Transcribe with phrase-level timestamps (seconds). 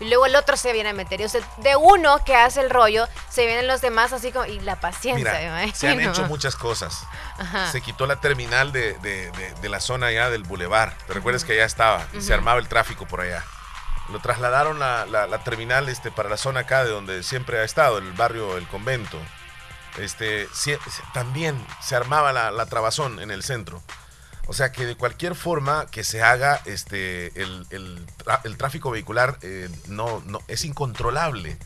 [0.00, 1.20] y luego el otro se viene a meter.
[1.20, 4.46] Y, o sea, de uno que hace el rollo, se vienen los demás así como,
[4.46, 5.32] y la paciencia.
[5.32, 7.06] Mira, se han hecho muchas cosas.
[7.70, 10.96] Se quitó la terminal de, la zona allá del bulevar.
[11.06, 12.06] ¿Te recuerdas que allá estaba?
[12.14, 13.44] Y se armaba el tráfico por allá.
[14.08, 17.98] Lo trasladaron la, la, terminal este, para la zona acá de donde siempre ha estado,
[17.98, 19.18] el barrio El Convento.
[19.98, 20.48] Este,
[21.12, 23.82] también se armaba la, la trabazón en el centro.
[24.50, 29.68] O sea que de cualquier forma que se haga, este, el, el, tráfico vehicular eh,
[29.86, 31.56] no, no, es incontrolable.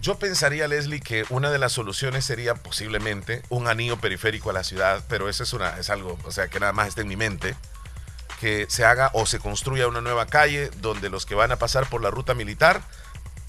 [0.00, 4.62] Yo pensaría, Leslie, que una de las soluciones sería posiblemente un anillo periférico a la
[4.62, 7.16] ciudad, pero eso es, una, es algo, o sea, que nada más está en mi
[7.16, 7.56] mente,
[8.38, 11.88] que se haga o se construya una nueva calle donde los que van a pasar
[11.88, 12.80] por la ruta militar,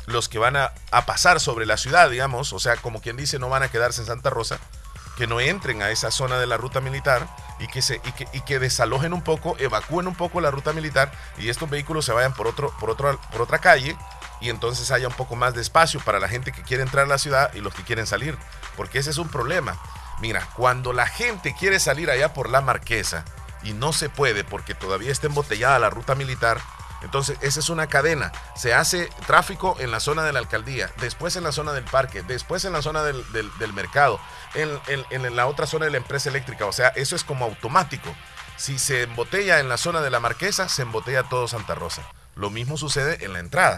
[0.08, 3.38] los que van a, a pasar sobre la ciudad, digamos, o sea, como quien dice,
[3.38, 4.58] no van a quedarse en Santa Rosa,
[5.18, 7.28] que no entren a esa zona de la ruta militar
[7.60, 10.74] y que, se, y que, y que desalojen un poco, evacúen un poco la ruta
[10.74, 13.96] militar y estos vehículos se vayan por, otro, por, otro, por otra calle
[14.42, 17.10] y entonces haya un poco más de espacio para la gente que quiere entrar a
[17.10, 18.38] la ciudad y los que quieren salir.
[18.76, 19.78] Porque ese es un problema.
[20.20, 23.26] Mira, cuando la gente quiere salir allá por la marquesa
[23.64, 26.60] y no se puede porque todavía está embotellada la ruta militar,
[27.06, 28.32] entonces, esa es una cadena.
[28.56, 32.24] Se hace tráfico en la zona de la alcaldía, después en la zona del parque,
[32.24, 33.24] después en la zona del,
[33.74, 34.20] mercado,
[34.56, 36.66] en, la otra zona de la empresa eléctrica.
[36.66, 38.14] O sea, eso es como automático.
[38.58, 42.02] Si se embotella en la zona de la Marquesa, se embotella todo Santa Rosa.
[42.36, 43.78] Lo mismo sucede en la entrada,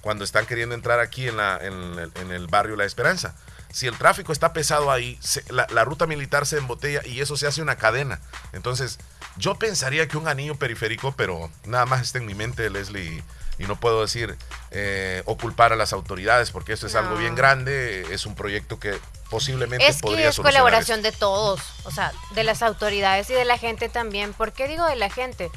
[0.00, 3.34] cuando están queriendo entrar aquí en, el, barrio La Esperanza.
[3.70, 5.18] Si el tráfico está pesado ahí,
[5.50, 8.20] la, la ruta militar se embotella y eso se hace una cadena.
[8.52, 8.98] Entonces,
[9.36, 13.22] yo pensaría que un anillo periférico, pero nada más está en mi mente, Leslie,
[13.58, 14.36] y no puedo decir
[14.70, 18.78] eh, o culpar a las autoridades, porque esto es algo bien grande, es un proyecto
[18.78, 18.98] que
[19.30, 23.44] posiblemente es podría que es colaboración de todos, o sea, de las autoridades y de
[23.44, 24.32] la gente también.
[24.32, 25.50] ¿Por qué digo de la gente?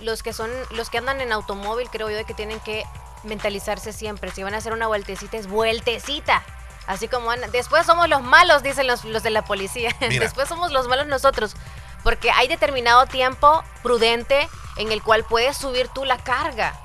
[0.00, 2.84] los que son, los que andan en automóvil, creo yo que tienen que
[3.24, 4.30] mentalizarse siempre.
[4.30, 6.42] Si van a hacer una vueltecita, es vueltecita.
[6.86, 9.94] Así como después somos los malos, dicen los, los de la policía.
[10.00, 11.56] después somos los malos nosotros
[12.06, 16.78] porque hay determinado tiempo prudente en el cual puedes subir tú la carga.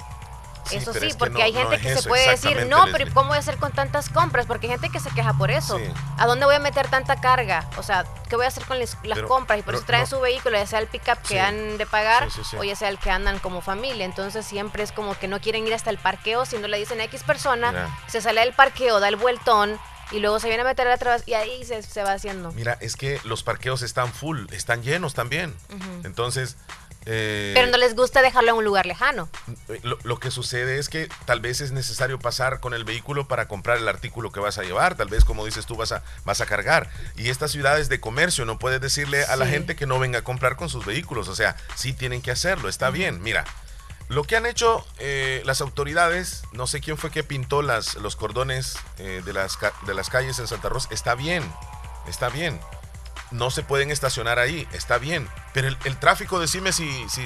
[0.71, 3.57] eso sí, porque hay gente que se puede decir, no, pero ¿cómo voy a hacer
[3.57, 4.47] con tantas compras?
[4.47, 5.79] Porque hay gente que se queja por eso.
[6.17, 7.69] ¿A dónde voy a meter tanta carga?
[7.77, 9.59] O sea, ¿qué voy a hacer con las compras?
[9.59, 12.27] Y por eso traen su vehículo, ya sea el pickup que han de pagar
[12.57, 14.05] o ya sea el que andan como familia.
[14.05, 16.99] Entonces siempre es como que no quieren ir hasta el parqueo, si no le dicen
[16.99, 19.79] a X persona, se sale del parqueo, da el vueltón,
[20.11, 22.51] y luego se viene a meter atrás y ahí se, se, va haciendo.
[22.51, 25.53] Mira, es que los parqueos están full, están llenos también.
[26.03, 26.57] Entonces...
[27.07, 29.27] Eh, Pero no les gusta dejarlo en un lugar lejano.
[29.81, 33.79] Lo, que sucede es que tal vez es necesario pasar con el vehículo para comprar
[33.79, 34.93] el artículo que vas a llevar.
[34.93, 36.91] Tal vez, como dices tú, vas a, vas a cargar.
[37.15, 40.23] Y estas ciudades de comercio no puedes decirle a la gente que no venga a
[40.23, 41.27] comprar con sus vehículos.
[41.27, 43.19] O sea, sí tienen que hacerlo, está bien.
[43.23, 43.45] Mira,
[44.11, 48.17] lo que han hecho eh, las autoridades, no sé quién fue que pintó las, los
[48.17, 49.57] cordones eh, de, las,
[49.87, 51.49] de las calles en Santa Rosa, está bien,
[52.07, 52.59] está bien.
[53.31, 55.29] No se pueden estacionar ahí, está bien.
[55.53, 57.25] Pero el, tráfico, decime si, si,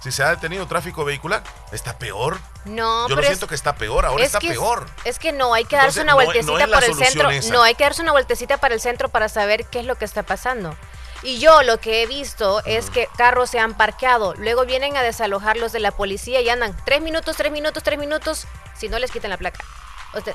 [0.00, 2.38] si se ha detenido tráfico vehicular, ¿está peor?
[2.66, 4.88] No, Yo lo siento que está peor, ahora está peor.
[5.02, 7.30] Es, que no, hay que darse una vueltecita por el centro.
[7.50, 10.04] No, hay que darse una vueltecita para el centro para saber qué es lo que
[10.04, 10.76] está pasando.
[11.22, 15.02] Y yo lo que he visto es que carros se han parqueado, luego vienen a
[15.02, 18.46] desalojarlos de la policía y andan tres minutos, tres minutos, tres minutos,
[18.76, 19.64] si no les quitan la placa.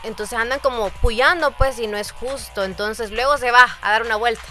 [0.03, 2.63] Entonces andan como puyando, pues, y no es justo.
[2.63, 4.41] Entonces luego se va a dar una vuelta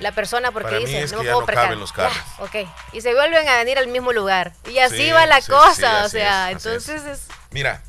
[0.00, 2.16] la persona porque dice, no me puedo no los carros.
[2.38, 2.56] ok.
[2.92, 4.52] Y se vuelven a venir al mismo lugar.
[4.68, 7.82] Y así va la cosa, o sea, entonces es, Mira,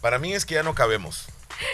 [0.00, 1.26] para mí es que ya no cabemos.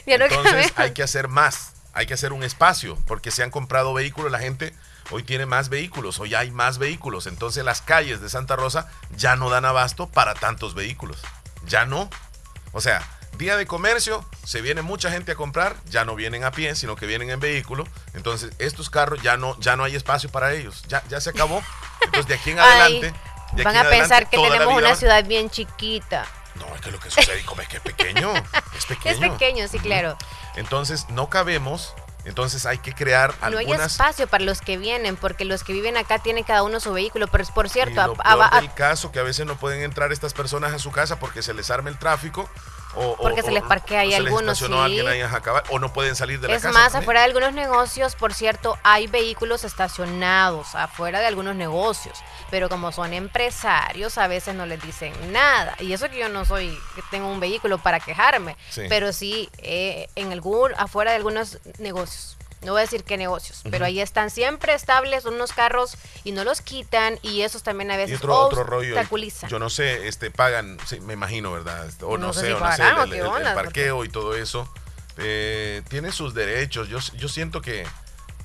[0.06, 3.50] Ya no entonces hay que hacer más, hay que hacer un espacio, porque se han
[3.50, 4.74] comprado vehículos, la gente
[5.10, 7.26] hoy tiene más vehículos, hoy hay más vehículos.
[7.26, 11.18] Entonces las calles de Santa Rosa ya no dan abasto para tantos vehículos.
[11.66, 12.08] Ya no.
[12.72, 13.02] O sea,
[13.38, 16.96] día de comercio, se viene mucha gente a comprar, ya no vienen a pie, sino
[16.96, 17.86] que vienen en vehículo.
[18.14, 20.84] Entonces estos carros ya no, ya no hay espacio para ellos.
[20.88, 21.62] Ya, ya se acabó.
[22.02, 23.14] Entonces de aquí en adelante...
[23.62, 26.26] van a pensar que tenemos una ciudad bien chiquita.
[26.56, 28.32] No, es que lo que sucede es que es pequeño.
[28.76, 29.26] Es pequeño.
[29.26, 30.18] Es pequeño, sí, claro.
[30.54, 31.94] Entonces no cabemos
[32.26, 33.66] entonces hay que crear algunas...
[33.66, 36.80] No hay espacio para los que vienen, porque los que viven acá tienen cada uno
[36.80, 37.92] su vehículo, pero por cierto...
[37.92, 41.18] Y lo el caso que a veces no pueden entrar estas personas a su casa
[41.18, 42.50] porque se les arma el tráfico
[43.18, 44.58] porque se les parquea ahí algunos.
[44.58, 44.64] Sí.
[44.64, 46.68] o no pueden salir de la casa.
[46.68, 52.18] Es más, afuera de algunos negocios, por cierto, hay vehículos estacionados afuera de algunos negocios.
[52.50, 55.74] Pero como son empresarios, a veces no les dicen nada.
[55.80, 58.56] Y eso que yo no soy, que tengo un vehículo para quejarme.
[58.88, 62.35] Pero sí, eh, en algún, afuera de algunos negocios.
[62.62, 66.44] No voy a decir qué negocios, pero ahí están siempre estables unos carros y no
[66.44, 68.96] los quitan y esos también a veces otro, otro rollo,
[69.48, 71.88] yo no sé, este pagan, me imagino, ¿verdad?
[72.02, 74.68] O no, sé, o no sé, el, parqueo y todo eso.
[75.18, 76.88] Eh, tiene sus derechos.
[76.88, 77.86] Yo, yo siento que,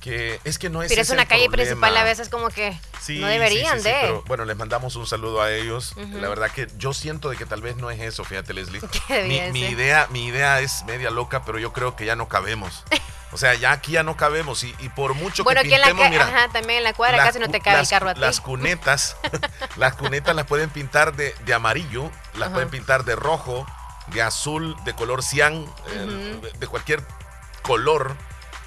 [0.02, 0.88] que es que no es.
[0.88, 2.76] Pero es una calle principal a veces como que
[3.08, 3.96] no deberían de.
[4.02, 5.94] Pero, bueno, les mandamos un saludo a ellos.
[5.96, 8.80] La verdad que yo siento de que tal vez no es eso, fíjate, Leslie.
[9.08, 12.84] Mi, mi, idea, mi idea es media loca, pero yo creo que ya no cabemos.
[13.32, 16.78] O sea, ya aquí ya no cabemos y, por mucho que pintemos, mira, ajá, también
[16.78, 18.20] en la cuadra casi no te cabe el carro a ti.
[18.20, 19.16] Las cunetas,
[19.76, 23.66] las cunetas las pueden pintar de, de amarillo, las pueden pintar de rojo,
[24.08, 27.02] de azul, de color cian, eh, de cualquier
[27.62, 28.16] color,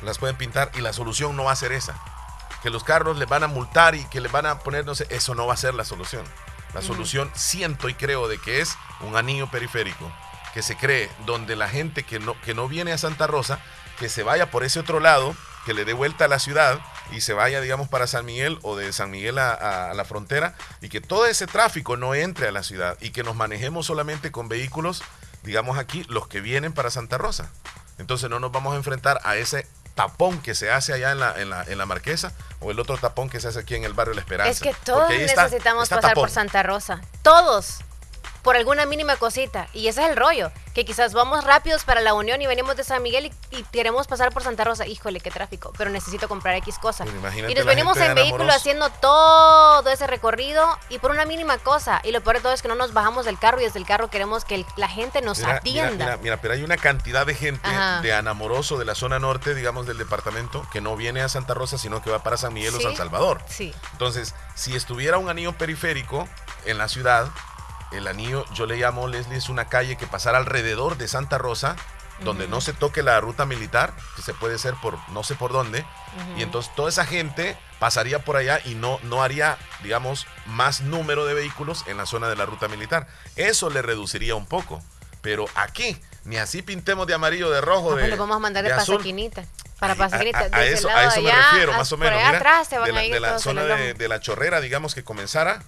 [0.05, 1.95] las pueden pintar y la solución no va a ser esa.
[2.63, 5.07] Que los carros les van a multar y que les van a poner, no sé,
[5.09, 6.23] eso no va a ser la solución.
[6.73, 10.11] La solución siento y creo de que es un anillo periférico
[10.53, 13.59] que se cree donde la gente que no, que no viene a Santa Rosa
[13.99, 15.35] que se vaya por ese otro lado,
[15.65, 16.79] que le dé vuelta a la ciudad
[17.11, 20.89] y se vaya, digamos, para San Miguel o de San Miguel a, la frontera y
[20.89, 24.47] que todo ese tráfico no entre a la ciudad y que nos manejemos solamente con
[24.47, 25.03] vehículos,
[25.43, 27.51] digamos aquí, los que vienen para Santa Rosa.
[27.97, 31.41] Entonces no nos vamos a enfrentar a ese tapón que se hace allá en la,
[31.41, 33.93] en la, en la Marquesa o el otro tapón que se hace aquí en el
[33.93, 34.51] barrio La Esperanza.
[34.51, 37.01] Es que todos necesitamos pasar por Santa Rosa.
[37.23, 37.79] Todos
[38.45, 39.67] por alguna mínima cosita.
[39.73, 42.83] Y ese es el rollo, que quizás vamos rápidos para la Unión y venimos de
[42.83, 44.85] San Miguel y, queremos pasar por Santa Rosa.
[44.85, 47.05] Híjole, qué tráfico, pero necesito comprar X cosa.
[47.05, 52.01] Pues y nos venimos en vehículo haciendo todo ese recorrido y por una mínima cosa.
[52.03, 53.85] Y lo peor de todo es que no nos bajamos del carro y desde el
[53.87, 56.05] carro queremos que la gente nos atienda.
[56.05, 57.67] Mira, mira, pero hay una cantidad de gente
[58.03, 61.79] de Anamoroso, de la zona norte, digamos, del departamento, que no viene a Santa Rosa,
[61.79, 63.41] sino que va para San Miguel o San Salvador.
[63.49, 63.73] Sí.
[63.93, 66.29] Entonces, si estuviera un anillo periférico
[66.65, 67.31] en la ciudad,
[67.95, 71.75] el anillo, yo le llamo, Leslie, es una calle que pasará alrededor de Santa Rosa,
[72.21, 75.51] donde no se toque la ruta militar, que se puede hacer por no sé por
[75.51, 75.85] dónde,
[76.37, 81.25] y entonces toda esa gente pasaría por allá y no, no haría, digamos, más número
[81.25, 83.07] de vehículos en la zona de la ruta militar.
[83.35, 84.81] Eso le reduciría un poco,
[85.21, 88.63] pero aquí, ni así pintemos de amarillo, de rojo, ah, pues de, vamos a mandar
[88.63, 88.69] de,
[89.79, 90.47] Para pasaquinita.
[90.53, 92.17] A, eso, a eso me refiero, más o menos.
[93.11, 95.63] de la, zona de la chorrera, digamos, que comenzara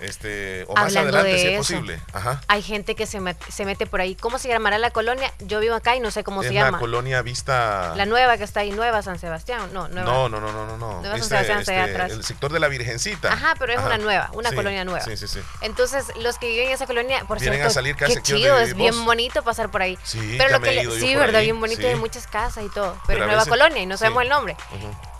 [0.00, 2.00] este, o más adelante, si es posible.
[2.46, 4.14] Hay gente que se, se mete por ahí.
[4.14, 5.32] ¿Cómo se llamará la colonia?
[5.40, 6.72] Yo vivo acá y no sé cómo se llama.
[6.72, 7.94] La colonia Vista.
[7.96, 9.70] La nueva que está ahí, Nueva San Sebastián.
[9.72, 10.04] No, nueva.
[10.04, 11.00] no, no, no, no, no.
[11.00, 12.12] Nueva San Sebastián está este, atrás.
[12.12, 13.32] El sector de la Virgencita.
[13.32, 15.04] Ajá, pero es una nueva, una colonia nueva.
[15.04, 15.40] Sí, sí, sí.
[15.60, 18.58] Entonces, los que viven en esa colonia, por Vienen cierto, a salir casi qué chido,
[18.58, 19.98] es bien bonito pasar por ahí.
[20.04, 22.96] Sí, pero lo que sí, verdad, bien bonito, hay muchas casas y todo.
[23.06, 24.56] Pero, es nueva colonia y no sabemos el nombre.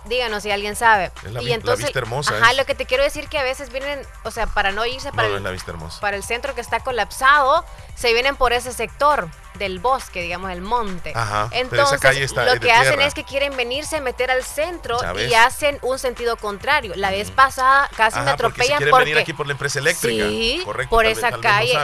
[0.09, 1.11] Díganos si alguien sabe.
[1.39, 2.35] y entonces, vista hermosa.
[2.35, 5.11] Ajá, lo que te quiero decir que a veces vienen, o sea, para no irse
[5.11, 6.01] para, el, la vista hermosa.
[6.01, 7.63] para el centro que está colapsado,
[7.95, 9.29] se vienen por ese sector
[9.59, 11.11] del bosque, digamos, el monte.
[11.13, 15.77] Ajá, Entonces, lo que hacen es que quieren venirse a meter al centro y hacen
[15.81, 16.93] un sentido contrario.
[16.95, 20.27] La vez pasada casi me atropellan porque, venir aquí por la empresa eléctrica.
[20.27, 21.77] Sí, por esa calle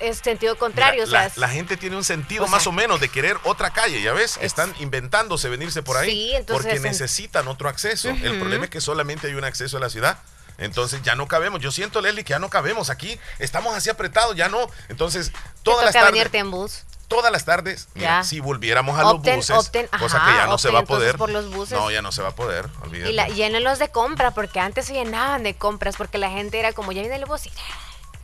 [0.00, 1.04] es, sentido contrario.
[1.06, 4.74] la, gente tiene un sentido más o menos de querer otra calle, ya ves, están
[4.78, 8.10] inventándose venirse por ahí porque necesitan otro acceso.
[8.10, 10.18] El problema es que solamente hay un acceso a la ciudad.
[10.58, 11.60] Entonces ya no cabemos.
[11.60, 13.18] Yo siento, Leslie, que ya no cabemos aquí.
[13.38, 14.70] Estamos así apretados, ya no.
[14.88, 15.32] Entonces,
[15.62, 16.28] todas las tardes.
[16.32, 17.88] en bus todas las tardes,
[18.24, 21.16] si volviéramos a los buses, cosa que ya no se va a poder.
[21.16, 21.78] Por los buses.
[21.78, 23.28] No, ya no se va a poder, Y la,
[23.60, 27.00] los de compra, porque antes se llenaban de compras, porque la gente era como, ya
[27.00, 27.52] viene el bus y...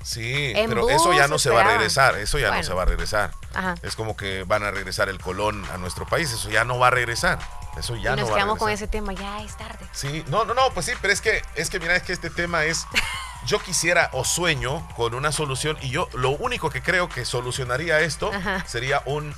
[0.03, 2.87] Sí, pero eso ya no se va a regresar, eso ya no se va a
[2.87, 3.31] regresar.
[3.83, 6.89] Es como que van a regresar el colón a nuestro país, eso ya no va
[6.89, 7.39] a regresar.
[7.77, 9.87] Eso ya y nos no quedamos con ese tema, ya es tarde.
[9.93, 12.29] Sí, no, no, no, pues sí, pero es que, es que mira, es que este
[12.29, 12.87] tema es,
[13.47, 18.01] yo quisiera o sueño con una solución y yo lo único que creo que solucionaría
[18.01, 18.31] esto
[18.67, 19.35] sería un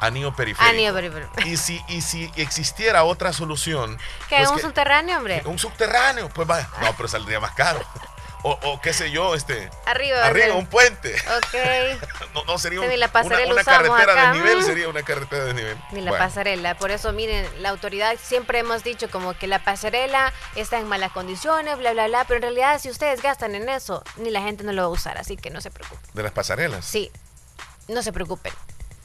[0.00, 0.70] anillo periférico.
[0.70, 1.40] Anillo periférico.
[1.44, 3.98] Y si, y si existiera otra solución.
[4.28, 5.42] Que pues un subterráneo, hombre.
[5.44, 6.62] Un subterráneo, pues va.
[6.80, 7.80] No, pero saldría más caro
[8.48, 9.68] o, qué sé yo, este.
[9.86, 10.24] Arriba.
[10.24, 11.14] Arriba, un puente.
[11.14, 12.44] Ok.
[12.46, 13.08] no, sería una,
[13.64, 15.76] carretera de nivel, sería una carretera de nivel.
[15.90, 16.76] Ni la pasarela.
[16.76, 21.12] Por eso, miren, la autoridad siempre hemos dicho como que la pasarela está en malas
[21.12, 22.24] condiciones, bla, bla, bla.
[22.24, 24.90] Pero en realidad, si ustedes gastan en eso, ni la gente no lo va a
[24.90, 25.18] usar.
[25.18, 26.10] Así que no se preocupen.
[26.14, 26.84] ¿De las pasarelas?
[26.84, 27.10] Sí.
[27.88, 28.52] No se preocupen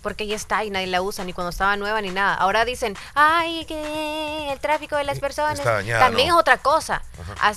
[0.01, 2.35] porque ya está y nadie la usa, ni cuando estaba nueva ni nada.
[2.35, 7.03] Ahora dicen, ay, que el tráfico de las personas también es otra cosa.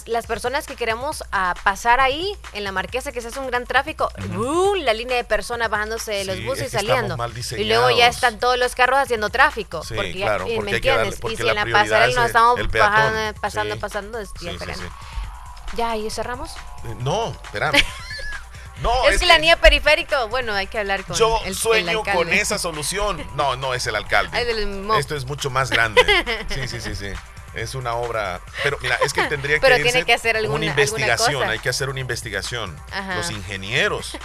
[0.07, 3.65] las personas que queremos ah, pasar ahí, en la marquesa, que se hace un gran
[3.65, 7.17] tráfico, uh, la línea de personas bajándose de los buses y saliendo.
[7.57, 9.83] Y luego ya están todos los carros haciendo tráfico.
[9.95, 11.19] porque, claro, ¿me entiendes?
[11.31, 12.61] y si en la pasarela nos estamos
[13.41, 14.31] pasando, pasando, es
[15.77, 16.53] Ya, ¿y cerramos?
[16.85, 17.83] Eh, no, espérame.
[18.83, 22.59] No, es, que, el anillo periférico, bueno, hay que hablar con Yo sueño con esa
[22.59, 23.25] solución.
[23.35, 24.37] No, no es el alcalde.
[24.99, 26.03] Esto es mucho más grande.
[26.49, 27.13] Sí, sí, sí, sí.
[27.55, 28.41] Es una obra.
[28.63, 31.49] Pero mira, es que tendría que, tiene que hacer alguna, una investigación.
[31.49, 32.77] Hay que hacer una investigación.
[33.17, 34.17] Los ingenieros,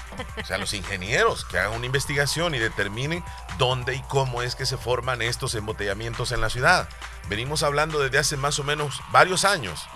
[0.41, 3.23] o sea, los ingenieros que hagan una investigación y determinen
[3.57, 6.89] dónde y cómo es que se forman estos embotellamientos en la ciudad.
[7.27, 9.87] Venimos hablando desde hace más o menos varios años,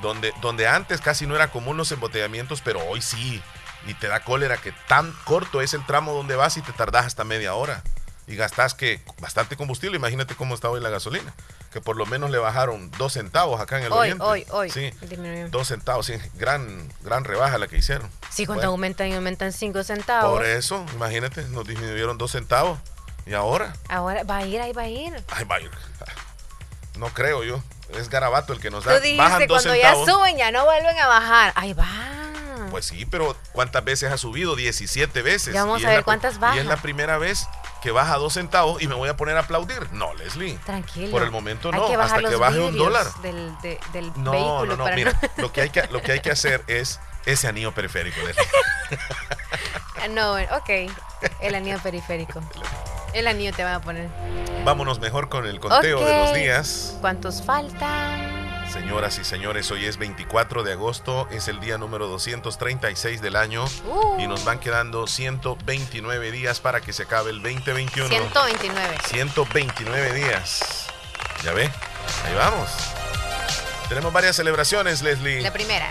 [0.00, 3.42] donde, donde antes casi no era común los embotellamientos, pero hoy sí.
[3.86, 7.06] Y te da cólera que tan corto es el tramo donde vas y te tardas
[7.06, 7.82] hasta media hora.
[8.26, 9.96] Y gastas que bastante combustible.
[9.96, 11.32] Imagínate cómo está hoy la gasolina
[11.72, 14.24] que por lo menos le bajaron dos centavos acá en el hoy, oriente.
[14.24, 14.90] Hoy, hoy, Sí,
[15.50, 18.10] dos centavos, sí, gran, gran rebaja la que hicieron.
[18.30, 20.32] Sí, cuando aumentan y aumentan cinco centavos.
[20.32, 22.78] Por eso, imagínate, nos disminuyeron dos centavos.
[23.26, 23.74] ¿Y ahora?
[23.90, 25.12] Ahora va a ir, ahí va a ir.
[25.30, 25.70] Ahí va a ir.
[26.96, 27.62] No creo yo.
[27.94, 28.96] Es garabato el que nos da.
[28.96, 31.52] Tú dijiste, cuando ya suben, ya no vuelven a bajar.
[31.54, 31.86] Ahí va.
[32.70, 34.54] Pues sí, pero ¿cuántas veces ha subido?
[34.54, 35.52] 17 veces.
[35.52, 36.54] Ya vamos a ver cuántas baja.
[36.54, 37.48] Y es la primera vez
[37.82, 39.90] que baja dos centavos y me voy a poner a aplaudir.
[39.90, 40.56] No, Leslie.
[40.64, 41.10] Tranquilo.
[41.10, 43.04] Por el momento no, hasta que baje un dólar.
[43.20, 43.52] Del,
[43.92, 46.62] del no, vehículo no, no, mira, lo que, hay que, lo que hay que hacer
[46.68, 48.20] es ese anillo periférico.
[50.10, 50.92] no, ok,
[51.40, 52.40] el anillo periférico.
[53.12, 54.08] El anillo te van a poner.
[54.64, 56.96] Vámonos mejor con el conteo de los días.
[57.00, 58.37] ¿Cuántos faltan?
[58.72, 63.64] Señoras y señores, hoy es 24 de agosto, es el día número 236 del año
[64.18, 68.08] y nos van quedando 129 días para que se acabe el 2021.
[68.08, 68.98] 129.
[69.08, 70.86] 129 días.
[71.44, 71.70] Ya ve,
[72.24, 72.68] ahí vamos.
[73.88, 75.40] Tenemos varias celebraciones, Leslie.
[75.40, 75.90] La primera.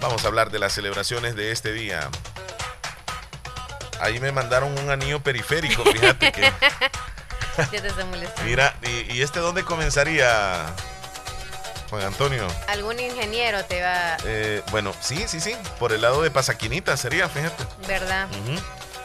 [0.00, 2.08] Vamos a hablar de las celebraciones de este día.
[4.00, 6.40] Ahí me mandaron un anillo periférico, fíjate que...
[7.58, 8.42] ya te estoy molestando.
[8.42, 10.74] Mira, ¿y, ¿y este dónde comenzaría?
[11.90, 12.46] Juan Antonio.
[12.68, 14.16] ¿Algún ingeniero te va...?
[14.24, 15.56] Eh, bueno, sí, sí, sí.
[15.78, 17.66] Por el lado de Pasaquinita sería, fíjate.
[17.86, 18.28] ¿Verdad?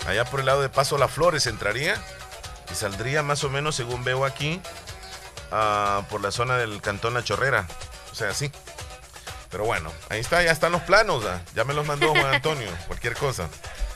[0.07, 1.95] Allá por el lado de Paso Las Flores entraría
[2.71, 4.61] y saldría más o menos, según veo aquí,
[5.51, 7.67] ah, por la zona del Cantón La Chorrera.
[8.11, 8.51] O sea, sí.
[9.49, 11.23] Pero bueno, ahí está, ya están los planos.
[11.55, 13.49] Ya me los mandó Juan Antonio, cualquier cosa.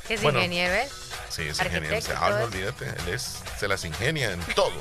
[0.09, 0.89] ¿Es ingeniero, eh?
[1.29, 1.97] Sí, es ingeniero.
[2.17, 4.73] ah, no olvídate, él es, se las ingenia en todo.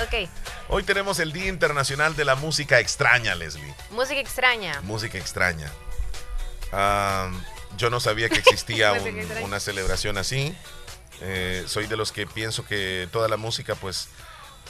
[0.00, 0.28] ok.
[0.68, 3.74] Hoy tenemos el Día Internacional de la Música Extraña, Leslie.
[3.90, 4.80] Música extraña.
[4.82, 5.70] Música extraña.
[7.76, 8.92] yo no sabía que existía
[9.42, 10.54] una celebración así.
[11.20, 14.08] Eh, soy de los que pienso que toda la música, pues,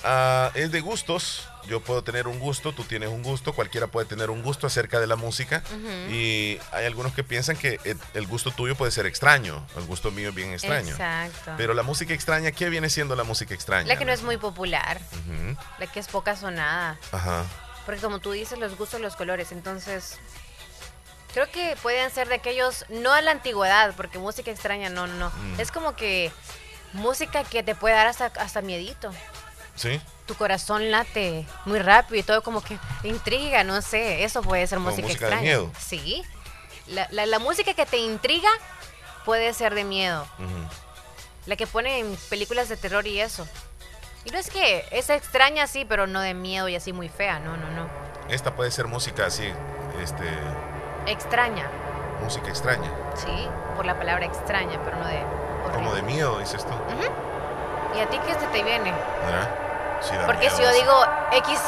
[0.05, 4.07] ah, es de gustos yo puedo tener un gusto, tú tienes un gusto, cualquiera puede
[4.07, 5.63] tener un gusto acerca de la música
[6.11, 7.79] y hay algunos que piensan que
[8.15, 10.91] el, gusto tuyo puede ser extraño, el gusto mío es bien extraño.
[10.91, 11.53] Exacto.
[11.57, 13.87] Pero la música extraña, ¿qué viene siendo la música extraña?
[13.87, 15.01] La que no es muy popular,
[15.79, 16.99] la que es poca sonada.
[17.13, 17.45] Ajá.
[17.85, 20.19] Porque como tú dices, los gustos, los colores, entonces
[21.33, 25.31] creo que pueden ser de aquellos, no a la antigüedad, porque música extraña no, no,
[25.31, 25.61] mm.
[25.61, 26.31] es como que
[26.93, 29.11] música que te puede dar hasta, hasta miedito.
[29.75, 34.65] Sí tu corazón late muy rápido y todo como que intriga, no sé, eso puede
[34.69, 35.37] ser música, música extraña.
[35.37, 35.73] De miedo.
[35.79, 36.23] Sí,
[36.87, 38.51] la, música que te intriga
[39.25, 40.25] puede ser de miedo.
[41.47, 43.49] La que pone en películas de terror y eso.
[44.25, 47.41] Y no es que es extraña sí, pero no de miedo y así muy fea,
[47.41, 47.89] no, no, no.
[48.29, 49.51] Esta puede ser música así,
[50.03, 50.29] este...
[51.07, 51.67] Extraña.
[52.23, 52.91] Música extraña.
[53.17, 55.23] Sí, por la palabra extraña, pero no de...
[55.73, 56.73] Como de miedo, dices tú.
[57.97, 58.93] ¿Y a ti qué se te viene?
[60.27, 61.61] Porque si yo digo X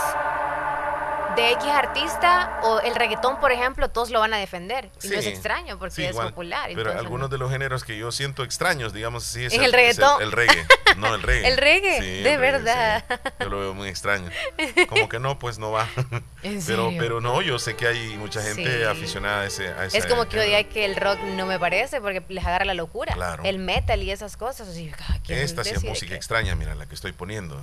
[1.36, 4.90] de X artista o el reggaetón, por ejemplo, todos lo van a defender.
[5.02, 6.70] Y no es extraño porque es popular.
[6.74, 10.22] Pero algunos de los géneros que yo siento extraños, digamos así, es, el, el, reggaetón.
[10.22, 10.66] el, reggae.
[10.96, 11.48] No, el reggae.
[11.52, 13.04] el reggae, de verdad.
[13.40, 14.30] Yo lo veo muy extraño.
[14.88, 15.88] Como que no, pues no va.
[16.66, 19.68] pero, pero no, yo sé que hay mucha gente aficionada a ese.
[19.68, 22.74] A es como que hoy que el rock no me parece porque les agarra la
[22.74, 23.14] locura.
[23.14, 23.44] Claro.
[23.44, 24.68] El metal y esas cosas.
[24.68, 24.92] Así,
[25.28, 27.60] Esta sí es música extraña, mira, la que estoy poniendo.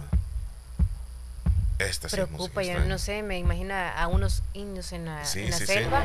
[1.79, 6.01] Esta preocupa, yo no sé, me imagino a unos indios en la, selva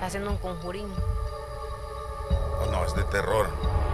[0.00, 0.86] haciendo un conjurín.
[2.60, 3.50] Oh, no, es de terror.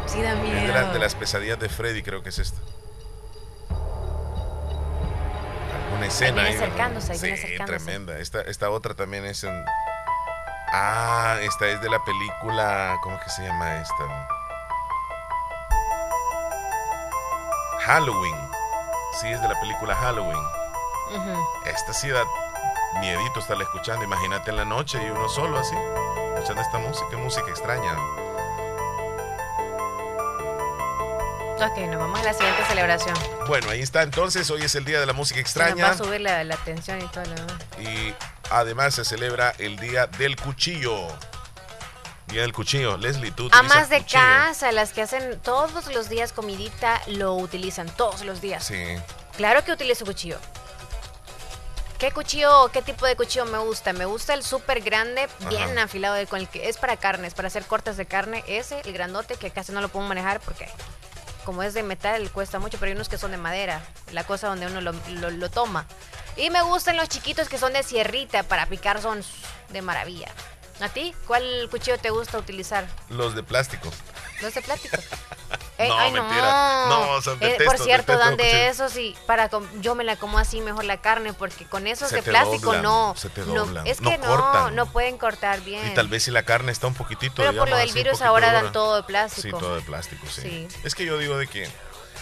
[0.07, 0.57] Sí, da miedo.
[0.57, 2.61] Es de, las pesadillas de Freddy, creo que es esta.
[5.97, 6.43] Una escena.
[6.43, 8.19] Ahí viene acercándose, ahí sí, tremenda.
[8.19, 9.65] Esta, esta otra también es en...
[10.73, 12.99] Ah, esta es de la película...
[13.03, 14.29] ¿Cómo que se llama esta?
[17.81, 18.37] Halloween.
[19.21, 20.68] Sí, es de la película Halloween.
[21.67, 22.25] Esta da
[23.01, 24.05] miedito estarla escuchando.
[24.05, 25.77] Imagínate en la noche y uno solo así,
[26.35, 27.97] escuchando esta música, música extraña.
[31.61, 33.17] Ok, nos vamos a la siguiente celebración.
[33.49, 34.49] Bueno, ahí está entonces.
[34.51, 35.87] Hoy es el día de la música extraña.
[35.87, 37.25] va a subir la, atención y todo
[37.81, 38.15] Y
[38.51, 41.09] además se celebra el día del cuchillo.
[42.29, 42.97] Día del cuchillo.
[42.97, 48.25] Leslie, tú Amas de casa, las que hacen todos los días comidita, lo utilizan todos
[48.25, 48.65] los días.
[48.65, 48.97] Sí.
[49.37, 50.39] Claro que utilizo cuchillo.
[51.99, 53.93] ¿Qué cuchillo, qué tipo de cuchillo me gusta?
[53.93, 57.65] Me gusta el súper grande, bien afilado, con el que es para carnes, para hacer
[57.65, 58.45] cortes de carne.
[58.47, 60.69] Ese, el grandote, que casi no lo puedo manejar porque
[61.45, 64.47] como es de metal cuesta mucho, pero hay unos que son de madera, la cosa
[64.47, 64.93] donde uno lo,
[65.31, 65.87] lo toma.
[66.37, 69.25] Y me gustan los chiquitos que son de sierrita, para picar son
[69.71, 70.29] de maravilla.
[70.81, 71.15] ¿A ti?
[71.27, 72.87] ¿Cuál cuchillo te gusta utilizar?
[73.09, 73.91] Los de plástico.
[74.41, 74.97] Los de plástico.
[75.79, 76.87] no, ay, mentira.
[76.89, 80.61] No, son eh, Por cierto, dan de esos y para yo me la como así
[80.61, 83.15] mejor la carne porque con esos de plástico no.
[83.17, 83.87] Se te doblan.
[83.87, 85.87] es que no, no, pueden cortar bien.
[85.89, 87.35] Y tal vez si la carne está un poquitito.
[87.37, 89.43] Pero por lo del virus ahora dan todo de plástico.
[89.43, 90.69] Sí, todo de plástico, sí.
[90.85, 91.69] Es que yo digo de que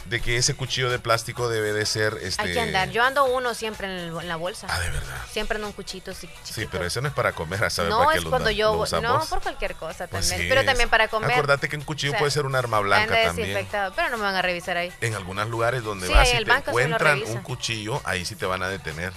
[0.09, 2.91] de que ese cuchillo de plástico debe de ser este hay que andar.
[2.91, 4.67] Yo ando uno siempre en, la bolsa.
[4.71, 5.17] Ah de verdad.
[5.31, 8.05] Siempre ando un cuchito sí, sí pero ese no es para comer a saber no
[8.05, 11.33] para es cuando yo no por cualquier cosa pues también pero también para comer.
[11.33, 13.67] Acordate que un cuchillo puede ser un arma blanca también.
[13.95, 14.93] pero no me van a revisar ahí.
[15.01, 18.69] En algunos lugares donde vas y te encuentran un cuchillo ahí sí te van a
[18.69, 19.13] detener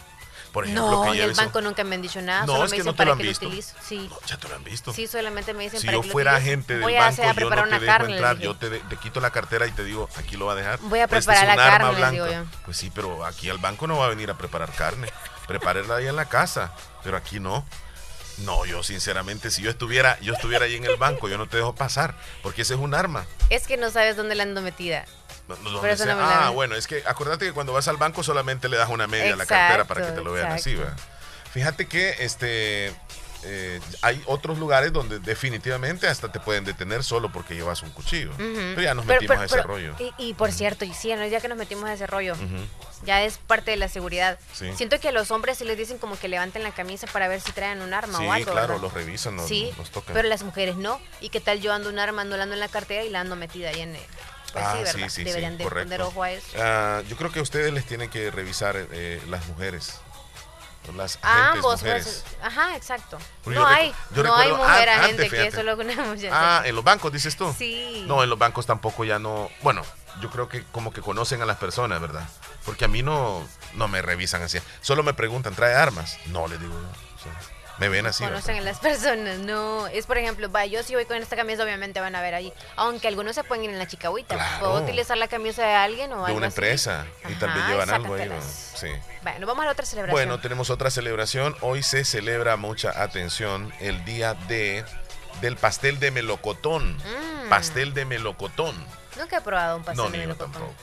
[0.52, 2.46] por ejemplo, no, en el banco nunca me han dicho nada.
[2.46, 3.46] No, solo es me que dicen no te lo han que visto.
[3.46, 3.76] Lo utilizo.
[3.82, 4.10] Sí.
[4.26, 4.94] ya te lo han visto.
[4.94, 7.28] Sí, solamente me dicen si para yo que fuera agente del Voy banco, a, yo
[7.28, 8.40] no te dejo carne, entrar.
[8.40, 10.80] Yo te, te, quito la cartera y te digo, aquí lo va a dejar.
[10.80, 12.44] Voy a pues preparar la carne, les digo yo.
[12.66, 15.12] Pues sí, pero aquí al banco no va a venir a preparar carne.
[15.48, 17.66] Prepárela ahí en la casa, pero aquí no.
[18.40, 21.58] No, yo sinceramente, si yo estuviera, yo estuviera ahí en el banco, yo no te
[21.58, 23.26] dejo pasar, porque ese es un arma.
[23.50, 25.06] Es que no sabes dónde la ando metida.
[26.20, 29.34] Ah, bueno, es que acuérdate que cuando vas al banco solamente le das una media
[29.34, 30.98] a la cartera para que te lo vean así, ¿verdad?
[31.52, 32.94] Fíjate que este
[33.44, 38.32] eh, hay otros lugares donde definitivamente hasta te pueden detener solo porque llevas un cuchillo.
[38.38, 39.96] Pero ya nos metimos a ese rollo.
[40.18, 42.36] Y, por cierto, y sí, ya que nos metimos a ese rollo,
[43.06, 44.40] ya es parte de la seguridad.
[44.54, 47.40] Siento que a los hombres sí les dicen como que levanten la camisa para ver
[47.42, 48.52] si traen un arma o algo.
[48.52, 50.14] Sí, claro, los revisan, los, sí, tocan.
[50.14, 51.00] Pero las mujeres no.
[51.22, 53.70] ¿Y qué tal yo ando un arma, ando en la cartera y la ando metida
[53.70, 54.02] ahí en el...
[54.52, 56.48] Pues ah, sí, sí, sí, Deberían de poner ojo a eso.
[56.58, 60.00] Ah, yo creo que a ustedes les tienen que revisar eh, las mujeres
[60.96, 62.24] las ambos mujeres.
[62.42, 63.18] ajá exacto.
[63.46, 67.12] No hay no hay mujer agente que eso lo una mujer ah en los bancos
[67.12, 67.54] dices tú.
[67.58, 68.06] Sí.
[68.08, 69.84] No en los bancos tampoco ya no bueno
[70.22, 72.28] yo creo que como que conocen a las personas verdad
[72.66, 74.60] porque a mí no no me revisan así.
[74.82, 76.74] Solo me preguntan trae armas no le digo
[77.80, 78.24] me ven así.
[78.24, 79.88] Conocen a las personas, no.
[79.88, 82.54] Es por ejemplo, va, yo si voy con esta camisa, obviamente van a ver ahí.
[82.76, 84.60] Aunque algunos se pueden ir en la chicahuita.
[84.60, 87.06] Puedo utilizar la camisa de alguien o De una empresa.
[87.28, 88.30] Y también llevan algo ahí.
[88.76, 88.90] Sí.
[89.24, 90.16] Bueno, vamos a la otra celebración.
[90.16, 91.56] Bueno, tenemos otra celebración.
[91.62, 94.86] Hoy se celebra mucha atención el día de
[95.42, 96.98] del pastel de melocotón.
[96.98, 97.50] Mm.
[97.50, 98.76] Pastel de melocotón.
[99.18, 100.52] Nunca he probado un pastel de melocotón.
[100.52, 100.74] tampoco.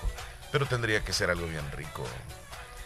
[0.53, 2.05] Pero tendría que ser algo bien rico.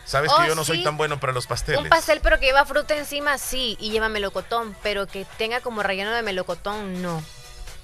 [0.05, 1.81] Sabes que oh, yo no soy tan bueno para los pasteles.
[1.81, 5.83] Un pastel pero que lleva fruta encima, sí, y lleva melocotón, pero que tenga como
[5.83, 7.23] relleno de melocotón, no.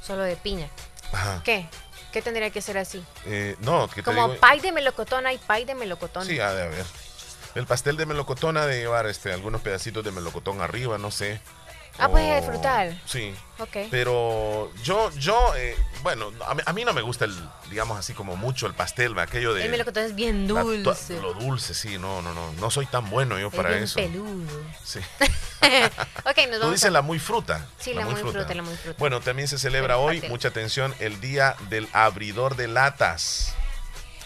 [0.03, 0.69] Solo de piña.
[1.13, 1.43] Ajá.
[1.45, 1.69] ¿Qué?
[2.13, 3.05] ¿Qué tendría que ser así?
[3.27, 6.27] Eh, no, que Como pie de melocotón, hay pie de melocotón.
[6.27, 6.87] Sí, ha de haber.
[7.55, 11.41] El pastel de melocotón ha de llevar este, algunos pedacitos de melocotón arriba, no sé.
[11.99, 13.01] Ah, pues es frutal.
[13.07, 13.35] Sí.
[13.59, 13.77] Ok.
[13.91, 16.31] Pero yo, yo, eh, bueno,
[16.67, 17.35] a mí, no me gusta el,
[17.71, 19.65] digamos así como mucho el pastel, aquello de.
[19.65, 21.21] El melocotón es bien dulce.
[21.21, 22.53] lo dulce, sí, no, no, no.
[22.53, 23.97] No soy tan bueno yo para eso.
[23.97, 24.61] peludo.
[24.85, 25.01] Sí.
[25.21, 26.61] ok, nos vamos.
[26.61, 27.67] Tú dices la muy fruta.
[27.79, 28.55] Sí, la, muy, fruta.
[28.55, 28.97] la muy fruta.
[28.99, 33.55] Bueno, también se celebra hoy, mucha atención, el día del abridor de latas.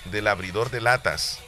[0.06, 1.38] Del abridor de latas.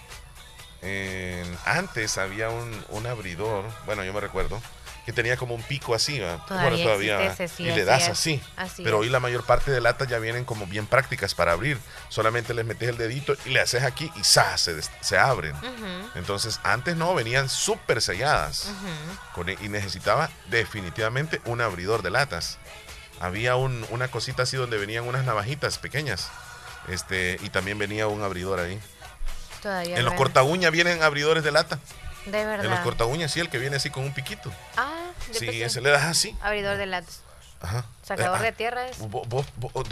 [1.65, 4.61] antes había un, un abridor, bueno, yo me recuerdo
[5.05, 8.41] que tenía como un pico así, bueno, todavía y le das así.
[8.77, 11.79] pero hoy la mayor parte de latas ya vienen como bien prácticas para abrir.
[12.09, 14.61] Solamente les metes el dedito y le haces aquí y ¡zas!
[14.61, 15.55] Se, se abren.
[16.15, 18.71] Entonces, antes no, venían súper selladas
[19.47, 22.59] e, y necesitaba definitivamente un abridor de latas.
[23.21, 26.31] Había un, una cosita así donde venían unas navajitas pequeñas
[26.89, 28.81] este y también venía un abridor ahí.
[29.65, 31.79] en los corta vienen abridores de lata.
[32.27, 32.65] De verdad.
[32.65, 34.51] En los corta uñas, sí, el que viene así con un piquito.
[34.77, 36.37] Ah, Sí, ese le das así.
[36.43, 37.23] Abridor de latas.
[37.61, 37.85] Ajá.
[38.03, 38.99] Sacador ah, de tierra es.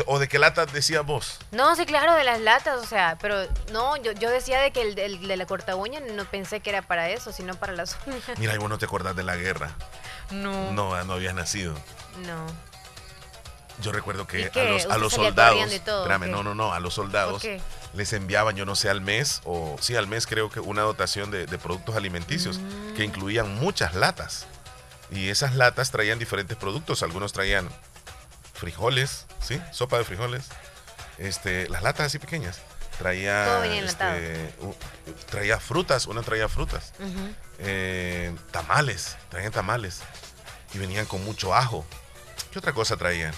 [0.07, 1.39] ¿O de qué lata decías vos?
[1.53, 4.83] No, sí, claro, de las latas, o sea, pero no, yo, yo decía de que
[4.83, 8.39] el, de la corta uña no pensé que era para eso, sino para las uñas.
[8.39, 9.71] Mira, y vos no te acordás de la guerra.
[10.31, 10.73] No.
[10.73, 11.75] No, no habías nacido.
[12.27, 12.47] No.
[13.81, 15.73] Yo recuerdo que a los, a los soldados.
[15.73, 17.43] espérame, no, no, no, a los soldados
[17.95, 21.31] les enviaban, yo no sé, al mes, o sí, al mes creo que una dotación
[21.31, 22.95] de, productos alimenticios mm.
[22.95, 24.47] que incluían muchas latas.
[25.11, 27.03] Y esas latas traían diferentes productos.
[27.03, 27.69] Algunos traían
[28.55, 29.61] frijoles, ¿sí?
[29.73, 30.45] Sopa de frijoles.
[31.19, 32.61] Este, las latas así pequeñas.
[32.99, 34.55] Traía, este,
[35.31, 36.93] traía frutas, una traía frutas.
[37.59, 40.03] Eh, tamales, traían tamales.
[40.75, 41.85] Y venían con mucho ajo.
[42.53, 43.35] ¿Qué otra cosa traían?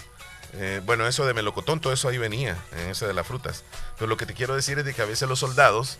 [0.55, 3.65] Eh, bueno, eso de melocotón, todo eso ahí venía, en ese de las frutas.
[4.03, 5.97] Pero lo que te quiero decir es de que a veces los soldados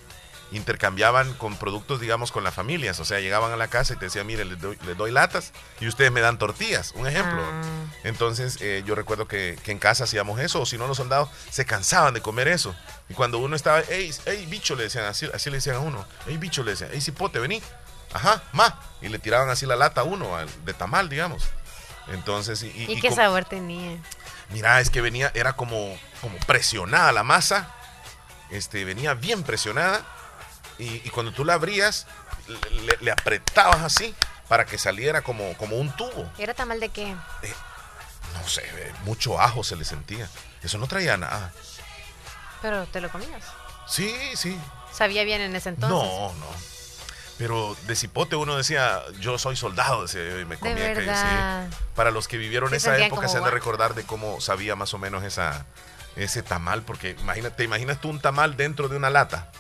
[0.51, 2.99] intercambiaban con productos, digamos, con las familias.
[2.99, 6.11] O sea, llegaban a la casa y te decían, mire, les doy, latas y ustedes
[6.11, 7.41] me dan tortillas, un ejemplo.
[7.41, 7.63] Ah.
[8.03, 11.65] Entonces, eh, yo recuerdo que, en casa hacíamos eso, o si no, los soldados se
[11.65, 12.75] cansaban de comer eso.
[13.09, 16.05] Y cuando uno estaba, hey, hey, bicho, le decían, así, así le decían a uno,
[16.27, 17.63] hey, bicho, le decían, hey, cipote, vení.
[18.13, 18.81] Ajá, ma.
[19.01, 20.29] Y le tiraban así la lata a uno,
[20.65, 21.45] de tamal, digamos.
[22.09, 23.97] Entonces, ¿y, ¿Y, qué sabor tenía?
[24.51, 27.77] Mira, es que venía, era como, como presionada la masa.
[28.53, 30.05] Este, venía bien presionada
[30.79, 32.07] y, cuando tú la abrías,
[33.01, 34.15] le, apretabas así
[34.49, 36.31] para que saliera como, como un tubo.
[36.39, 37.17] ¿Era tamal de qué?
[38.35, 38.63] no sé,
[39.05, 40.29] mucho ajo se le sentía.
[40.63, 41.53] Eso no traía nada.
[42.61, 43.45] ¿Pero te lo comías?
[43.87, 44.59] Sí, sí.
[44.93, 45.99] ¿Sabía bien en ese entonces?
[45.99, 46.47] No, no.
[47.39, 51.11] Pero de cipote uno decía, yo soy soldado, decía y me comía que
[51.97, 54.99] Para los que vivieron esa época se han de recordar de cómo sabía más o
[54.99, 55.67] menos esa,
[56.17, 59.51] ese tamal, porque imagínate, ¿te imaginas tú un tamal dentro de una lata?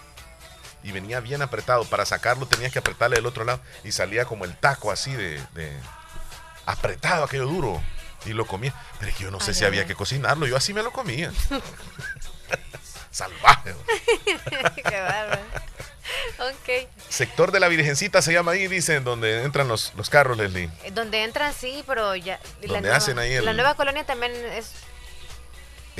[0.84, 1.84] y venía bien apretado.
[1.84, 5.40] Para sacarlo tenías que apretarle del otro lado y salía como el taco así de,
[6.66, 7.82] apretado, aquello duro.
[8.24, 8.72] Y lo comía.
[9.00, 10.46] Pero es que yo no sé si había que cocinarlo.
[10.46, 11.32] Yo así me lo comía.
[13.10, 13.74] Salvaje.
[14.76, 15.42] Qué bárbaro.
[16.38, 16.88] Ok.
[17.08, 20.70] Sector de la Virgencita se llama ahí, dicen, donde entran los, los carros, Leslie.
[20.92, 22.38] Donde entran, sí, pero ya.
[22.64, 24.72] Donde hacen ahí La nueva colonia también es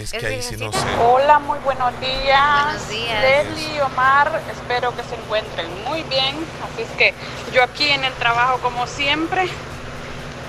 [0.03, 0.79] es que ahí sí no sé.
[1.01, 2.65] Hola, muy buenos días.
[2.65, 3.23] Buenos días.
[3.23, 6.37] Leslie, Omar, espero que se encuentren muy bien.
[6.65, 7.15] Así es que
[7.53, 9.49] yo aquí en el trabajo, como siempre,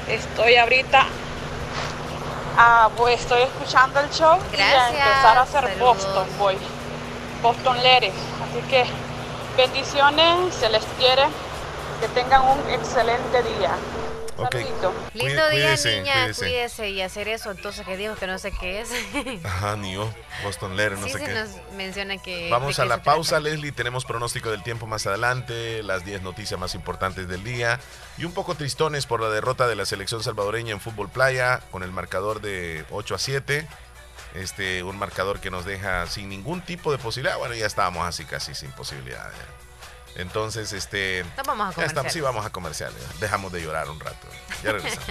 [0.08, 1.06] estoy ahorita.
[2.58, 4.94] Ah, pues estoy escuchando el show Gracias.
[4.94, 6.58] y a empezar a hacer Boston, voy.
[7.42, 8.14] Boston Leres.
[8.44, 8.86] Así que
[9.58, 11.24] bendiciones, se les quiere.
[12.02, 13.72] Que tengan un excelente día.
[15.14, 16.90] Lindo día, niña, cuídese.
[16.90, 17.52] y hacer eso.
[17.52, 18.90] Entonces, que dijo que no sé qué es.
[19.44, 20.12] Ajá, ni yo.
[20.44, 21.34] Boston Letter, no sé se qué.
[21.34, 22.50] nos menciona que.
[22.50, 23.72] Vamos a la pausa, Leslie.
[23.72, 27.80] Tenemos pronóstico del tiempo más adelante, las 10 noticias más importantes del día
[28.18, 31.84] y un poco tristones por la derrota de la selección salvadoreña en fútbol playa con
[31.84, 33.68] el marcador de 8 a 7.
[34.36, 37.38] Este, un marcador que nos deja sin ningún tipo de posibilidad.
[37.38, 39.32] Bueno, ya estábamos así casi sin posibilidad.
[40.16, 41.26] Entonces, este.
[41.46, 43.02] vamos a estamos, sí, vamos a comerciales.
[43.20, 44.28] Dejamos de llorar un rato.
[44.64, 45.08] Ya regresamos.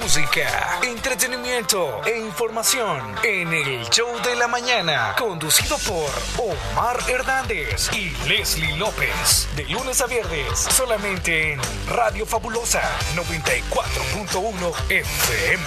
[0.00, 8.10] Música, entretenimiento e información en el show de la mañana, conducido por Omar Hernández y
[8.28, 9.48] Leslie López.
[9.56, 12.82] De lunes a viernes, solamente en Radio Fabulosa
[13.14, 15.64] 94.1 FM.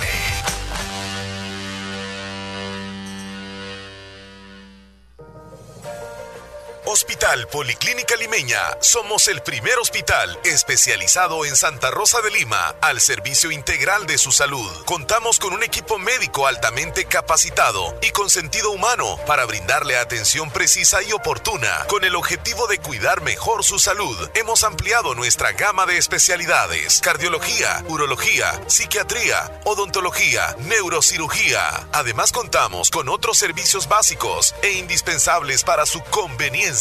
[6.92, 8.60] Hospital Policlínica Limeña.
[8.82, 14.34] Somos el primer hospital especializado en Santa Rosa de Lima al servicio integral de su
[14.34, 14.70] salud.
[14.84, 21.02] Contamos con un equipo médico altamente capacitado y con sentido humano para brindarle atención precisa
[21.02, 21.86] y oportuna.
[21.88, 27.86] Con el objetivo de cuidar mejor su salud, hemos ampliado nuestra gama de especialidades: cardiología,
[27.88, 31.88] urología, psiquiatría, odontología, neurocirugía.
[31.94, 36.81] Además, contamos con otros servicios básicos e indispensables para su conveniencia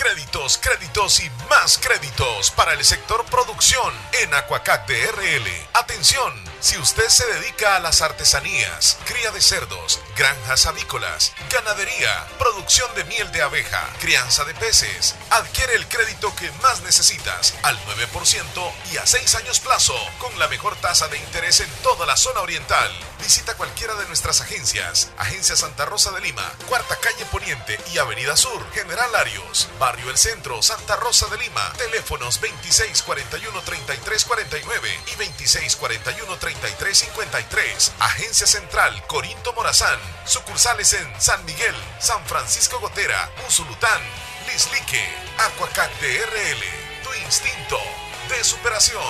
[0.00, 5.46] Créditos, créditos y más créditos para el sector producción en Aquacac DRL.
[5.74, 12.94] Atención si usted se dedica a las artesanías, cría de cerdos, granjas avícolas, ganadería, producción
[12.94, 18.72] de miel de abeja, crianza de peces, adquiere el crédito que más necesitas al 9%
[18.92, 22.42] y a 6 años plazo, con la mejor tasa de interés en toda la zona
[22.42, 22.90] oriental.
[23.22, 25.10] Visita cualquiera de nuestras agencias.
[25.16, 30.18] Agencia Santa Rosa de Lima, Cuarta Calle Poniente y Avenida Sur, General Arios, Barrio El
[30.18, 31.72] Centro, Santa Rosa de Lima.
[31.76, 37.92] Teléfonos 2641-3349 y 2641 3353.
[37.98, 39.98] Agencia Central Corinto Morazán.
[40.26, 44.00] Sucursales en San Miguel, San Francisco Gotera, Usulután,
[44.46, 46.62] Lislique, Aquacat DRL.
[47.02, 47.80] Tu instinto
[48.28, 49.02] de superación.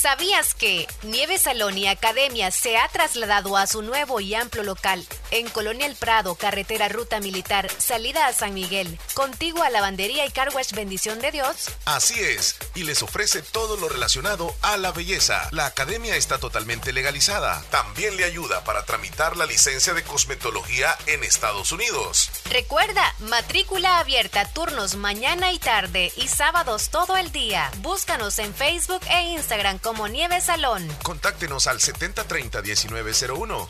[0.00, 5.04] ¿Sabías que Nieve Salón y Academia se ha trasladado a su nuevo y amplio local
[5.30, 10.30] en Colonia El Prado, carretera Ruta Militar, salida a San Miguel, contigo a Lavandería y
[10.30, 11.70] Carwash Bendición de Dios.
[11.84, 15.48] Así es, y les ofrece todo lo relacionado a la belleza.
[15.52, 17.62] La academia está totalmente legalizada.
[17.70, 22.30] También le ayuda para tramitar la licencia de cosmetología en Estados Unidos.
[22.50, 27.70] Recuerda, matrícula abierta, turnos mañana y tarde y sábados todo el día.
[27.78, 30.88] Búscanos en Facebook e Instagram como Nieve Salón.
[31.02, 33.68] Contáctenos al 7030-1901,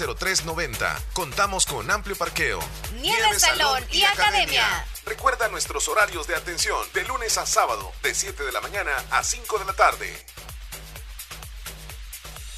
[0.00, 1.02] 2697-0390.
[1.12, 2.60] Contamos con amplio parqueo.
[3.00, 4.86] Nieve, Salón y, Academia.
[5.06, 9.22] Recuerda nuestros horarios de atención de lunes a sábado, de 7 de la mañana a
[9.22, 10.24] 5 de la tarde.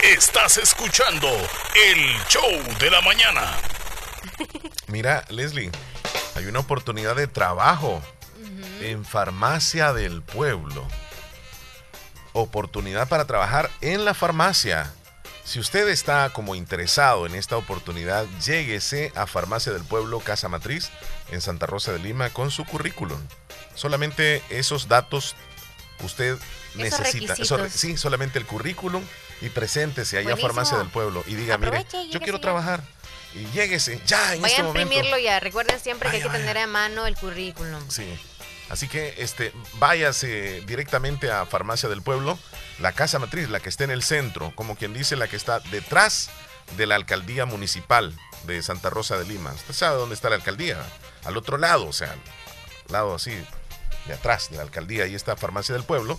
[0.00, 2.50] Estás escuchando el show
[2.80, 3.58] de la mañana.
[4.86, 5.70] Mira, Leslie,
[6.34, 8.02] hay una oportunidad de trabajo
[8.80, 10.86] en Farmacia del Pueblo.
[12.32, 14.92] Oportunidad para trabajar en la farmacia.
[15.44, 20.90] Si usted está como interesado en esta oportunidad, lléguese a Farmacia del Pueblo Casa Matriz
[21.30, 23.20] en Santa Rosa de Lima con su currículum.
[23.74, 25.36] Solamente esos datos
[26.02, 26.38] usted
[26.74, 27.36] necesita.
[27.68, 29.04] sí, solamente el currículum
[29.42, 32.82] y preséntese ahí a Farmacia del Pueblo y diga, mire, yo quiero trabajar.
[33.34, 35.40] Y lléguese ya en Vaya este a imprimirlo ya.
[35.40, 37.82] Recuerden siempre que hay que tener a mano el currículum.
[37.88, 38.06] Sí.
[38.68, 42.38] Así que este, váyase directamente a Farmacia del Pueblo,
[42.78, 45.60] la casa matriz, la que está en el centro, como quien dice, la que está
[45.70, 46.30] detrás
[46.76, 48.14] de la alcaldía municipal
[48.46, 49.52] de Santa Rosa de Lima.
[49.52, 50.78] Usted sabe dónde está la alcaldía,
[51.24, 53.32] al otro lado, o sea, al lado así,
[54.06, 56.18] de atrás de la alcaldía, ahí está Farmacia del Pueblo,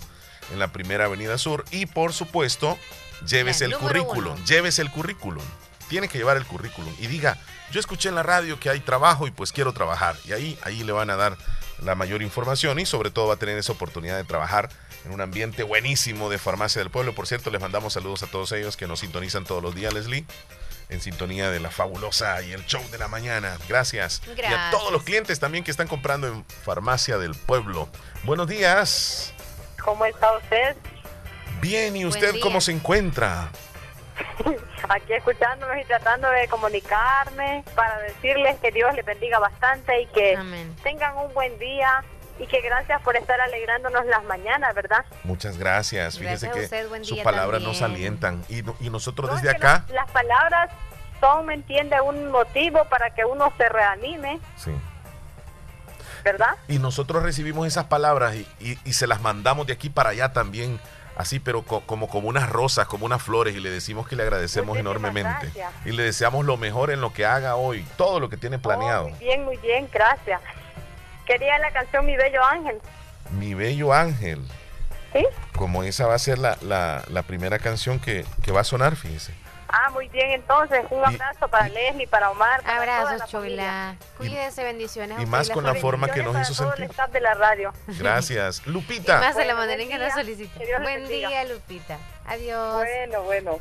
[0.52, 2.78] en la primera avenida sur, y por supuesto,
[3.26, 5.44] llévese el currículum, llévese el currículum.
[5.88, 7.38] Tiene que llevar el currículum y diga,
[7.70, 10.16] yo escuché en la radio que hay trabajo y pues quiero trabajar.
[10.24, 11.36] Y ahí, ahí le van a dar
[11.82, 14.70] la mayor información y sobre todo va a tener esa oportunidad de trabajar
[15.04, 17.14] en un ambiente buenísimo de farmacia del pueblo.
[17.14, 20.24] Por cierto, les mandamos saludos a todos ellos que nos sintonizan todos los días, Leslie,
[20.88, 23.58] en sintonía de la fabulosa y el show de la mañana.
[23.68, 24.22] Gracias.
[24.24, 24.50] Gracias.
[24.50, 27.88] Y a todos los clientes también que están comprando en farmacia del pueblo.
[28.24, 29.34] Buenos días.
[29.82, 30.76] ¿Cómo está usted?
[31.64, 33.48] Bien, ¿y usted cómo se encuentra?
[34.90, 40.38] Aquí escuchándonos y tratando de comunicarme para decirles que Dios les bendiga bastante y que
[40.82, 42.04] tengan un buen día
[42.38, 45.06] y que gracias por estar alegrándonos las mañanas, ¿verdad?
[45.22, 46.18] Muchas gracias.
[46.18, 46.68] Fíjese que
[47.02, 49.86] sus palabras nos alientan y, y nosotros desde acá.
[49.88, 50.70] las palabras
[51.18, 51.98] son, ¿me entiende?
[52.02, 54.38] Un motivo para que uno se reanime.
[54.56, 54.72] Sí.
[56.24, 56.56] ¿Verdad?
[56.68, 58.46] Y nosotros recibimos esas palabras y,
[58.84, 60.78] y se las mandamos de aquí para allá también
[61.16, 64.78] así, pero como, como unas rosas, como unas flores, y le decimos que le agradecemos
[64.78, 65.50] enormemente.
[65.84, 69.08] Y le deseamos lo mejor en lo que haga hoy, todo lo que tiene planeado.
[69.08, 70.40] muy bien, muy bien, gracias.
[71.26, 72.78] Quería la canción Mi Bello Ángel.
[73.30, 74.46] Mi Bello Ángel.
[75.12, 75.24] ¿Sí?
[75.56, 79.32] Como esa va a ser la, la, primera canción que, que va a sonar, fíjese.
[79.76, 82.62] Ah, muy bien, entonces un abrazo para Leslie, para Omar.
[82.62, 83.96] Para Abrazos, Chula.
[84.16, 85.20] Cuídense, bendiciones.
[85.20, 86.88] Y más con la forma que nos hizo sentir.
[87.12, 87.72] de la radio.
[87.98, 88.64] Gracias.
[88.68, 89.16] Lupita.
[89.16, 90.60] Y más de la manera en que nos solicitó.
[90.80, 91.98] Buen día, Lupita.
[92.24, 92.74] Adiós.
[92.76, 93.58] Bueno, bueno.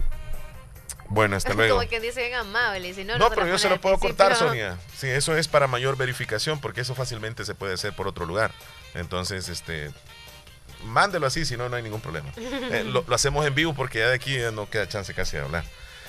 [1.08, 1.78] Bueno, hasta luego.
[1.78, 2.94] Como que dice bien amable.
[3.06, 4.78] no, no, pero yo se lo puedo cortar, Sonia.
[4.96, 8.52] Sí, eso es para mayor verificación, porque eso fácilmente se puede hacer por otro lugar.
[8.94, 9.92] Entonces, este,
[10.84, 12.30] mándelo así, si no, no hay ningún problema.
[12.72, 15.64] Eh, lo, hacemos en vivo porque ya de aquí no queda chance casi de hablar.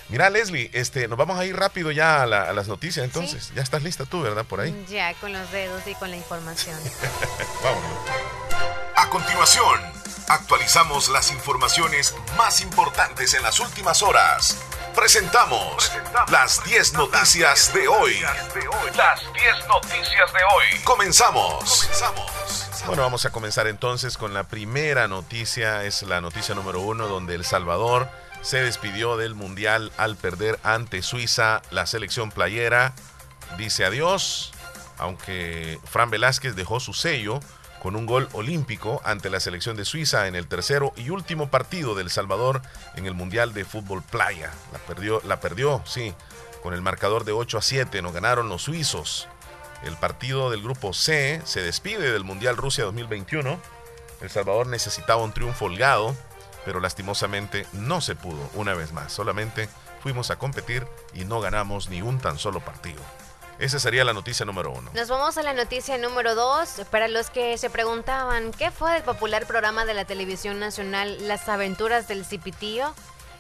[0.09, 3.53] Mira, Leslie, este, nos vamos a ir rápido ya a, las noticias entonces.
[3.55, 4.45] Ya estás lista tú, ¿verdad?
[4.45, 4.85] Por ahí.
[4.89, 6.77] Ya, con los dedos y con la información.
[7.63, 7.99] Vámonos.
[8.97, 9.81] A continuación,
[10.29, 14.57] actualizamos las informaciones más importantes en las últimas horas.
[14.95, 15.91] Presentamos,
[16.31, 18.21] las 10 noticias, de hoy.
[18.97, 20.81] Las 10 noticias de hoy.
[20.85, 21.89] Comenzamos.
[22.87, 25.83] Bueno, vamos a comenzar entonces con la primera noticia.
[25.85, 28.09] Es la noticia número uno donde El Salvador
[28.45, 32.95] se despidió del Mundial al perder ante Suiza la selección playera.
[33.57, 34.53] Dice adiós,
[34.99, 37.41] aunque Fran Velázquez dejó su sello
[37.83, 41.95] con un gol olímpico ante la selección de Suiza en el tercero y último partido
[41.95, 42.61] del Salvador
[42.97, 44.51] en el Mundial de Fútbol Playa.
[44.73, 46.15] La perdió, la perdió, sí,
[46.63, 48.03] con el marcador de 8 a 7.
[48.03, 49.27] Nos ganaron los suizos.
[49.85, 53.59] El partido del grupo C se despide del Mundial Rusia 2021.
[54.21, 56.15] El Salvador necesitaba un triunfo holgado
[56.65, 59.13] pero lastimosamente no se pudo una vez más.
[59.13, 59.69] Solamente
[60.01, 63.03] fuimos a competir y no ganamos ni un tan solo partido.
[63.59, 64.91] Esa sería la noticia número uno.
[64.95, 66.83] Nos vamos a la noticia número dos.
[66.91, 71.49] Para los que se preguntaban qué fue del popular programa de la televisión nacional Las
[71.49, 72.95] aventuras del Cipitío,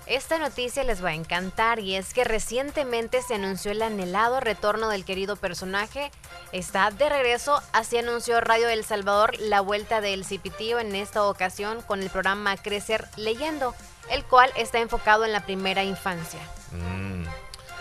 [0.06, 4.90] esta noticia les va a encantar y es que recientemente se anunció el anhelado retorno
[4.90, 6.10] del querido personaje.
[6.52, 11.80] Está de regreso, así anunció Radio El Salvador la vuelta del Cipitío en esta ocasión
[11.82, 13.74] con el programa Crecer Leyendo,
[14.10, 16.40] el cual está enfocado en la primera infancia.
[16.72, 17.24] Mm,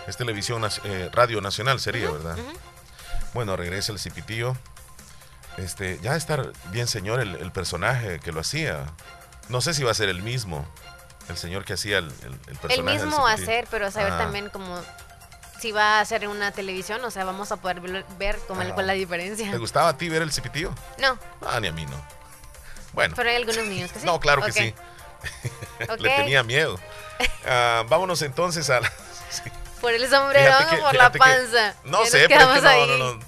[0.06, 2.38] es televisión, eh, Radio Nacional sería, ¿verdad?
[3.34, 4.56] Bueno, regresa el Cipitío.
[5.58, 8.86] Este, ya está bien señor el, el personaje que lo hacía.
[9.50, 10.66] No sé si va a ser el mismo
[11.28, 12.74] el señor que hacía el, el, personaje.
[12.74, 14.80] El mismo hacer, pero saber también como
[15.60, 17.80] si va a hacer una televisión, o sea, vamos a poder
[18.18, 19.50] ver cómo cuál la diferencia.
[19.50, 20.74] ¿Te gustaba a ti ver el cipitío?
[20.98, 21.18] No.
[21.40, 22.04] Ah, ni a mí no.
[22.92, 23.14] Bueno.
[23.16, 24.06] Pero hay algunos niños que sí.
[24.06, 24.74] No, claro que sí.
[25.98, 26.78] Le tenía miedo.
[27.46, 28.80] Ah, vámonos entonces a
[29.80, 31.74] Por el sombrero o por la panza.
[31.84, 33.20] no sé, pero no, no, no,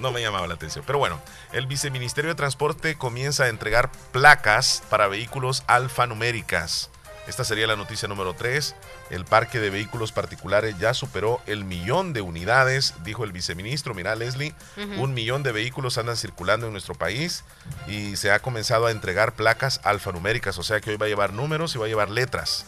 [0.00, 0.84] no me llamaba la atención.
[0.86, 1.20] Pero bueno,
[1.52, 6.90] el Viceministerio de Transporte comienza a entregar placas para vehículos alfanuméricas.
[7.30, 8.74] Esta sería la noticia número 3.
[9.10, 13.94] El parque de vehículos particulares ya superó el millón de unidades, dijo el viceministro.
[13.94, 14.52] Mira, Leslie,
[14.98, 17.44] un millón de vehículos andan circulando en nuestro país
[17.86, 21.32] y se ha comenzado a entregar placas alfanuméricas, o sea que hoy va a llevar
[21.32, 22.66] números y va a llevar letras,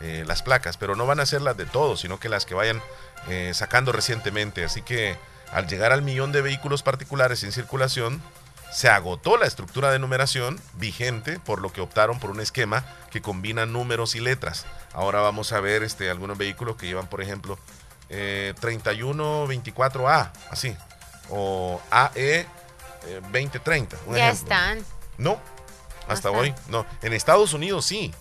[0.00, 2.54] eh, las placas, pero no van a ser las de todos, sino que las que
[2.54, 2.80] vayan
[3.28, 4.64] eh, sacando recientemente.
[4.64, 5.18] Así que
[5.52, 8.22] al llegar al millón de vehículos particulares en circulación,
[8.70, 13.22] se agotó la estructura de numeración vigente, por lo que optaron por un esquema que
[13.22, 14.66] combina números y letras.
[14.92, 17.58] Ahora vamos a ver este, algunos vehículos que llevan, por ejemplo,
[18.08, 20.76] eh, 3124A, así,
[21.30, 22.46] o AE
[23.32, 23.96] 2030.
[24.14, 24.84] ya están.
[25.16, 25.40] No,
[26.08, 26.86] hasta hoy, no.
[27.02, 28.14] En Estados Unidos sí.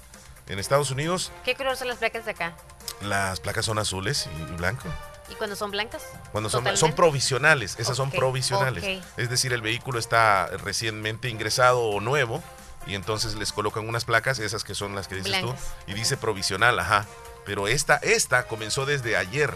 [0.48, 1.32] En Estados Unidos.
[1.44, 2.56] ¿Qué color son las placas de acá?
[3.02, 4.88] Las placas son azules y blanco.
[5.30, 6.04] ¿Y cuando son blancas?
[6.32, 9.02] Cuando son, son provisionales, esas son provisionales.
[9.18, 12.44] Es decir, el vehículo está recientemente ingresado o nuevo
[12.86, 15.54] y entonces les colocan unas placas, esas que son las que dices tú,
[15.86, 17.06] y dice provisional, ajá.
[17.46, 19.54] Pero esta, esta comenzó desde ayer.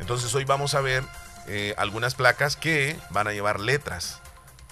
[0.00, 1.02] Entonces hoy vamos a ver
[1.48, 4.20] eh, algunas placas que van a llevar letras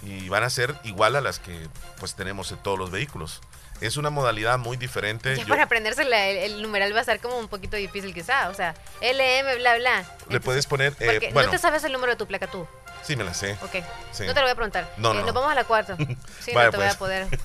[0.02, 3.40] y van a ser igual a las que pues tenemos en todos los vehículos.
[3.80, 5.36] Es una modalidad muy diferente.
[5.36, 6.02] Ya para aprenderse
[6.44, 8.48] el, numeral va a ser como un poquito difícil quizá.
[8.48, 10.04] O sea, LM, bla, bla.
[10.28, 10.94] Le puedes poner...
[11.00, 12.66] Eh, ¿No te sabes el número de tu placa tú?
[13.02, 13.56] Sí, me la sé.
[13.62, 13.74] Ok.
[14.20, 14.90] No te lo voy a preguntar.
[14.96, 15.96] No, eh, Nos vamos a la cuarta.
[16.40, 16.96] Sí, no te voy a pues.
[16.96, 17.26] poder...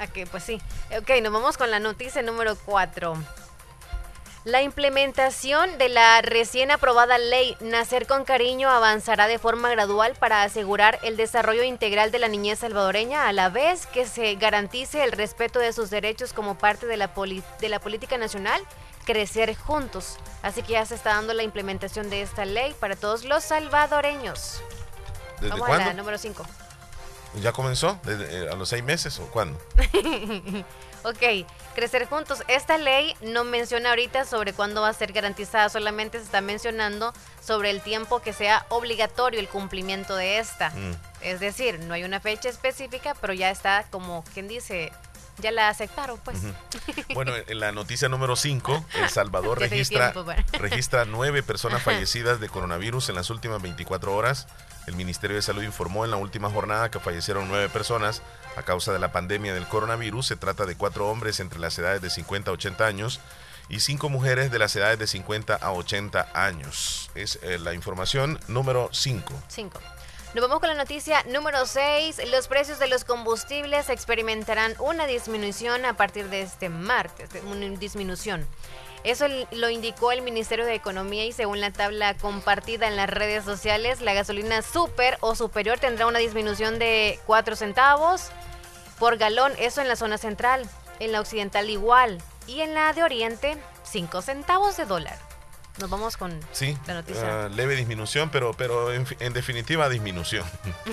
[0.00, 0.58] Ok, pues sí.
[0.98, 3.22] Ok, nos vamos con la noticia número cuatro.
[4.44, 10.42] La implementación de la recién aprobada ley Nacer con Cariño avanzará de forma gradual para
[10.42, 15.12] asegurar el desarrollo integral de la niñez salvadoreña a la vez que se garantice el
[15.12, 17.10] respeto de sus derechos como parte de la,
[17.60, 18.62] de la política nacional
[19.04, 20.16] Crecer Juntos.
[20.42, 24.62] Así que ya se está dando la implementación de esta ley para todos los salvadoreños.
[25.42, 26.46] ¿Desde Vamos a la número 5.
[27.42, 27.98] ¿Ya comenzó?
[28.04, 29.58] ¿Desde, eh, ¿A los seis meses o cuándo?
[31.04, 32.42] ok, crecer juntos.
[32.48, 37.12] Esta ley no menciona ahorita sobre cuándo va a ser garantizada, solamente se está mencionando
[37.42, 40.70] sobre el tiempo que sea obligatorio el cumplimiento de esta.
[40.70, 40.94] Mm.
[41.22, 44.92] Es decir, no hay una fecha específica, pero ya está como quien dice,
[45.38, 46.38] ya la aceptaron, pues.
[47.14, 50.12] Bueno, en la noticia número 5, El Salvador registra,
[50.52, 54.46] registra nueve personas fallecidas de coronavirus en las últimas 24 horas.
[54.86, 58.22] El Ministerio de Salud informó en la última jornada que fallecieron nueve personas
[58.56, 60.26] a causa de la pandemia del coronavirus.
[60.26, 63.20] Se trata de cuatro hombres entre las edades de 50 a 80 años
[63.68, 67.10] y cinco mujeres de las edades de 50 a 80 años.
[67.14, 69.32] Es eh, la información número 5.
[69.48, 69.80] 5.
[70.34, 72.20] Nos vamos con la noticia número 6.
[72.30, 78.46] Los precios de los combustibles experimentarán una disminución a partir de este martes, una disminución.
[79.02, 83.44] Eso lo indicó el Ministerio de Economía y según la tabla compartida en las redes
[83.44, 88.30] sociales, la gasolina super o superior tendrá una disminución de 4 centavos
[88.98, 93.02] por galón, eso en la zona central, en la occidental igual y en la de
[93.02, 95.18] oriente 5 centavos de dólar.
[95.78, 96.38] Nos vamos con
[96.86, 97.46] la noticia.
[97.46, 100.44] Uh, leve disminución, pero, pero en, definitiva disminución.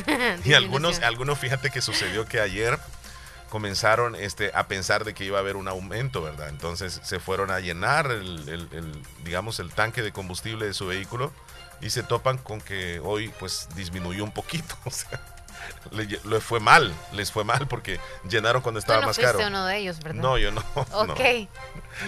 [0.45, 2.79] y algunos, algunos, fíjate que sucedió que ayer
[3.49, 6.49] comenzaron este, a pensar de que iba a haber un aumento, ¿verdad?
[6.49, 11.31] Entonces se fueron a llenar el, digamos, el tanque de combustible de su vehículo
[11.81, 14.75] y se topan con que hoy pues disminuyó un poquito.
[14.85, 15.19] O sea,
[15.91, 19.39] les fue mal, les fue mal porque llenaron cuando estaba no más caro.
[19.45, 20.21] uno de ellos, ¿verdad?
[20.21, 20.63] No, yo no.
[20.93, 21.19] Ok,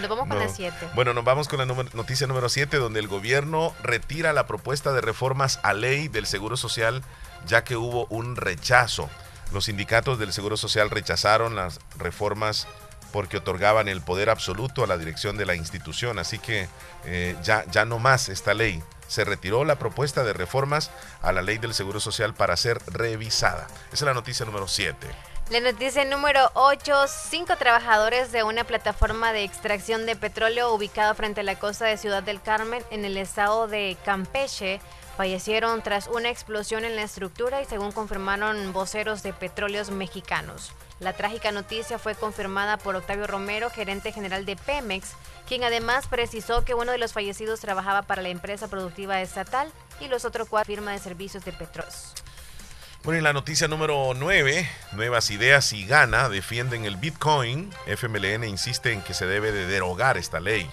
[0.00, 0.90] nos vamos con la 7.
[0.94, 5.00] Bueno, nos vamos con la noticia número 7, donde el gobierno retira la propuesta de
[5.00, 7.02] reformas a ley del Seguro Social,
[7.46, 9.10] ya que hubo un rechazo.
[9.52, 12.66] Los sindicatos del Seguro Social rechazaron las reformas
[13.12, 16.18] porque otorgaban el poder absoluto a la dirección de la institución.
[16.18, 16.68] Así que
[17.04, 18.82] eh, ya, ya no más esta ley.
[19.08, 20.90] Se retiró la propuesta de reformas
[21.20, 23.66] a la ley del Seguro Social para ser revisada.
[23.86, 25.08] Esa es la noticia número 7.
[25.50, 27.06] La noticia número 8.
[27.08, 31.96] Cinco trabajadores de una plataforma de extracción de petróleo ubicada frente a la costa de
[31.96, 34.80] Ciudad del Carmen en el estado de Campeche
[35.20, 40.72] fallecieron tras una explosión en la estructura y según confirmaron voceros de petróleos mexicanos.
[40.98, 45.10] La trágica noticia fue confirmada por Octavio Romero, gerente general de Pemex,
[45.46, 50.08] quien además precisó que uno de los fallecidos trabajaba para la empresa productiva estatal y
[50.08, 52.14] los otros cuatro firma de servicios de petróleos.
[53.04, 57.70] Bueno, y la noticia número 9, Nuevas Ideas y Gana defienden el Bitcoin.
[57.84, 60.70] FMLN insiste en que se debe de derogar esta ley.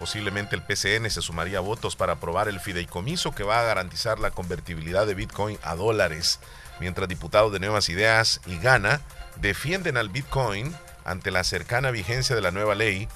[0.00, 4.18] Posiblemente el PCN se sumaría a votos para aprobar el fideicomiso que va a garantizar
[4.18, 6.40] la convertibilidad de Bitcoin a dólares,
[6.80, 9.02] mientras diputados de Nuevas Ideas y Gana
[9.36, 10.74] defienden al Bitcoin
[11.04, 13.08] ante la cercana vigencia de la nueva ley.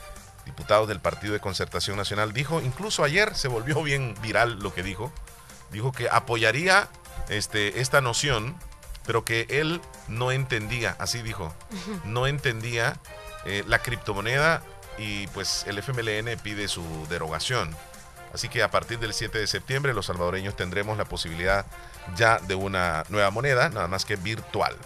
[0.45, 4.83] Diputados del Partido de Concertación Nacional dijo, incluso ayer se volvió bien viral lo que
[4.83, 5.11] dijo,
[5.71, 6.91] dijo que apoyaría
[7.31, 8.57] este, esta noción,
[9.07, 11.55] pero que él no entendía, así dijo,
[12.05, 13.01] no entendía
[13.47, 14.63] eh, la criptomoneda
[14.99, 17.75] y pues el FMLN pide su derogación.
[18.33, 21.67] Así que a partir del 7 de septiembre los salvadoreños tendremos la posibilidad
[22.17, 24.77] ya de una nueva moneda, nada más que virtual.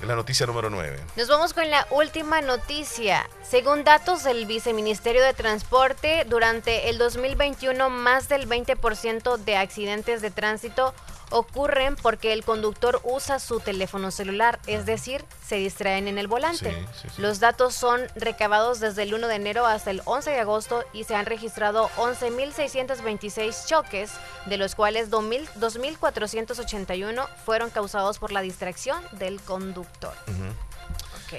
[0.00, 0.98] Es la noticia número 9.
[1.14, 3.28] Nos vamos con la última noticia.
[3.48, 10.32] Según datos del Viceministerio de Transporte, durante el 2021 más del 20% de accidentes de
[10.32, 10.92] tránsito
[11.32, 16.74] ocurren porque el conductor usa su teléfono celular, es decir, se distraen en el volante.
[17.18, 21.04] Los datos son recabados desde el 1 de enero hasta el 11 de agosto y
[21.04, 24.12] se han registrado 11.626 choques,
[24.46, 30.14] de los cuales 2.481 fueron causados por la distracción del conductor.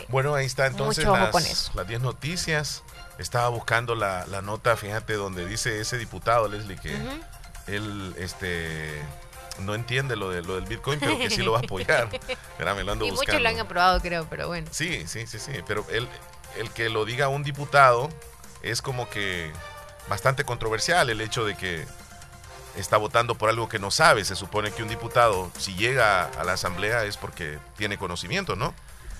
[0.09, 2.83] Bueno, ahí está entonces las 10 noticias.
[3.19, 6.97] Estaba buscando la, nota, fíjate, donde dice ese diputado, Leslie, que
[7.67, 9.01] él este,
[9.60, 12.10] no entiende lo, de, lo del Bitcoin, pero que sí lo va a apoyar.
[13.06, 14.68] y muchos lo han aprobado, creo, pero bueno.
[14.72, 15.51] Sí, sí, sí, sí.
[15.68, 16.08] Pero el,
[16.58, 18.10] el que lo diga un diputado
[18.62, 19.51] es como que
[20.08, 21.86] bastante controversial el hecho de que
[22.76, 24.26] está votando por algo que no sabe.
[24.26, 28.74] Se supone que un diputado, si llega a la asamblea, es porque tiene conocimiento, ¿no?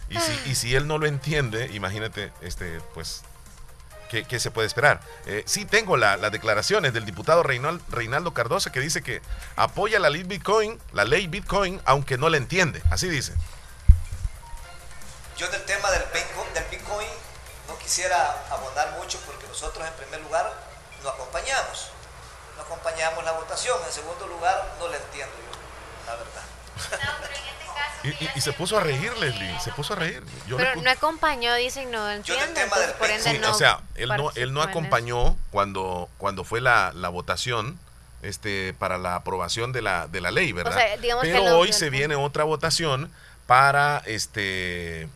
[0.10, 3.24] Y si, y si él no lo entiende, imagínate, este, pues
[4.22, 4.99] ¿Qué, se puede esperar?
[5.26, 9.24] Eh, sí tengo las declaraciones del diputado Reinaldo Cardoso que dice que
[9.55, 12.84] apoya la ley Bitcoin, la ley Bitcoin, aunque no la entiende.
[12.91, 13.34] Así dice.
[15.36, 16.03] Yo del tema del
[16.70, 17.07] Bitcoin,
[17.68, 20.53] no quisiera abonar mucho porque nosotros en primer lugar
[21.01, 21.89] no acompañamos.
[22.55, 23.80] No acompañamos la votación.
[23.88, 27.20] En segundo lugar, no la entiendo yo, la verdad.
[28.36, 30.24] Y, se puso a reír, Leslie, se puso a reír.
[30.58, 32.43] pero no acompañó, dicen, no entiendo,
[32.99, 37.10] por ende no O sea, él no, él no acompañó cuando, cuando fue la, la
[37.10, 37.80] votación
[38.24, 40.80] este, para la aprobación de la, de la ley, ¿verdad?
[41.22, 43.12] pero hoy se viene otra votación
[43.45, 45.08] para este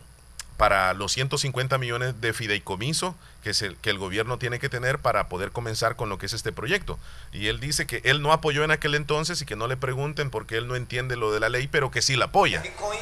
[0.58, 4.98] para los 150 millones de fideicomiso que, es el, que el gobierno tiene que tener
[4.98, 6.98] para poder comenzar con lo que es este proyecto.
[7.32, 10.30] Y él dice que él no apoyó en aquel entonces y que no le pregunten
[10.30, 12.60] porque él no entiende lo de la ley, pero que sí la apoya.
[12.60, 12.98] Bitcoin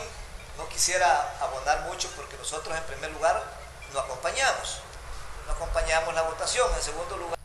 [0.59, 3.43] no quisiera abonar mucho porque nosotros en primer lugar
[3.95, 4.81] no acompañamos.
[5.47, 6.69] No acompañamos la votación.
[6.77, 7.39] En segundo lugar,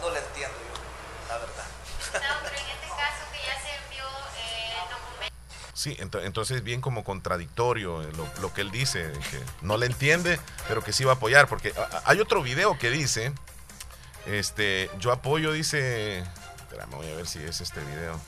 [0.00, 2.50] no la entiendo yo, la verdad.
[5.74, 10.38] eh, Sí, entonces bien como contradictorio eh, lo, que él dice, que no le entiende,
[10.68, 13.32] pero que sí va a apoyar, porque hay otro video que dice,
[14.26, 16.18] este, yo apoyo, dice,
[16.58, 18.18] espera, voy a ver si es este video.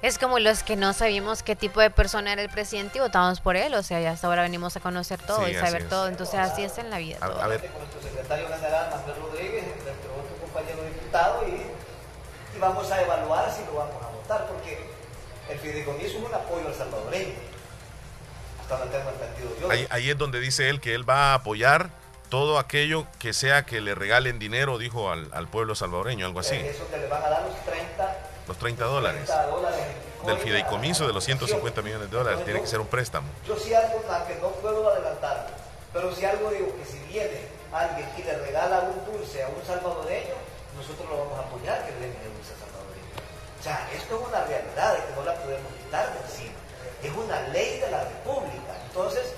[0.00, 3.40] Es como los que no sabíamos qué tipo de persona era el presidente y votamos
[3.40, 3.74] por él.
[3.74, 6.06] O sea, ya hasta ahora venimos a conocer todo y saber todo.
[6.06, 7.18] Entonces, así es en la vida.
[7.20, 7.60] A, ver.
[7.72, 13.52] Con nuestro secretario general, Manuel Rodríguez, nuestro otro compañero diputado, y, y, vamos a evaluar
[13.52, 14.88] si lo vamos a votar, porque
[15.50, 17.34] el fideicomiso es un apoyo al salvadoreño.
[18.60, 19.70] Hasta donde tengo entendido yo.
[19.70, 21.90] Ahí, ahí es donde dice él que él va a apoyar
[22.28, 26.56] todo aquello que sea que le regalen dinero, dijo al, al pueblo salvadoreño, algo así.
[26.56, 29.30] Eso que le van a dar los 30 los 30 dólares.
[30.26, 32.44] Del fideicomiso de los 150 millones de dólares.
[32.44, 33.28] Tiene que ser un préstamo.
[33.46, 35.46] Yo sí algo, que no puedo adelantar,
[35.92, 39.64] pero si algo digo que si viene alguien y le regala un dulce a un
[39.64, 40.34] salvadoreño,
[40.76, 42.57] nosotros lo vamos a apoyar que le den el dulce
[43.94, 46.58] esto es una realidad que no la podemos quitar de encima.
[47.02, 48.72] Es una ley de la República.
[48.86, 49.34] Entonces,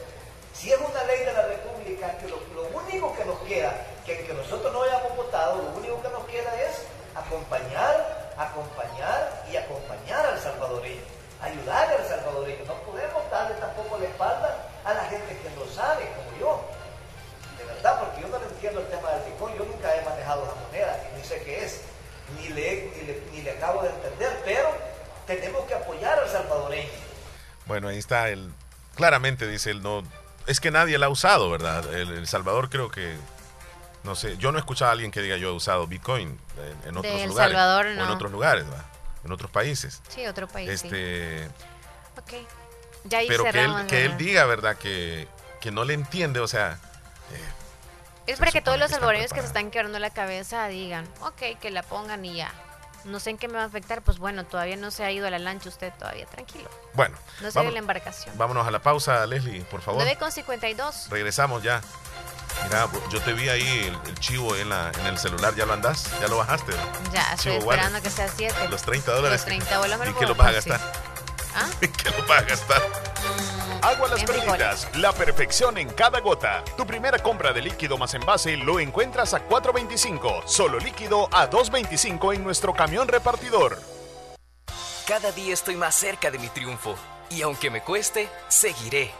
[0.54, 2.38] si es una ley de la República, que lo,
[2.72, 3.74] único que nos queda,
[4.06, 6.82] que, que nosotros no hayamos votado, lo único que nos queda es
[7.14, 11.02] acompañar acompañar y acompañar al salvadoreño,
[11.42, 12.64] ayudar al salvadoreño.
[12.64, 16.60] No podemos darle tampoco la espalda a la gente que no sabe, como yo.
[17.58, 20.54] De verdad, porque yo no entiendo el tema del Bitcoin, yo nunca he manejado esa
[20.54, 21.82] moneda, ni sé qué es,
[22.36, 22.90] ni le,
[23.32, 24.70] ni le, acabo de entender, pero
[25.26, 26.88] tenemos que apoyar al salvadoreño.
[27.66, 28.52] Bueno, ahí está el.
[28.96, 30.02] Claramente dice él, no.
[30.46, 31.92] Es que nadie la ha usado, ¿verdad?
[31.94, 33.14] El, Salvador creo que
[34.02, 36.38] no sé, yo no he escuchado a alguien que diga yo he usado Bitcoin
[36.86, 37.52] en, otros lugares.
[37.52, 38.04] Salvador, no.
[38.04, 38.64] en otros lugares,
[39.24, 40.00] en otros países.
[40.08, 40.70] Sí, otro país.
[40.70, 41.48] Este,
[42.16, 42.32] Ok.
[43.04, 44.76] Ya ahí pero que él, que él diga, ¿verdad?
[44.76, 45.26] Que,
[45.60, 46.78] que no le entiende, o sea.
[47.32, 47.59] Eh,
[48.32, 51.70] es para que todos los salvadoreños que se están quebrando la cabeza digan, ok, que
[51.70, 52.52] la pongan y ya.
[53.04, 55.26] No sé en qué me va a afectar, pues bueno, todavía no se ha ido
[55.26, 56.68] a la lancha usted todavía, tranquilo.
[56.92, 57.16] Bueno.
[57.40, 58.36] No se ve la embarcación.
[58.36, 60.02] Vámonos a la pausa, Leslie, por favor.
[60.02, 61.08] 9 con 52.
[61.08, 61.80] Regresamos ya.
[62.64, 66.10] Mira, yo te vi ahí el, chivo en, la, en el celular, ¿ya lo andás?
[66.20, 66.72] ¿Ya lo bajaste?
[67.12, 68.68] Ya, estoy esperando que sea 7.
[68.68, 69.40] Los 30 dólares.
[69.40, 70.14] Los 30 dólares.
[70.14, 70.80] ¿Y qué lo vas a gastar?
[71.54, 71.68] ¿Ah?
[71.80, 72.80] qué lo vas a gastar?
[72.80, 76.62] Mm, Agua Las Perlitas, la perfección en cada gota.
[76.76, 82.34] Tu primera compra de líquido más envase lo encuentras a 4.25, solo líquido a 2.25
[82.34, 83.78] en nuestro camión repartidor.
[85.06, 86.94] Cada día estoy más cerca de mi triunfo
[87.30, 89.10] y aunque me cueste, seguiré,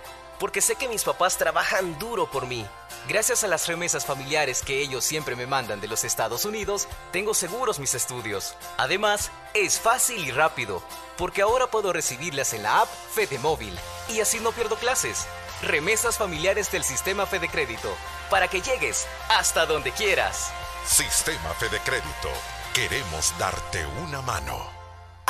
[0.41, 2.66] porque sé que mis papás trabajan duro por mí
[3.09, 7.34] Gracias a las remesas familiares que ellos siempre me mandan de los Estados Unidos, tengo
[7.34, 8.55] seguros mis estudios.
[8.76, 10.82] Además, es fácil y rápido,
[11.16, 13.76] porque ahora puedo recibirlas en la app Fede Móvil
[14.09, 15.26] y así no pierdo clases.
[15.62, 17.93] Remesas familiares del sistema Fede Crédito,
[18.30, 20.53] para que llegues hasta donde quieras.
[20.86, 22.30] Sistema Fede Crédito,
[22.74, 24.80] queremos darte una mano.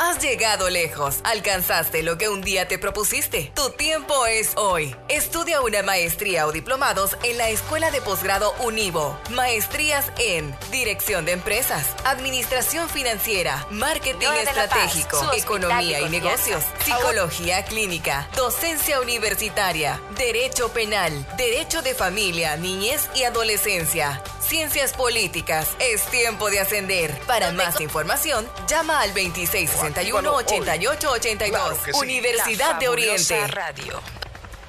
[0.03, 3.51] Has llegado lejos, alcanzaste lo que un día te propusiste.
[3.55, 4.95] Tu tiempo es hoy.
[5.09, 9.15] Estudia una maestría o diplomados en la Escuela de Posgrado Univo.
[9.29, 19.01] Maestrías en Dirección de Empresas, Administración Financiera, Marketing Estratégico, Economía y Negocios, Psicología Clínica, Docencia
[19.01, 24.23] Universitaria, Derecho Penal, Derecho de Familia, Niñez y Adolescencia.
[24.51, 25.69] Ciencias Políticas.
[25.79, 27.17] Es tiempo de ascender.
[27.25, 31.93] Para más información, llama al 2661-8882.
[31.93, 33.47] Universidad de Oriente.
[33.47, 34.01] Radio.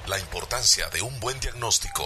[0.07, 2.05] La importancia de un buen diagnóstico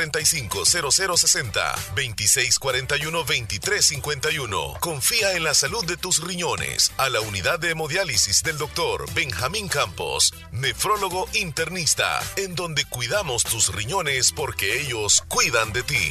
[0.00, 4.78] 2645-0060, 2641-2351.
[4.80, 9.68] Confía en la salud de tus riñones a la unidad de hemodiálisis del doctor Benjamín
[9.68, 16.10] Campos, nefrólogo internista, en donde cuidamos tus riñones porque ellos cuidan de ti.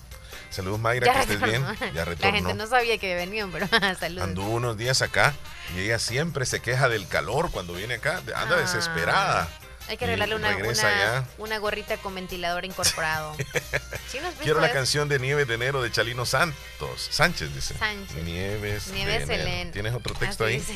[0.55, 1.65] Saludos, Mayra, que estés bien.
[1.93, 2.31] Ya retornó.
[2.31, 3.67] La gente no sabía que venían, pero
[3.99, 4.23] saludos.
[4.23, 5.33] Anduvo unos días acá
[5.75, 8.17] y ella siempre se queja del calor cuando viene acá.
[8.35, 8.61] Anda Ah.
[8.61, 9.49] desesperada.
[9.87, 13.35] Hay que regalarle una, una, una gorrita con ventilador incorporado.
[14.09, 14.73] ¿Sí nos Quiero la eso?
[14.73, 17.07] canción de Nieves de Enero de Chalino Santos.
[17.11, 17.77] Sánchez dice.
[17.77, 18.23] Sánchez.
[18.23, 19.71] Nieves, Nieves de enero.
[19.73, 20.59] ¿Tienes otro texto Así ahí?
[20.59, 20.73] dice.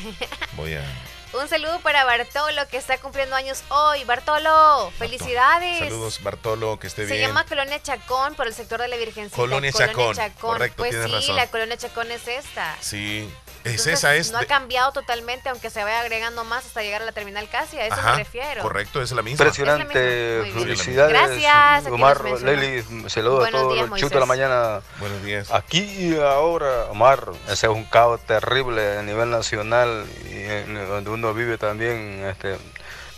[0.52, 0.84] Voy a.
[1.32, 4.02] Un saludo para Bartolo que está cumpliendo años hoy.
[4.04, 5.78] Bartolo, felicidades.
[5.78, 7.28] Saludos, Bartolo, que esté Se bien.
[7.28, 9.36] llama Colonia Chacón por el sector de la Virgencita.
[9.36, 11.36] Colonia Chacón, correcto, Pues tienes sí, razón.
[11.36, 12.76] la Colonia Chacón es esta.
[12.80, 13.32] Sí,
[13.64, 14.32] es Entonces, esa, es.
[14.32, 17.78] No ha cambiado totalmente, aunque se vaya agregando más hasta llegar a la terminal casi.
[17.78, 18.62] A eso Ajá, me refiero.
[18.62, 19.44] Correcto, es la misma.
[19.44, 21.12] Impresionante, felicidades.
[21.12, 22.24] Gracias, a Omar.
[22.40, 24.80] Lely, saludos a todos días, los chutos de la mañana.
[24.98, 25.50] Buenos días.
[25.52, 31.10] Aquí y ahora, Omar, ese es un caos terrible a nivel nacional y en donde
[31.10, 32.24] uno vive también.
[32.24, 32.56] Este,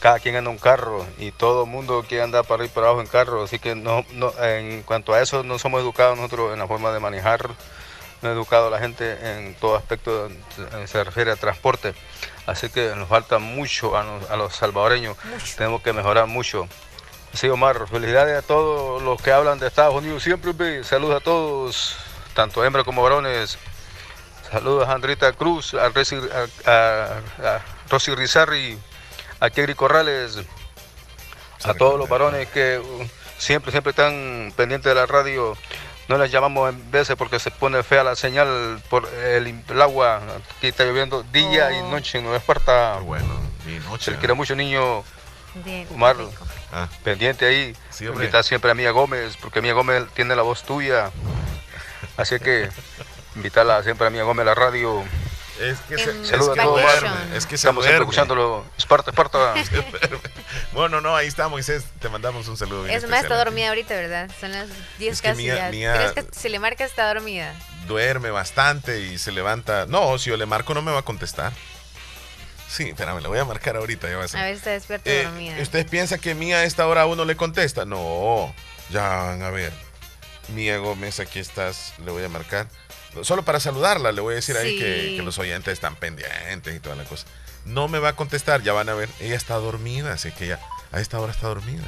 [0.02, 2.74] cada quien anda en un carro y todo el mundo quiere andar para arriba y
[2.74, 6.16] para abajo en carro, así que no, no, en cuanto a eso no somos educados
[6.16, 7.48] nosotros en la forma de manejar,
[8.22, 11.94] no he educado a la gente en todo aspecto en- se refiere al transporte,
[12.46, 15.16] así que nos falta mucho a, nos- a los salvadoreños,
[15.56, 16.68] tenemos que mejorar mucho.
[17.34, 21.96] Sí, Omar, felicidades a todos los que hablan de Estados Unidos siempre, saludos a todos,
[22.34, 23.58] tanto hembras como varones.
[24.50, 28.78] Saludos a Andrita Cruz, a, Reci- a- a- a Rosy Rizarri,
[29.40, 30.40] a Kegri Corrales,
[31.64, 33.08] a todos los varones que uh,
[33.38, 35.56] siempre, siempre están pendientes de la radio.
[36.08, 40.20] No les llamamos en veces porque se pone fea la señal por el, el agua.
[40.56, 42.98] Aquí está lloviendo día y noche en Nueva Esparta.
[42.98, 43.26] Bueno,
[43.66, 44.06] y noche.
[44.06, 45.04] Se le quiere mucho, niño.
[45.64, 46.16] Bien, Omar,
[46.72, 46.88] Ah.
[47.04, 47.76] pendiente ahí.
[47.90, 48.24] Sí, hombre.
[48.24, 51.10] Invita siempre a Mía Gómez, porque Mía Gómez tiene la voz tuya.
[52.16, 52.68] Así que
[53.36, 55.04] invitarla siempre a Mía Gómez a la radio.
[55.62, 58.64] Es que se, es Saludos que duerme, es que se Estamos siempre escuchándolo.
[58.76, 59.54] Esparta, Esparta.
[60.72, 62.84] Bueno, no, ahí está Moisés, te mandamos un saludo.
[62.84, 64.30] bien Es más, está dormida ahorita, ¿verdad?
[64.40, 65.70] Son las 10 Es que casi Mía- ya.
[65.70, 67.54] Mía- ¿Crees que se le marca está dormida?
[67.86, 69.86] Duerme bastante y se levanta.
[69.86, 71.52] No, si yo le marco no me va a contestar.
[72.68, 74.08] Sí, espérame, le voy a marcar ahorita.
[74.08, 74.40] Ya va a ser.
[74.40, 75.56] A ver, está despierta Eh, dormida.
[75.60, 77.84] ¿Ustedes piensan que Mía a esta hora uno le contesta?
[77.84, 78.54] No,
[78.90, 79.72] ya van a ver.
[80.48, 82.66] Mía Gómez, aquí estás, le voy a marcar.
[83.22, 85.16] Solo para saludarla, le voy a decir ahí que, Sí.
[85.16, 87.26] que los oyentes están pendientes y toda la cosa.
[87.66, 89.08] No me va a contestar, ya van a ver.
[89.20, 90.60] Ella está dormida, así que ella
[90.92, 91.84] a esta hora está dormida.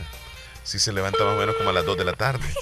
[0.64, 2.46] Sí se levanta más o menos como a las 2 de la tarde.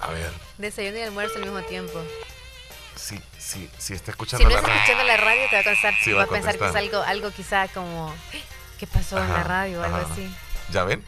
[0.00, 2.02] a ver, Desayuno y almuerzo al mismo tiempo.
[2.94, 4.80] si, si, si está Si escuchando no la está radio.
[4.82, 5.94] escuchando la radio, te va a contestar.
[6.04, 8.14] Sí, va, va a pensar que es algo, algo quizá como.
[8.78, 9.80] ¿Qué pasó en la radio?
[9.80, 10.12] o Algo ajá.
[10.12, 10.28] así.
[10.70, 11.04] ¿Ya ven?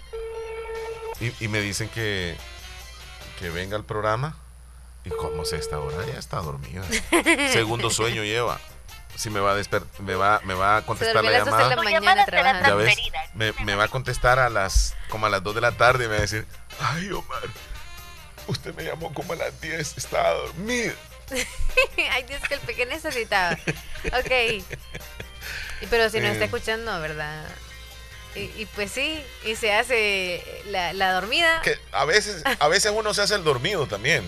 [1.20, 2.36] Y, y me dicen que,
[3.38, 4.36] que venga al programa.
[5.08, 6.04] ¿Y cómo se está ahora?
[6.06, 6.84] Ya está dormida.
[7.52, 8.60] Segundo sueño lleva.
[9.16, 9.62] si me va a
[10.00, 11.74] me va, me va a contestar la llamada.
[12.60, 12.96] ya ves,
[13.34, 16.08] me, me, va a contestar a las como a las 2 de la tarde y
[16.08, 16.46] me va a decir,
[16.80, 17.42] ay Omar,
[18.48, 20.94] usted me llamó como a las 10, estaba dormido.
[22.10, 23.56] ay Dios, que el pequeño necesitaba.
[24.06, 24.62] Ok.
[25.88, 27.46] Pero si no está escuchando, ¿verdad?
[28.34, 31.60] Y, pues sí, y se hace la, la dormida.
[31.62, 34.22] Que a veces, a veces uno se hace el dormido también,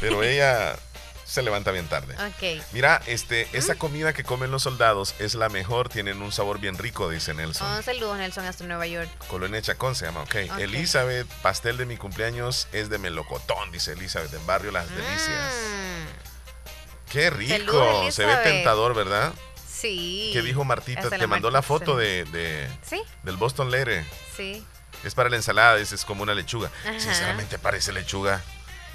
[0.00, 0.76] pero ella
[1.24, 2.14] se levanta bien tarde.
[2.14, 2.62] Ok.
[2.72, 6.78] Mira, este, esa comida que comen los soldados es la mejor, tienen un sabor bien
[6.78, 7.68] rico, dice Nelson.
[7.68, 9.10] Un saludo, Nelson, hasta Nueva York.
[9.26, 10.34] Colonia Chacón se llama, ok.
[10.58, 15.52] Elizabeth, pastel de mi cumpleaños es de melocotón, dice Elizabeth, en barrio Las Delicias.
[15.52, 17.10] Mm.
[17.10, 19.32] Qué rico, se ve tentador, ¿verdad?
[19.68, 20.30] Sí.
[20.32, 21.10] ¿Qué dijo Martita?
[21.10, 23.02] Te mandó la foto de, de ¿Sí?
[23.24, 24.06] del Boston Leire.
[24.36, 24.64] Sí.
[25.04, 26.70] Es para la ensalada, es, es como una lechuga.
[26.98, 28.42] Sinceramente parece lechuga.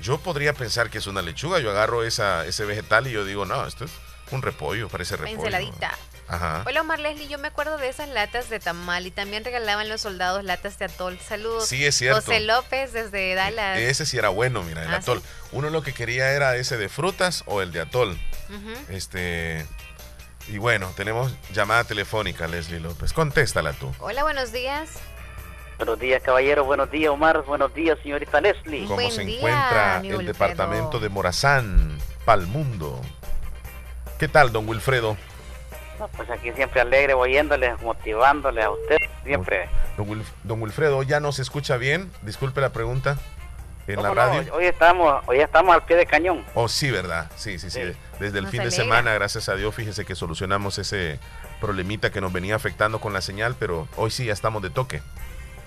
[0.01, 1.59] Yo podría pensar que es una lechuga.
[1.59, 3.91] Yo agarro esa, ese vegetal y yo digo, no, esto es
[4.31, 5.37] un repollo, parece repollo.
[5.37, 5.97] Ensaladita.
[6.27, 6.63] Ajá.
[6.65, 9.99] Hola Omar Leslie, yo me acuerdo de esas latas de tamal y también regalaban los
[9.99, 11.19] soldados latas de atol.
[11.19, 11.67] Saludos.
[11.67, 12.21] Sí, es cierto.
[12.21, 13.77] José López desde Dallas.
[13.79, 15.21] Ese sí era bueno, mira, el ah, atol.
[15.51, 18.17] Uno lo que quería era ese de frutas o el de atol.
[18.89, 19.65] Este.
[20.47, 23.13] Y bueno, tenemos llamada telefónica, Leslie López.
[23.13, 23.93] Contéstala tú.
[23.99, 24.89] Hola, buenos días.
[25.81, 26.63] Buenos días, caballero.
[26.63, 27.41] Buenos días, Omar.
[27.41, 28.85] Buenos días, señorita Leslie.
[28.85, 33.01] ¿Cómo se encuentra el departamento de Morazán, Palmundo?
[34.19, 35.17] ¿Qué tal, don Wilfredo?
[36.15, 39.69] pues aquí siempre alegre, oyéndole, motivándole a usted, siempre.
[40.43, 42.11] Don, Wilfredo, ¿ya nos escucha bien?
[42.21, 43.17] Disculpe la pregunta.
[43.87, 44.53] En la radio.
[44.53, 46.45] Hoy estamos, hoy estamos al pie de cañón.
[46.53, 47.31] Oh, sí, ¿verdad?
[47.35, 47.81] Sí, sí, sí.
[48.19, 51.19] Desde el fin de semana, gracias a Dios, fíjese que solucionamos ese
[51.59, 55.01] problemita que nos venía afectando con la señal, pero hoy sí ya estamos de toque.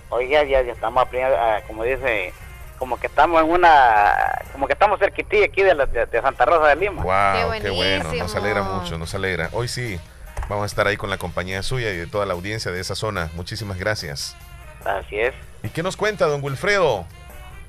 [0.09, 2.33] Oiga, ya, ya estamos, a, como dice,
[2.77, 6.75] como que estamos en una, como que estamos cerquití aquí de, de, Santa Rosa de
[6.75, 7.03] Lima.
[7.03, 9.49] Wow, qué, bueno, nos alegra mucho, nos alegra.
[9.53, 9.99] Hoy sí,
[10.47, 12.95] vamos a estar ahí con la compañía suya y de toda la audiencia de esa
[12.95, 13.29] zona.
[13.33, 14.35] Muchísimas gracias.
[14.83, 15.33] Así es.
[15.63, 17.05] ¿Y qué nos cuenta, don Wilfredo?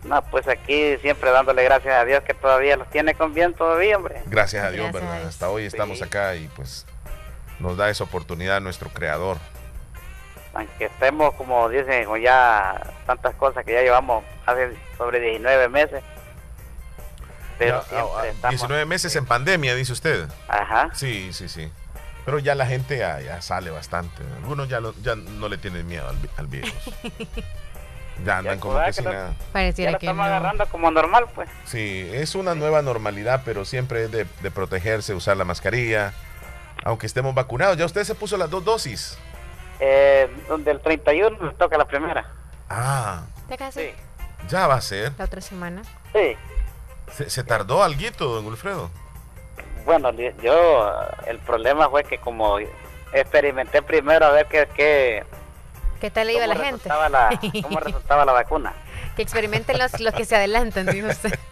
[0.05, 3.97] No, pues aquí siempre dándole gracias a Dios que todavía los tiene con bien todavía,
[3.97, 4.23] hombre.
[4.27, 5.27] Gracias a Dios, ¿verdad?
[5.27, 6.87] Hasta hoy estamos acá y pues
[7.59, 9.39] nos da esa oportunidad nuestro creador
[10.57, 16.03] aunque estemos, como dicen, con ya tantas cosas que ya llevamos hace sobre 19 meses.
[17.59, 17.83] Pero
[18.49, 20.29] 19 ah, meses en pandemia, dice usted.
[20.49, 20.91] Ajá.
[20.93, 21.71] Sí, sí, sí.
[22.25, 24.23] Pero ya la gente ya, sale bastante.
[24.39, 26.73] Algunos ya, ya no le tienen miedo al, al virus.
[28.25, 29.33] ya andan como que sin nada.
[29.53, 31.49] Pareciera ya lo estamos agarrando como normal, pues.
[31.65, 36.13] Sí, es una nueva normalidad, pero siempre es de, de protegerse, usar la mascarilla.
[36.85, 37.77] Aunque estemos vacunados.
[37.79, 39.19] ¿Ya usted se puso las dos dosis?
[39.81, 42.33] Eh, donde el 31 nos toca la primera.
[42.69, 43.25] Ah.
[43.49, 43.91] ¿Ya casi?
[44.49, 45.13] Ya va a ser.
[45.19, 45.83] La otra semana.
[46.13, 46.37] Sí.
[47.29, 48.91] ¿Se, tardó algo, don Wilfredo?
[49.85, 50.11] Bueno,
[50.43, 50.93] yo,
[51.27, 52.59] el problema fue que como
[53.13, 54.69] experimenté primero a ver qué...
[54.75, 55.25] qué
[56.01, 56.91] ¿Qué tal le iba la gente?
[57.63, 58.75] ¿Cómo resultaba la vacuna?
[59.15, 61.39] Que experimenten los, los que se adelantan, dijo usted.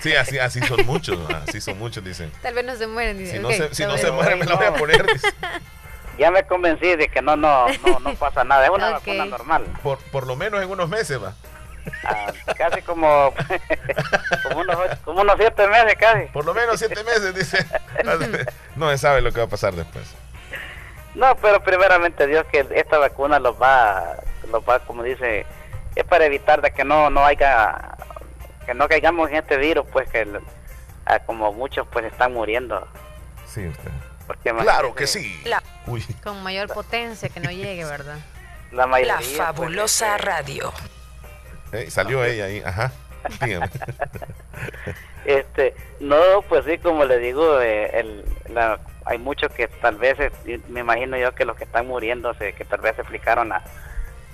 [0.00, 2.32] Sí, así, así son muchos, así son muchos, dicen.
[2.40, 3.26] Tal vez no se mueren.
[3.26, 5.04] Si, no, se, si no se mueren, me la voy a poner.
[6.18, 8.64] ya me convencí de que no, no, no, no pasa nada.
[8.64, 9.64] Es una vacuna normal.
[9.82, 11.34] Por, por lo menos en unos meses va.
[12.04, 13.32] Ah, casi como,
[14.42, 16.26] como, unos, como unos siete meses casi.
[16.26, 17.64] Por lo menos siete meses, dice.
[18.76, 20.14] No se sabe lo que va a pasar después.
[21.14, 24.16] No, pero primeramente Dios que esta vacuna los va,
[24.50, 25.46] los va, como dice,
[25.94, 27.96] es para evitar de que no, no haya,
[28.66, 30.28] que no caigamos en este virus, pues que
[31.06, 32.86] ah, como muchos pues están muriendo.
[33.46, 33.90] Sí, usted
[34.60, 35.42] claro que sí.
[36.22, 38.18] Con mayor potencia que no llegue, ¿verdad?
[38.72, 40.72] La, mayoría, la fabulosa radio.
[41.88, 42.92] salió ella ahí, ajá.
[45.24, 48.24] este, no, pues sí, como le digo, eh,
[49.04, 52.64] hay muchos que tal vez, eh, me imagino yo que los que están muriéndose, que
[52.64, 53.62] tal vez se aplicaron a,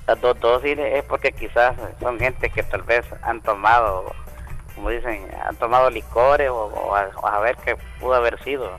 [0.06, 4.12] las dos dosis, es porque quizás son gente que tal vez han tomado,
[4.74, 8.78] como dicen, han tomado licores o, a ver qué pudo haber sido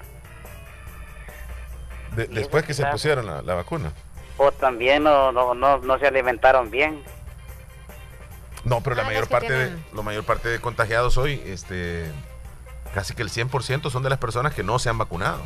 [2.15, 3.91] después que se pusieron la, vacuna.
[4.37, 7.03] O también no, no, no, se alimentaron bien.
[8.63, 12.09] No, pero la ah, mayor parte de, la mayor parte de contagiados hoy, este,
[12.93, 15.45] casi que el 100% son de las personas que no se han vacunado.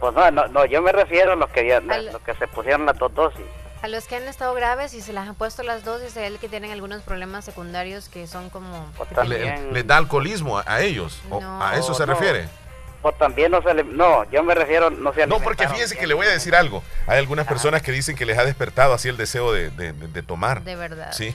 [0.00, 2.98] Pues no, no, yo me refiero a los que, ya, los que se pusieron las
[2.98, 3.44] dos dosis.
[3.82, 6.38] A los que han estado graves y se las han puesto las dosis, a él
[6.38, 8.86] que tienen algunos problemas secundarios que son como...
[8.96, 11.22] Pues le, da alcoholismo a, ellos?
[11.60, 12.48] ¿A eso se refiere?
[13.02, 16.06] O también no se le, no, yo me refiero, no se No, porque fíjense que
[16.06, 16.82] le voy a decir algo.
[17.06, 20.62] Hay algunas personas que dicen que les ha despertado así el deseo de, tomar.
[20.62, 21.12] De verdad.
[21.12, 21.34] Sí.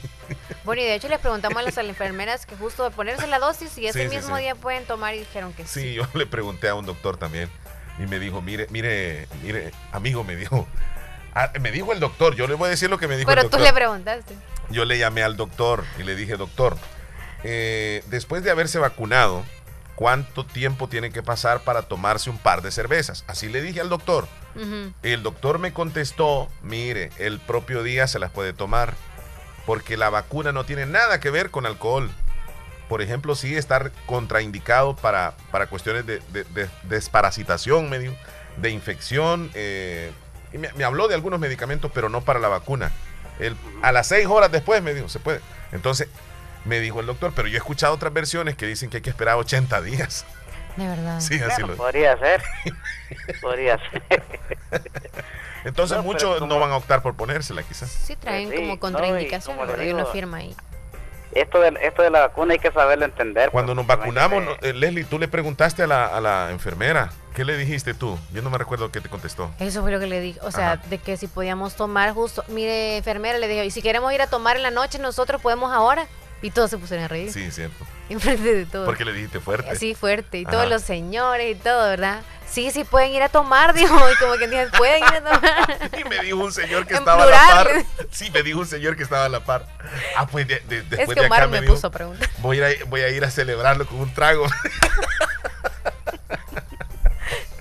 [0.63, 3.77] Bueno, y de hecho les preguntamos a las enfermeras que justo de ponerse la dosis
[3.77, 5.81] y ese mismo día pueden tomar y dijeron que sí.
[5.81, 7.49] Sí, yo le pregunté a un doctor también.
[7.97, 10.67] Y me dijo, mire, mire, mire, amigo, me dijo,
[11.33, 13.41] ah, me dijo el doctor, yo le voy a decir lo que me dijo Pero
[13.41, 13.61] el doctor.
[13.61, 14.35] tú le preguntaste.
[14.69, 16.77] Yo le llamé al doctor y le dije, doctor,
[17.43, 19.45] eh, después de haberse vacunado,
[19.95, 23.23] ¿cuánto tiempo tiene que pasar para tomarse un par de cervezas?
[23.27, 24.27] Así le dije al doctor.
[25.03, 28.93] El doctor me contestó, mire, el propio día se las puede tomar,
[29.65, 32.09] porque la vacuna no tiene nada que ver con alcohol.
[32.87, 36.21] Por ejemplo, sí está contraindicado para, para cuestiones de,
[36.83, 38.15] desparasitación, medio,
[38.55, 39.51] de infección.
[39.55, 40.13] Eh,
[40.53, 42.93] y me, habló de algunos medicamentos, pero no para la vacuna.
[43.39, 45.41] El, a las seis horas después me dijo, se puede.
[45.73, 46.07] Entonces,
[46.65, 49.09] me dijo el doctor, pero yo he escuchado otras versiones que dicen que hay que
[49.09, 50.25] esperar 80 días.
[50.75, 51.19] De verdad.
[51.21, 52.43] Sí, así lo Podría ser.
[53.41, 54.23] podría ser.
[55.63, 57.89] Entonces muchos no van a optar por ponérsela, quizás.
[57.89, 60.55] Sí, traen como contraindicación, no, hay una firma ahí.
[61.31, 63.49] Esto de, esto de la vacuna hay que saberlo entender.
[63.49, 67.57] Cuando nos vacunamos, eh, Leslie, tú le preguntaste a la, a la enfermera, ¿qué le
[67.57, 68.17] dijiste tú?
[68.31, 69.51] Yo no me recuerdo qué te contestó.
[69.59, 72.97] Eso fue lo que le dije, o sea, de que si podíamos tomar justo, mire,
[72.97, 76.07] enfermera, le dije, y si queremos ir a tomar en la noche, nosotros podemos ahora.
[76.41, 77.31] Y todos se pusieron a reír.
[77.31, 77.85] Sí, cierto.
[78.09, 78.85] Enfrente de todos.
[78.85, 79.75] Porque le dijiste fuerte.
[79.75, 80.39] Sí, fuerte.
[80.39, 82.21] Y todos los señores y todo, ¿verdad?
[82.47, 83.95] Sí, sí, pueden ir a tomar, dijo.
[84.09, 85.91] Y como que dije, pueden ir a tomar.
[85.99, 87.69] y me dijo un señor que estaba a la par.
[88.11, 89.67] Sí, me dijo un señor que estaba a la par.
[90.15, 92.29] Ah, pues de, después es que Omar me, puso a preguntar.
[92.39, 94.45] Voy a, ir voy a ir a celebrarlo con un trago.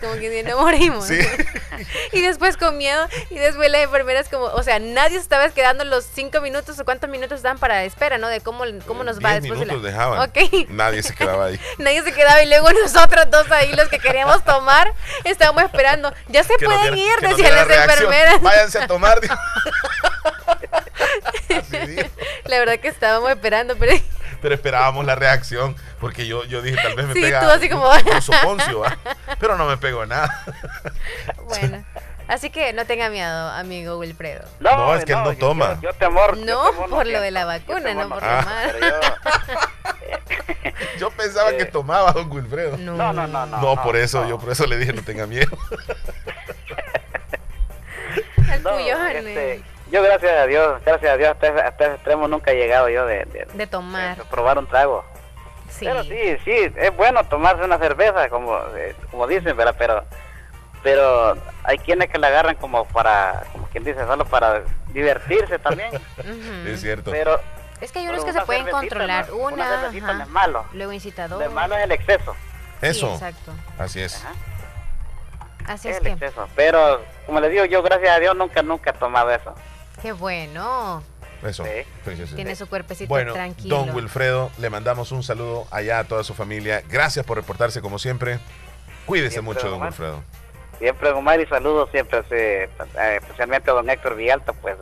[0.05, 1.11] Como que no morimos.
[2.12, 5.84] y después con miedo, y después la enfermera es como, o sea, nadie estaba quedando
[5.84, 8.28] los cinco minutos o cuántos minutos dan para espera, ¿no?
[8.28, 9.59] De cómo, cómo nos va después.
[9.59, 10.30] minutos dejaban.
[10.68, 11.59] Nadie se quedaba ahí.
[11.78, 14.92] nadie se quedaba y luego nosotros dos ahí, los que queríamos tomar,
[15.24, 16.12] estábamos esperando.
[16.28, 18.42] Ya se pueden ir, decían las enfermeras.
[18.42, 19.20] Váyanse a tomar.
[22.44, 23.92] la verdad que estábamos esperando, pero
[24.45, 27.70] pero esperábamos la reacción, porque yo, yo dije, tal vez me sí, pega tú así
[27.70, 27.88] como...
[29.40, 30.45] pero no me pegó nada.
[31.49, 31.82] bueno.
[32.28, 34.45] Así que no tenga miedo, amigo Wilfredo.
[34.61, 35.80] No, es que no, toma.
[35.80, 36.36] Yo, temor.
[36.36, 38.74] No, por lo de la vacuna, no por tomar.
[40.99, 42.76] Yo, pensaba que eh, tomaba, don Wilfredo.
[42.76, 43.47] No, no, no.
[43.47, 45.57] No, no por eso, yo por eso le dije no tenga miedo.
[48.51, 49.62] Al tuyo, este,
[49.95, 53.24] yo gracias a Dios, gracias a Dios hasta, ese extremo nunca he llegado yo de,
[53.55, 54.16] de, tomar.
[54.16, 55.05] De, probar un trago.
[55.70, 55.84] Sí.
[55.84, 59.76] Pero sí, sí, es bueno tomarse una cerveza, como, eh, como dicen, ¿verdad?
[59.78, 60.05] Pero,
[60.82, 65.90] pero hay quienes que la agarran como para, como quien dice, solo para divertirse también.
[66.66, 67.12] Es cierto.
[67.12, 67.40] Pero
[67.80, 69.30] es que hay unos que se pueden controlar.
[69.32, 70.64] una, una es malo.
[70.72, 71.40] Luego incitador.
[71.40, 72.34] Lo malo es el exceso.
[72.82, 73.12] Eso.
[73.12, 73.53] exacto.
[73.78, 74.24] Así es.
[75.66, 76.16] Así es, que.
[76.57, 79.55] Pero, como le digo, yo gracias a Dios nunca, nunca he tomado eso.
[80.05, 81.02] Qué bueno.
[81.42, 81.64] Eso.
[82.34, 83.78] Tiene su cuerpecito bueno, tranquilo.
[83.78, 86.82] Don Wilfredo, le mandamos un saludo allá a toda su familia.
[86.90, 88.38] Gracias por reportarse como siempre.
[89.07, 90.22] Cuídese mucho, don Wilfredo.
[90.78, 92.68] Siempre, Omar, y saludos siempre, eh,
[93.18, 94.76] especialmente a don Héctor Villalta, pues,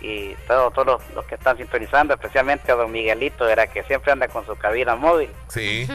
[0.00, 4.26] y todos, todos los, que están sintonizando, especialmente a don Miguelito, era que siempre anda
[4.26, 5.30] con su cabina móvil.
[5.46, 5.86] Sí.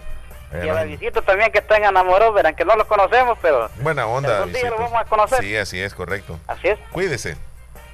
[0.64, 3.70] y a la visita también que están enamorados, verán que no los conocemos, pero...
[3.76, 4.44] Buena onda.
[4.46, 5.38] día lo vamos a conocer.
[5.38, 6.40] Sí, así es, correcto.
[6.48, 6.80] Así es.
[6.90, 7.36] Cuídese.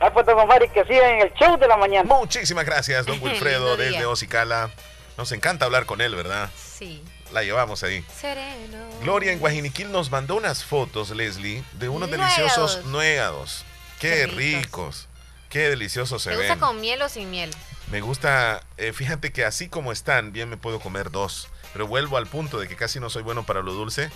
[0.00, 2.04] Ah, pues, don Omar, y que siga en el show de la mañana.
[2.04, 4.70] Muchísimas gracias, don Wilfredo, desde Ocicala.
[5.16, 6.50] Nos encanta hablar con él, ¿verdad?
[6.56, 7.02] Sí.
[7.32, 8.04] La llevamos ahí.
[8.16, 8.78] Sereno.
[9.02, 13.64] Gloria en Guajiniquil nos mandó unas fotos, Leslie, de unos deliciosos nuegados.
[13.98, 15.08] Qué, ricos.
[15.50, 16.38] Qué deliciosos se ven.
[16.38, 17.50] ¿Te gusta con miel o sin miel?
[17.90, 21.48] Me gusta, eh, fíjate que así como están, bien me puedo comer dos.
[21.72, 24.10] Pero vuelvo al punto de que casi no soy bueno para lo dulce.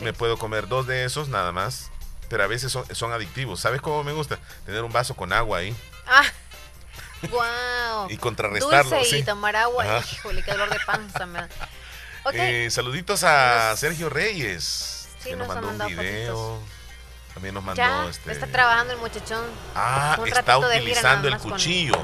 [0.00, 1.90] me puedo comer dos de esos nada más
[2.28, 3.60] pero a veces son, adictivos.
[3.60, 4.38] ¿Sabes cómo me gusta?
[4.66, 5.74] Tener un vaso con agua ahí.
[6.06, 6.24] Ah,
[7.30, 8.10] wow.
[8.10, 8.96] y contrarrestarlo.
[8.96, 10.02] Dulce y tomar agua.
[10.12, 11.48] Híjole, qué dolor de panza me da.
[12.34, 16.60] Eh, saluditos a Sergio Reyes, que nos, mandó un video.
[17.32, 18.30] También nos mandó ya, este.
[18.32, 19.46] Está trabajando el muchachón.
[19.74, 21.94] Ah, está utilizando el cuchillo.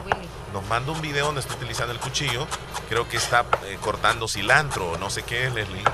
[0.54, 2.46] Nos manda un video donde está utilizando el cuchillo.
[2.88, 5.84] Creo que está eh, cortando cilantro, no sé qué es, Leslie.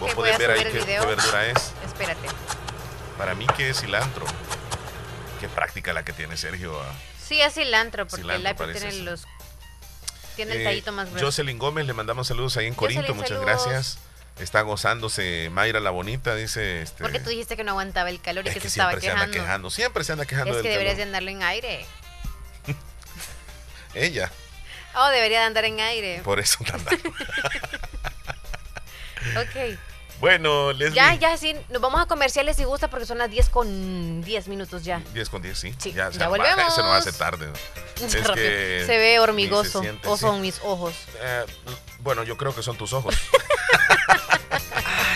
[0.00, 1.72] Vos podés ver ahí qué, qué verdura es.
[1.84, 2.28] Espérate.
[3.20, 4.24] Para mí que es cilantro.
[5.40, 6.80] Qué práctica la que tiene Sergio.
[6.80, 6.90] Ah.
[7.22, 9.26] Sí, es cilantro, porque el lápiz tiene los...
[10.36, 11.26] Tiene el eh, tallito más grueso.
[11.26, 13.98] Jocelyn Gómez, le mandamos saludos ahí en Corinto, muchas gracias.
[14.38, 16.80] Está gozándose Mayra la Bonita, dice.
[16.80, 19.18] Este, porque tú dijiste que no aguantaba el calor y que, se estaba quejando.
[19.18, 19.70] Se anda quejando.
[19.70, 20.56] Siempre se anda quejando.
[20.56, 21.84] Es que deberías de andarlo en aire.
[23.94, 24.32] Ella.
[24.94, 26.22] Oh, debería de andar en aire.
[26.24, 26.90] Por eso anda.
[29.42, 29.78] ok.
[30.20, 30.94] Bueno, Leslie.
[30.94, 31.56] Ya, ya, sí.
[31.70, 35.02] Nos vamos a comerciales si gusta porque son las 10 con 10 minutos ya.
[35.14, 35.74] 10 con 10, sí.
[35.78, 35.92] sí.
[35.92, 36.74] Ya, ya volvemos.
[36.74, 37.50] se nos hace tarde.
[38.00, 39.82] Es que se ve hormigoso.
[40.06, 40.94] o son mis ojos.
[41.20, 41.44] Eh,
[41.98, 43.14] bueno, yo creo que son tus ojos.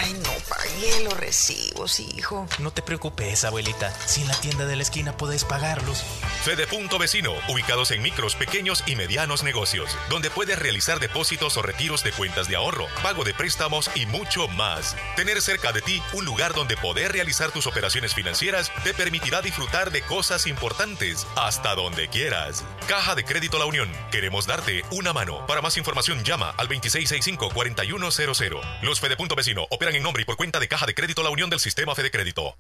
[0.05, 2.47] Ay, no, pagué los recibos, hijo.
[2.59, 3.91] No te preocupes, abuelita.
[4.07, 6.05] Si en la tienda de la esquina puedes pagarlos.
[6.43, 11.63] Fede Punto Vecino, ubicados en micros, pequeños y medianos negocios, donde puedes realizar depósitos o
[11.63, 14.95] retiros de cuentas de ahorro, pago de préstamos y mucho más.
[15.17, 19.91] Tener cerca de ti un lugar donde poder realizar tus operaciones financieras te permitirá disfrutar
[19.91, 22.63] de cosas importantes hasta donde quieras.
[22.89, 23.91] Caja de Crédito La Unión.
[24.11, 25.47] Queremos darte una mano.
[25.47, 28.61] Para más información llama al 2665-4100.
[28.83, 31.31] Los Fede Punto Vecino operan en nombre y por cuenta de Caja de Crédito La
[31.31, 32.57] Unión del Sistema Fede Crédito.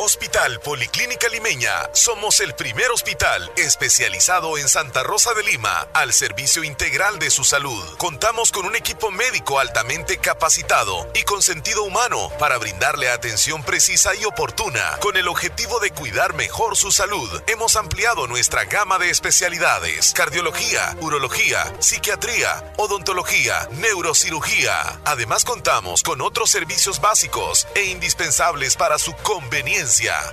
[0.00, 1.90] Hospital Policlínica Limeña.
[1.92, 7.42] Somos el primer hospital especializado en Santa Rosa de Lima al servicio integral de su
[7.42, 7.84] salud.
[7.96, 14.14] Contamos con un equipo médico altamente capacitado y con sentido humano para brindarle atención precisa
[14.14, 14.98] y oportuna.
[15.00, 20.96] Con el objetivo de cuidar mejor su salud, hemos ampliado nuestra gama de especialidades: cardiología,
[21.00, 25.00] urología, psiquiatría, odontología, neurocirugía.
[25.04, 29.87] Además, contamos con otros servicios básicos e indispensables para su conveniencia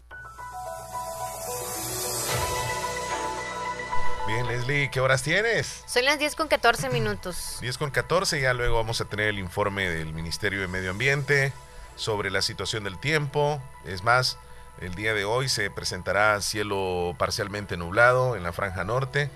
[4.31, 5.83] Bien, Leslie, ¿qué horas tienes?
[5.85, 7.57] Son las 10 con 14 minutos.
[7.61, 11.51] 10 con 14, ya luego vamos a tener el informe del Ministerio de Medio Ambiente
[11.97, 13.61] sobre la situación del tiempo.
[13.83, 14.37] Es más,
[14.79, 19.29] el día de hoy se presentará cielo parcialmente nublado en la franja norte,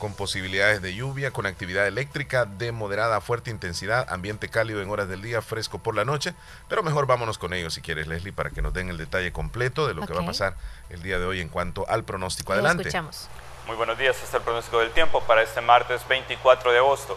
[0.00, 4.90] con posibilidades de lluvia, con actividad eléctrica de moderada a fuerte intensidad, ambiente cálido en
[4.90, 6.34] horas del día, fresco por la noche.
[6.68, 9.86] Pero mejor vámonos con ellos si quieres, Leslie, para que nos den el detalle completo
[9.86, 10.56] de lo que va a pasar
[10.88, 12.52] el día de hoy en cuanto al pronóstico.
[12.52, 12.82] Adelante.
[12.82, 13.28] escuchamos.
[13.70, 17.16] Muy buenos días, este es el pronóstico del tiempo para este martes 24 de agosto.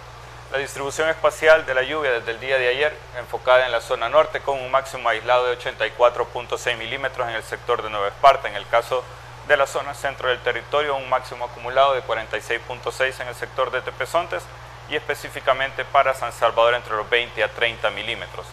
[0.52, 4.08] La distribución espacial de la lluvia desde el día de ayer, enfocada en la zona
[4.08, 8.50] norte, con un máximo aislado de 84.6 milímetros en el sector de Nueva Esparta.
[8.50, 9.04] En el caso
[9.48, 13.82] de la zona centro del territorio, un máximo acumulado de 46.6 en el sector de
[13.82, 14.44] Tepezontes
[14.92, 18.46] y específicamente para San Salvador entre los 20 a 30 milímetros.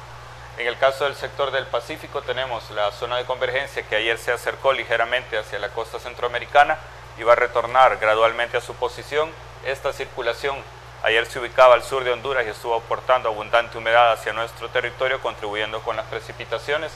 [0.56, 4.32] En el caso del sector del Pacífico tenemos la zona de convergencia que ayer se
[4.32, 6.78] acercó ligeramente hacia la costa centroamericana
[7.20, 9.30] y va a retornar gradualmente a su posición.
[9.66, 10.56] Esta circulación
[11.02, 15.20] ayer se ubicaba al sur de Honduras y estuvo aportando abundante humedad hacia nuestro territorio,
[15.20, 16.92] contribuyendo con las precipitaciones.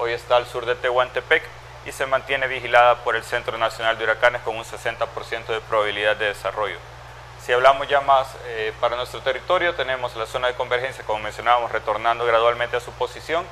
[0.00, 1.44] Hoy está al sur de Tehuantepec
[1.86, 6.16] y se mantiene vigilada por el Centro Nacional de Huracanes con un 60% de probabilidad
[6.16, 6.76] de desarrollo.
[7.40, 11.70] Si hablamos ya más eh, para nuestro territorio, tenemos la zona de convergencia, como mencionábamos,
[11.70, 13.44] retornando gradualmente a su posición,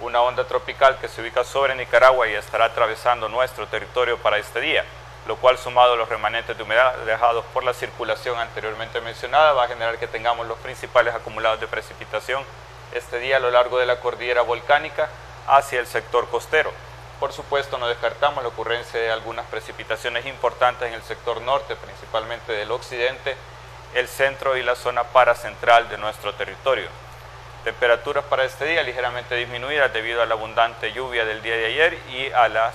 [0.00, 4.60] una onda tropical que se ubica sobre Nicaragua y estará atravesando nuestro territorio para este
[4.60, 4.84] día,
[5.26, 9.64] lo cual sumado a los remanentes de humedad dejados por la circulación anteriormente mencionada va
[9.64, 12.44] a generar que tengamos los principales acumulados de precipitación
[12.92, 15.08] este día a lo largo de la cordillera volcánica
[15.46, 16.70] hacia el sector costero.
[17.20, 22.52] Por supuesto, no descartamos la ocurrencia de algunas precipitaciones importantes en el sector norte, principalmente
[22.52, 23.36] del occidente,
[23.94, 26.88] el centro y la zona paracentral de nuestro territorio.
[27.62, 31.98] Temperaturas para este día ligeramente disminuidas debido a la abundante lluvia del día de ayer
[32.10, 32.72] y a la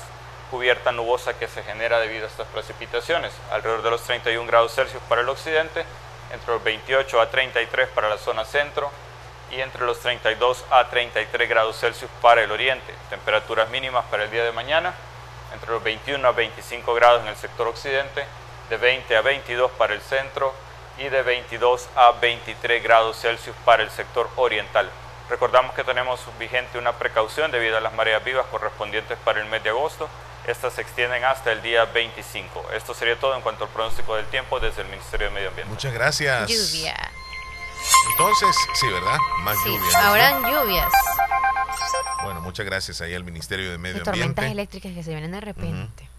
[0.50, 5.02] cubierta nubosa que se genera debido a estas precipitaciones, alrededor de los 31 grados Celsius
[5.10, 5.86] para el occidente,
[6.32, 8.92] entre los 28 a 33 para la zona centro,
[9.52, 12.94] y entre los 32 a 33 grados Celsius para el oriente.
[13.10, 14.94] Temperaturas mínimas para el día de mañana,
[15.54, 18.26] entre los 21 a 25 grados en el sector occidente,
[18.70, 20.54] de 20 a 22 para el centro
[21.00, 24.90] y de 22 a 23 grados Celsius para el sector oriental.
[25.30, 29.64] Recordamos que tenemos vigente una precaución debido a las mareas vivas correspondientes para el mes
[29.64, 30.10] de agosto.
[30.50, 32.72] Estas se extienden hasta el día 25.
[32.74, 35.72] Esto sería todo en cuanto al pronóstico del tiempo desde el Ministerio de Medio Ambiente.
[35.72, 36.50] Muchas gracias.
[36.50, 36.96] Lluvia.
[38.12, 39.18] Entonces, sí, ¿verdad?
[39.44, 39.96] Más sí, lluvias.
[39.96, 40.92] Habrán lluvias.
[42.24, 44.52] Bueno, muchas gracias ahí al Ministerio de Medio tormentas Ambiente.
[44.52, 46.10] eléctricas que se vienen de repente.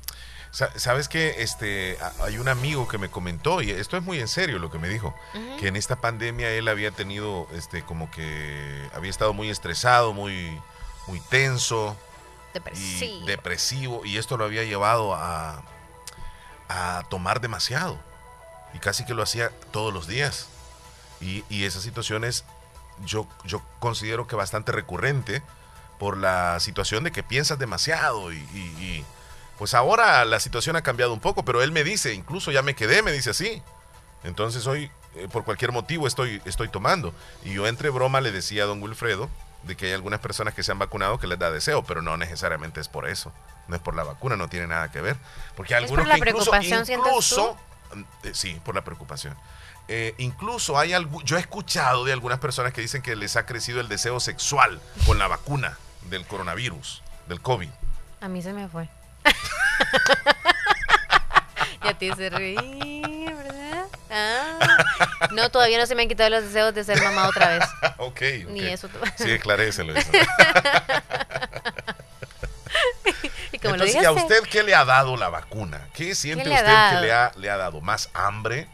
[0.52, 4.26] Sa- Sabes que este hay un amigo que me comentó y esto es muy en
[4.28, 5.56] serio lo que me dijo, Ujú.
[5.58, 10.60] que en esta pandemia él había tenido este como que había estado muy estresado, muy
[11.06, 11.96] muy tenso
[12.50, 13.26] y Depresivo.
[13.26, 15.62] depresivo y esto lo había llevado a
[16.68, 17.98] a tomar demasiado
[18.74, 20.46] y casi que lo hacía todos los días.
[21.20, 22.44] Y, y esa situación es,
[23.04, 25.42] yo, yo considero que bastante recurrente
[25.98, 29.04] por la situación de que piensas demasiado y, y- y,
[29.58, 32.74] pues ahora la situación ha cambiado un poco, pero él me dice, incluso ya me
[32.76, 33.60] quedé, me dice así.
[34.22, 37.12] Entonces hoy, eh, por cualquier motivo, estoy, estoy tomando.
[37.44, 39.28] Y yo entre broma le decía a don Wilfredo
[39.62, 42.16] de que hay algunas personas que se han vacunado que les da deseo, pero no
[42.16, 43.32] necesariamente es por eso.
[43.68, 45.16] No es por la vacuna, no tiene nada que ver.
[45.56, 47.56] Porque hay ¿Es algunos por la que incluso, preocupación, incluso
[48.24, 49.36] eh, sí, por la preocupación.
[49.88, 53.46] Eh, incluso hay algo, yo he escuchado de algunas personas que dicen que les ha
[53.46, 57.70] crecido el deseo sexual con la vacuna del coronavirus, del COVID.
[58.20, 58.88] A mí se me fue.
[61.84, 63.29] ya te reír, ¿verdad?
[64.10, 64.58] Ah.
[65.32, 67.64] No, todavía no se me han quitado los deseos de ser mamá otra vez.
[67.98, 68.20] ok.
[68.48, 68.88] Ni eso.
[69.16, 70.10] Sí, aclarécelo eso.
[73.52, 75.88] y como lo Entonces, dije ¿y a hace- usted qué le ha dado la vacuna?
[75.94, 77.00] ¿Qué siente ha usted que dado?
[77.02, 77.80] le ha, le ha dado?
[77.80, 78.68] ¿Más hambre?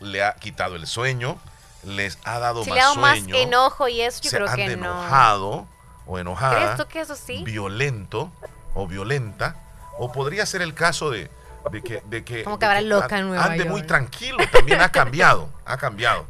[0.00, 1.38] ¿Le ha quitado el sueño?
[1.84, 3.36] ¿Les ha dado Si más le hago más sueño?
[3.36, 4.86] enojo y eso, yo ¿Se creo han que de no.
[4.86, 5.66] enojado
[6.06, 6.56] o enojada?
[6.56, 7.42] ¿Crees tú que eso sí?
[7.44, 8.30] Violento
[8.74, 9.56] o violenta.
[9.98, 11.28] O podría ser el caso de,
[11.70, 12.02] de que...
[12.06, 13.88] De que Como que de habrá loca en Nueva Ande muy York.
[13.88, 15.48] tranquilo, también ha cambiado.
[15.64, 16.26] Ha cambiado.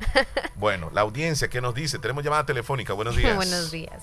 [0.56, 1.98] Bueno, la audiencia, ¿qué nos dice?
[1.98, 2.92] Tenemos llamada telefónica.
[2.92, 3.34] Buenos días.
[3.36, 4.02] Buenos días.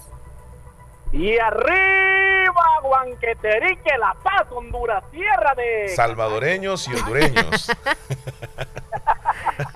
[1.11, 5.93] Y arriba, Guanqueterique, La Paz, Honduras, tierra de...
[5.95, 7.71] Salvadoreños y hondureños.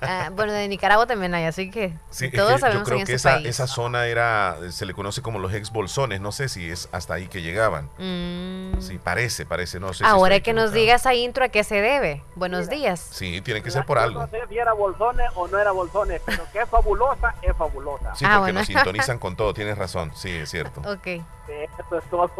[0.02, 2.98] Ah, bueno, de Nicaragua también hay, así que Sí, es todos que sabemos yo creo
[3.00, 3.46] en que ese esa, país.
[3.48, 7.14] esa zona era, se le conoce como los ex bolsones, no sé si es hasta
[7.14, 7.90] ahí que llegaban.
[7.98, 8.80] Mm.
[8.80, 10.04] Sí, parece, parece, no sé.
[10.04, 12.22] Ahora que nos diga esa intro a qué se debe.
[12.34, 13.00] Buenos días.
[13.10, 14.20] Sí, tiene que ser por algo.
[14.20, 18.14] No sé si era bolsones o no era bolsones, pero que es fabulosa, es fabulosa.
[18.14, 20.80] Sí, Ah, porque nos sintonizan con todo, tienes razón, sí, es cierto.
[20.80, 21.06] Ok.
[21.06, 22.30] Eso es todo.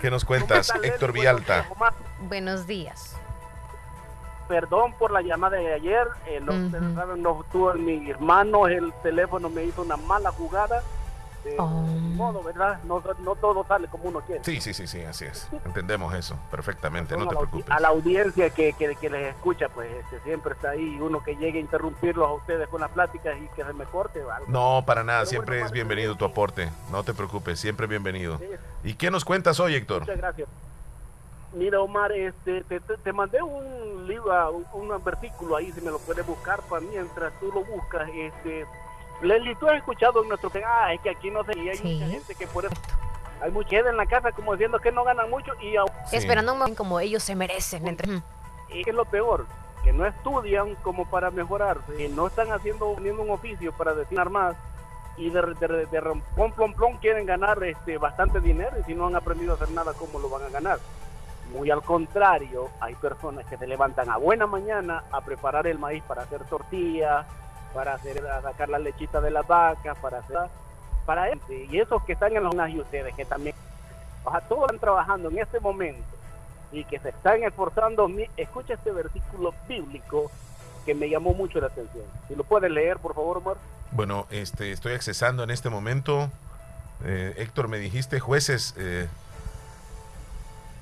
[0.00, 1.14] ¿Qué nos cuentas, ¿Cómo está, Héctor?
[1.70, 3.16] Omar, Buenos días.
[4.48, 6.06] Perdón por la llamada de ayer.
[6.26, 10.82] eh, no, ustedes saben, no estuvo mi hermano, el teléfono me hizo una mala jugada.
[11.44, 12.80] Eh, ni modo, ¿verdad?
[12.84, 14.42] No, no todo sale como uno quiere.
[14.44, 15.48] Sí, sí, sí, sí, así es.
[15.64, 17.70] Entendemos eso perfectamente, no te preocupes.
[17.70, 20.98] a la audiencia que, que, que les escucha, pues este, siempre está ahí.
[21.00, 24.20] Uno que llegue a interrumpirlos a ustedes con las pláticas y que se me corte.
[24.20, 24.46] algo.
[24.48, 28.40] No, para nada, Pero siempre bueno, es bienvenido tu aporte, no te preocupes, siempre bienvenido.
[28.82, 30.00] ¿Y qué nos cuentas hoy, Héctor?
[30.00, 30.48] Muchas gracias.
[31.52, 35.90] Mira, Omar, este, te, te- te mandé un libro, un, un versículo ahí, si me
[35.90, 38.08] lo puedes buscar para mientras tú lo buscas.
[38.12, 38.66] Este,
[39.22, 42.06] Leslie, tú has escuchado en nuestro ah, es que aquí no sé, y hay mucha
[42.10, 42.74] gente que por eso,
[43.40, 46.54] hay mucha gente en la casa como diciendo que no ganan mucho y aún- Esperando
[46.76, 47.86] como ellos se merecen.
[47.88, 48.20] Entre...
[48.68, 49.46] y es lo peor,
[49.82, 54.28] que no estudian como para mejorar, eh, no están haciendo teniendo un oficio para destinar
[54.28, 54.54] más
[55.16, 58.94] y de, de, de, de rompón, plom, plom, quieren ganar este bastante dinero y si
[58.94, 60.78] no han aprendido a hacer nada, ¿cómo lo van a ganar?
[61.52, 66.02] Muy al contrario, hay personas que se levantan a buena mañana a preparar el maíz
[66.04, 67.26] para hacer tortillas,
[67.72, 70.38] para hacer sacar la lechita de las vacas, para hacer
[71.06, 71.40] para él.
[71.70, 73.56] Y esos que están en los y ustedes que también,
[74.24, 76.04] o sea, todos están trabajando en este momento
[76.70, 78.10] y que se están esforzando.
[78.36, 80.30] Escucha este versículo bíblico
[80.84, 82.04] que me llamó mucho la atención.
[82.28, 83.56] Si lo puedes leer, por favor, Omar.
[83.92, 86.30] Bueno, este, estoy accesando en este momento.
[87.04, 89.08] Eh, Héctor, me dijiste jueces eh,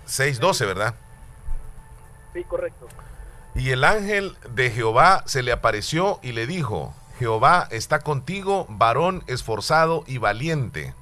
[0.07, 0.95] 6.12, ¿verdad?
[2.33, 2.89] Sí, correcto.
[3.55, 9.23] Y el ángel de Jehová se le apareció y le dijo, Jehová está contigo, varón
[9.27, 10.95] esforzado y valiente.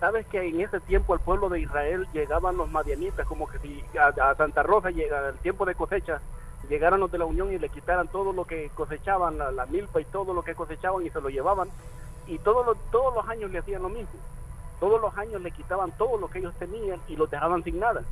[0.00, 3.82] Sabes que en ese tiempo al pueblo de Israel llegaban los madianitas, como que si
[3.98, 6.20] a, Santa Rosa llega el tiempo de cosecha,
[6.68, 10.04] llegaran los de la Unión y le quitaran todo lo que cosechaban, la, milpa y
[10.04, 11.68] todo lo que cosechaban y se lo llevaban.
[12.26, 14.18] Y todos los, todos los años le hacían lo mismo.
[14.80, 18.02] Todos los años le quitaban todo lo que ellos tenían y los dejaban sin nada.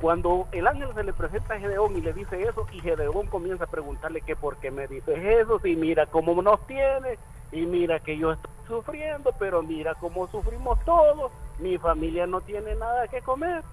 [0.00, 3.64] Cuando el ángel se le presenta a Gedeón y le dice eso, y Gedeón comienza
[3.64, 7.18] a preguntarle que por qué me dices eso, si mira cómo nos tiene,
[7.50, 12.74] y mira que yo estoy sufriendo, pero mira cómo sufrimos todos, mi familia no tiene
[12.76, 13.64] nada que comer.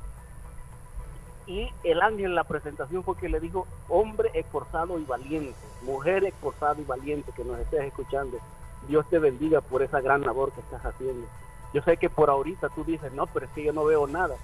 [1.48, 6.24] Y el ángel en la presentación fue que le dijo, hombre esforzado y valiente, mujer
[6.24, 8.40] esforzada y valiente que nos estés escuchando,
[8.88, 11.28] Dios te bendiga por esa gran labor que estás haciendo.
[11.74, 14.36] Yo sé que por ahorita tú dices, no, pero es que yo no veo nada.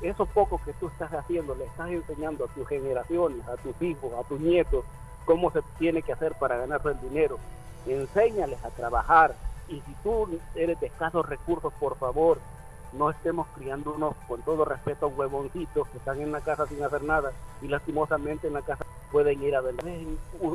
[0.00, 4.12] Eso poco que tú estás haciendo, le estás enseñando a tus generaciones, a tus hijos,
[4.12, 4.84] a tus nietos,
[5.24, 7.38] cómo se tiene que hacer para ganar el dinero.
[7.86, 9.34] Enséñales a trabajar.
[9.68, 12.38] Y si tú eres de escasos recursos, por favor,
[12.92, 17.02] no estemos criando unos, con todo respeto, huevoncitos que están en la casa sin hacer
[17.02, 19.74] nada y lastimosamente en la casa pueden ir a ver.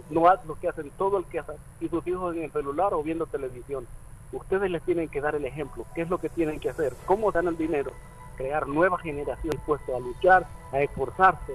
[0.10, 2.94] No haz lo que hacen todo el que hace y sus hijos en el celular
[2.94, 3.88] o viendo televisión
[4.34, 7.32] ustedes les tienen que dar el ejemplo, qué es lo que tienen que hacer, cómo
[7.32, 7.92] el dinero,
[8.36, 11.54] crear nueva generación dispuesta a luchar, a esforzarse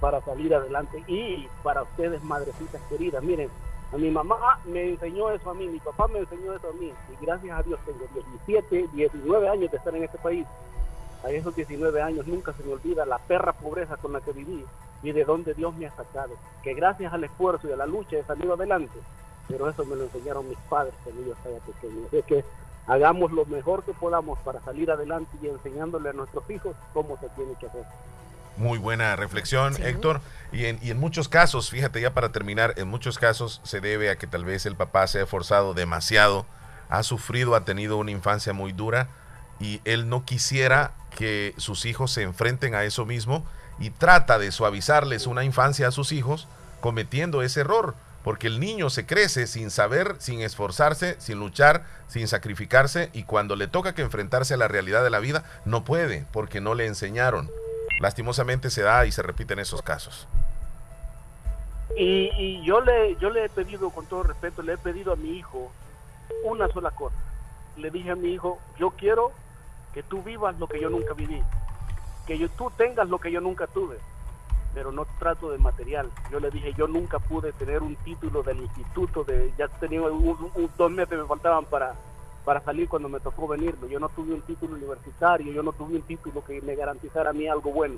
[0.00, 3.48] para salir adelante y para ustedes madrecitas queridas, miren,
[3.92, 6.92] a mi mamá me enseñó eso a mí, mi papá me enseñó eso a mí
[7.12, 8.06] y gracias a Dios tengo
[8.46, 10.46] 17, 19 años de estar en este país.
[11.24, 14.64] A esos 19 años nunca se me olvida la perra pobreza con la que viví
[15.02, 16.34] y de dónde Dios me ha sacado.
[16.62, 18.98] Que gracias al esfuerzo y a la lucha he salido adelante
[19.48, 22.06] pero eso me lo enseñaron mis padres cuando yo estaba pequeño.
[22.06, 22.44] Así que
[22.86, 27.28] hagamos lo mejor que podamos para salir adelante y enseñándole a nuestros hijos cómo se
[27.30, 27.84] tiene que hacer.
[28.56, 30.20] Muy buena reflexión, Héctor.
[30.50, 34.10] Y en, y en muchos casos, fíjate ya para terminar, en muchos casos se debe
[34.10, 36.44] a que tal vez el papá se ha esforzado demasiado,
[36.88, 39.08] ha sufrido, ha tenido una infancia muy dura
[39.60, 43.44] y él no quisiera que sus hijos se enfrenten a eso mismo
[43.78, 46.48] y trata de suavizarles una infancia a sus hijos
[46.80, 52.28] cometiendo ese error porque el niño se crece sin saber, sin esforzarse, sin luchar, sin
[52.28, 56.26] sacrificarse y cuando le toca que enfrentarse a la realidad de la vida, no puede
[56.32, 57.50] porque no le enseñaron.
[58.00, 60.28] Lastimosamente se da y se repiten esos casos.
[61.96, 65.36] Y, yo, le, yo le he pedido, con todo respeto, le he pedido a mi
[65.36, 65.72] hijo
[66.44, 67.16] una sola cosa.
[67.76, 69.32] Le dije a mi hijo, yo quiero
[69.94, 71.42] que tú vivas lo que yo nunca viví,
[72.26, 73.96] que tú tengas lo que yo nunca tuve
[74.74, 76.10] pero no trato de material.
[76.30, 80.50] Yo le dije, yo nunca pude tener un título del instituto, de ya tenía un,
[80.76, 81.94] dos meses me faltaban para,
[82.44, 83.88] para salir cuando me tocó venirme.
[83.88, 87.32] Yo no tuve un título universitario, yo no tuve un título que me garantizara a
[87.32, 87.96] mí algo bueno.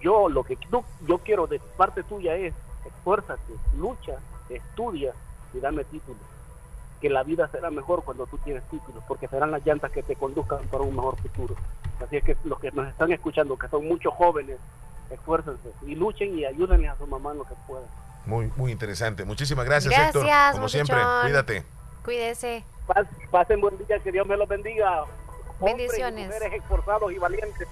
[0.00, 0.58] Yo lo que
[1.06, 2.54] yo quiero de parte tuya es,
[2.84, 4.16] esfuérzate, lucha,
[4.48, 5.14] estudia
[5.54, 6.18] y dame título.
[7.00, 10.16] Que la vida será mejor cuando tú tienes títulos, porque serán las llantas que te
[10.16, 11.54] conduzcan para un mejor futuro.
[12.00, 14.58] Así es que los que nos están escuchando, que son muchos jóvenes,
[15.12, 17.88] esfuércense y luchen y ayúdenle a su mamá lo que puedan.
[18.24, 19.24] Muy, muy interesante.
[19.24, 20.26] Muchísimas gracias, Héctor.
[20.52, 21.64] Como siempre, cuídate.
[22.04, 22.64] Cuídese.
[23.30, 25.04] pasen buen día, que Dios me los bendiga.
[25.60, 26.26] Bendiciones.
[26.26, 27.68] mujeres esforzados y valientes.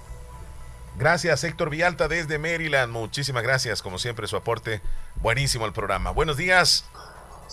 [0.96, 2.92] Gracias, Héctor Villalta desde Maryland.
[2.92, 4.80] Muchísimas gracias, como siempre, su aporte
[5.16, 6.10] buenísimo al programa.
[6.10, 6.84] Buenos días.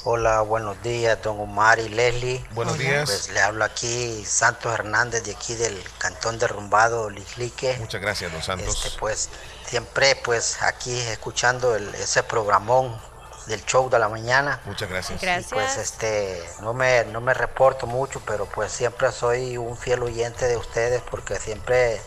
[0.03, 2.43] Hola, buenos días, don Omar y Leslie.
[2.51, 3.05] Buenos días.
[3.05, 7.75] Pues le hablo aquí Santos Hernández de aquí del Cantón Derrumbado, Lislique.
[7.79, 8.85] Muchas gracias, don Santos.
[8.85, 9.29] Este, pues
[9.67, 12.99] siempre pues aquí escuchando ese programón
[13.47, 14.59] del show de la mañana.
[14.65, 15.21] Muchas gracias.
[15.21, 15.51] Gracias.
[15.51, 20.45] pues este no me no me reporto mucho, pero pues siempre soy un fiel oyente
[20.45, 22.01] de ustedes porque siempre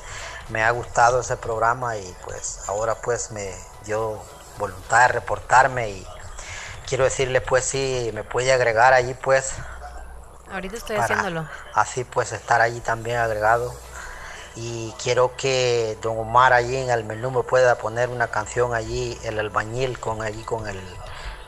[0.49, 3.55] me ha gustado ese programa y pues ahora pues me
[3.85, 4.23] dio
[4.59, 6.07] voluntad de reportarme y
[6.87, 9.53] quiero decirle pues si me puede agregar allí pues.
[10.53, 11.49] Ahorita estoy haciéndolo.
[11.75, 13.75] Así pues estar allí también agregado.
[14.57, 19.17] Y quiero que don Omar allí en el menú me pueda poner una canción allí,
[19.23, 20.81] el albañil, con allí con el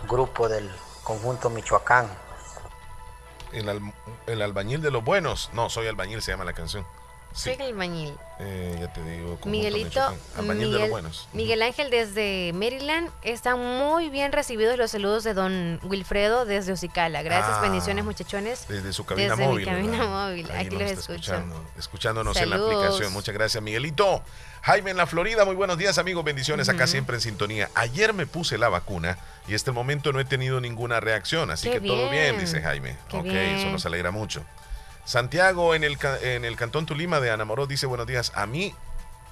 [0.09, 0.71] grupo del
[1.03, 2.09] conjunto Michoacán.
[3.53, 3.93] El,
[4.27, 5.51] el albañil de los buenos.
[5.53, 6.87] No, soy albañil, se llama la canción.
[7.35, 7.51] Sí.
[7.51, 8.15] el albañil.
[8.39, 9.39] Eh, ya te digo.
[9.45, 10.01] Miguelito,
[11.33, 13.11] Miguel, Ángel desde Maryland.
[13.23, 17.23] Están muy bien recibidos los saludos de don Wilfredo desde Ocicala.
[17.23, 18.67] Gracias, ah, bendiciones muchachones.
[18.69, 19.65] Desde su cabina móvil.
[19.65, 20.51] cabina móvil.
[20.51, 21.35] Aquí los escucho.
[21.79, 23.13] escuchándonos en la aplicación.
[23.13, 24.23] Muchas gracias, Miguelito.
[24.63, 27.69] Jaime en la Florida, muy buenos días amigos, bendiciones acá siempre en sintonía.
[27.75, 29.19] Ayer me puse la vacuna
[29.49, 32.97] y hasta el momento no he tenido ninguna reacción, así que todo bien, dice Jaime.
[33.11, 34.45] ok, eso nos alegra mucho.
[35.05, 38.33] Santiago en el, en el Cantón Tulima de Anamoró dice buenos días.
[38.35, 38.75] A mí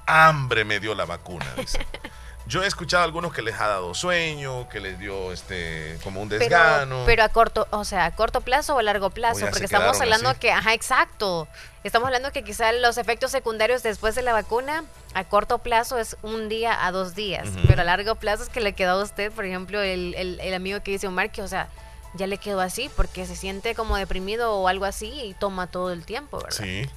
[0.06, 1.86] hambre me dio la vacuna, dice.
[2.46, 6.20] Yo he escuchado a algunos que les ha dado sueño, que les dio este como
[6.20, 7.04] un desgano.
[7.06, 10.36] Pero, a corto, o sea, a corto plazo o a largo plazo, porque estamos hablando
[10.36, 11.46] que, ajá, exacto.
[11.84, 14.84] Estamos hablando que quizá los efectos secundarios después de la vacuna
[15.14, 18.60] a corto plazo es un día a dos días, pero a largo plazo es que
[18.60, 21.48] le quedó a usted, por ejemplo, el, el, el amigo que dice Omar, que, o
[21.48, 21.68] sea,
[22.14, 25.92] ya le quedó así porque se siente como deprimido o algo así y toma todo
[25.92, 26.56] el tiempo, ¿verdad?
[26.56, 26.88] Sí,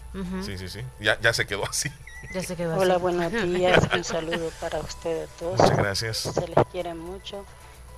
[0.43, 0.81] sí, sí, sí.
[0.99, 1.91] Ya, ya se quedó así.
[2.33, 3.83] Ya se quedó Hola, buenos días.
[3.93, 5.59] un saludo para ustedes todos.
[5.59, 6.17] Muchas gracias.
[6.17, 7.45] Se les quiere mucho.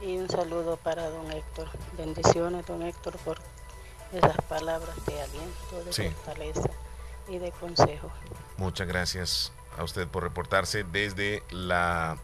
[0.02, 1.70] Y un saludo para don Héctor.
[1.98, 3.40] Bendiciones, don Héctor, por
[4.12, 6.70] esas palabras de aliento, de fortaleza
[7.30, 8.12] y de consejo.
[8.58, 12.18] Muchas gracias a usted por reportarse desde la...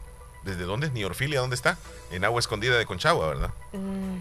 [0.44, 0.90] ¿Desde dónde?
[0.90, 1.40] ¿Niorfilia?
[1.40, 1.78] ¿Dónde está?
[2.12, 3.52] En Agua Escondida de Conchagua, ¿verdad?
[3.74, 4.18] Mm,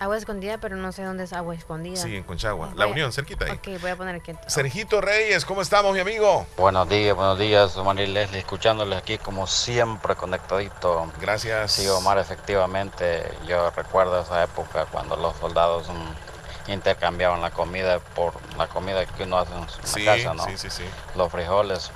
[0.00, 1.96] Agua escondida, pero no sé dónde es agua escondida.
[1.96, 2.72] Sí, en Conchagua.
[2.74, 3.52] La Unión, cerquita ahí.
[3.52, 4.32] Ok, voy a poner aquí.
[4.48, 6.46] Sergito Reyes, ¿cómo estamos, mi amigo?
[6.56, 11.12] Buenos días, buenos días, Omar y Leslie, escuchándoles aquí como siempre conectadito.
[11.20, 11.72] Gracias.
[11.72, 15.86] Sí, Omar, efectivamente, yo recuerdo esa época cuando los soldados
[16.72, 20.44] intercambiaban la comida por la comida que uno hace en su casa, ¿no?
[20.46, 20.84] Sí, sí, sí.
[21.14, 21.90] Los frijoles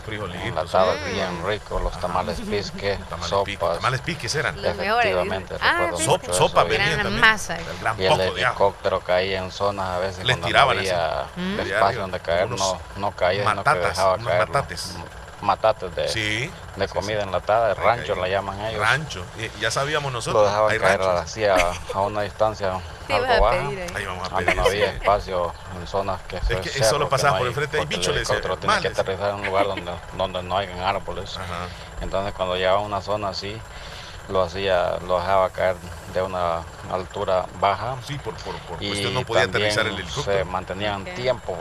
[0.45, 3.77] enlatados bien ricos, los tamales pisque, sopas.
[3.77, 4.59] Tamales pisques eran.
[4.65, 5.90] Efectivamente, ah,
[6.31, 7.20] sopa venían también.
[7.20, 7.57] Masa.
[7.57, 11.27] El gran y el helicóptero caía en zonas a veces Les cuando tiraban no había
[11.62, 14.49] espacio donde caer, no, no caía, sino que dejaba caer.
[14.49, 14.95] Matates
[15.40, 18.81] matates de, de comida enlatada, de rancho la llaman ellos.
[18.81, 20.43] Rancho, y ya sabíamos nosotros.
[20.43, 23.69] Lo dejaban caer así a, a, una distancia algo baja.
[23.94, 24.56] Ahí vamos a pedir.
[24.56, 28.09] no había espacio en zonas que, es que solo pasaba por enfrente, hay bichos.
[28.09, 31.36] El helicóptero tiene que aterrizar en un lugar donde, donde no hay árboles.
[31.36, 31.69] Ajá.
[32.01, 33.60] Entonces cuando llegaba a una zona así,
[34.28, 35.77] lo hacía, lo dejaba caer
[36.12, 37.97] de una altura baja.
[38.06, 40.39] Sí, por, por, por y no podía aterrizar el helicóptero.
[40.39, 41.56] Se mantenían tiempo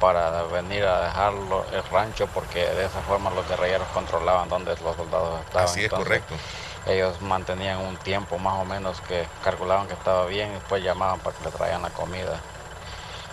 [0.00, 4.96] para venir a dejarlo el rancho porque de esa forma los guerrilleros controlaban dónde los
[4.96, 5.64] soldados estaban.
[5.64, 6.34] Así es correcto.
[6.86, 11.20] Ellos mantenían un tiempo más o menos que calculaban que estaba bien y después llamaban
[11.20, 12.40] para que le traían la comida.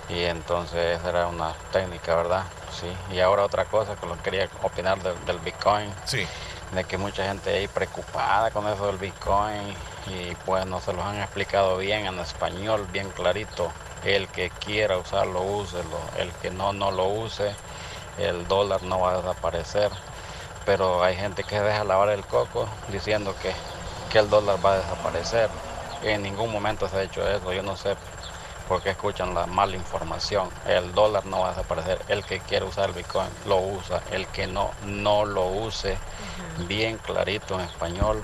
[0.10, 2.44] Y entonces esa era una técnica, ¿verdad?
[2.72, 2.92] Sí.
[3.12, 5.90] Y ahora otra cosa que lo quería opinar del, Bitcoin.
[6.06, 6.28] Sí.
[6.74, 9.74] De que mucha gente ahí preocupada con eso del Bitcoin
[10.08, 13.72] y pues no se los han explicado bien en español, bien clarito
[14.16, 16.00] el que quiera usarlo, úselo.
[16.18, 17.54] El que no, no lo use.
[18.18, 19.92] El dólar no va a desaparecer.
[20.66, 23.54] Pero hay gente que deja lavar el coco diciendo que,
[24.12, 25.50] que el dólar va a desaparecer.
[26.04, 27.52] En ningún momento se ha hecho eso.
[27.54, 27.96] Yo no sé
[28.68, 30.50] por qué escuchan la mala información.
[30.66, 32.00] El dólar no va a desaparecer.
[32.08, 34.02] El que quiere usar el Bitcoin lo usa.
[34.12, 35.98] El que no, no lo use.
[36.68, 38.24] Bien clarito en español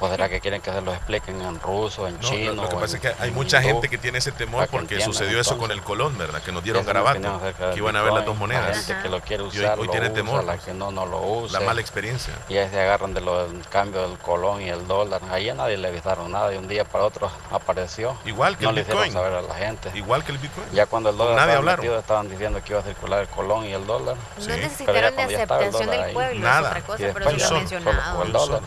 [0.00, 2.52] ¿O será que quieren que se lo expliquen en ruso, en chino?
[2.52, 5.58] Lo, que pasa es que hay mucha gente que tiene ese temor porque sucedió eso
[5.58, 6.40] con el colón, ¿verdad?
[6.42, 7.40] Que nos dieron garabato,
[7.72, 8.68] que iban a ver las dos monedas.
[8.68, 10.44] La gente que lo quiere usar, hoy, tiene temor.
[10.44, 11.58] La que no, no lo usa.
[11.58, 12.32] La mala experiencia.
[12.48, 15.20] Y ahí se agarran de lo, del cambio del colón y el dólar.
[15.30, 18.16] Ahí a nadie le avisaron nada y un día para otro apareció.
[18.24, 19.12] Igual que no el le Bitcoin.
[19.12, 19.90] saber a la gente.
[19.94, 20.66] Igual que el Bitcoin.
[20.72, 23.64] Ya cuando el dólar nadie estaba metido, estaban diciendo que iba a circular el colón
[23.64, 24.16] y el dólar.
[24.38, 26.60] No necesitaron de aceptación del pueblo, nada.
[26.60, 28.22] es otra cosa, pero lo mencionado.
[28.22, 28.60] El dólar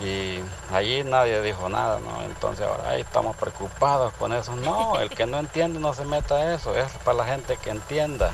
[0.00, 2.22] y allí nadie dijo nada, ¿no?
[2.22, 4.56] Entonces ahora ahí estamos preocupados con eso.
[4.56, 7.70] No, el que no entiende no se meta a eso, es para la gente que
[7.70, 8.32] entienda.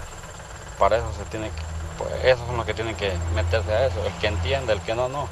[0.78, 1.62] Para eso se tiene que,
[1.98, 4.94] pues esos son los que tienen que meterse a eso, el que entiende, el que
[4.94, 5.28] no, no.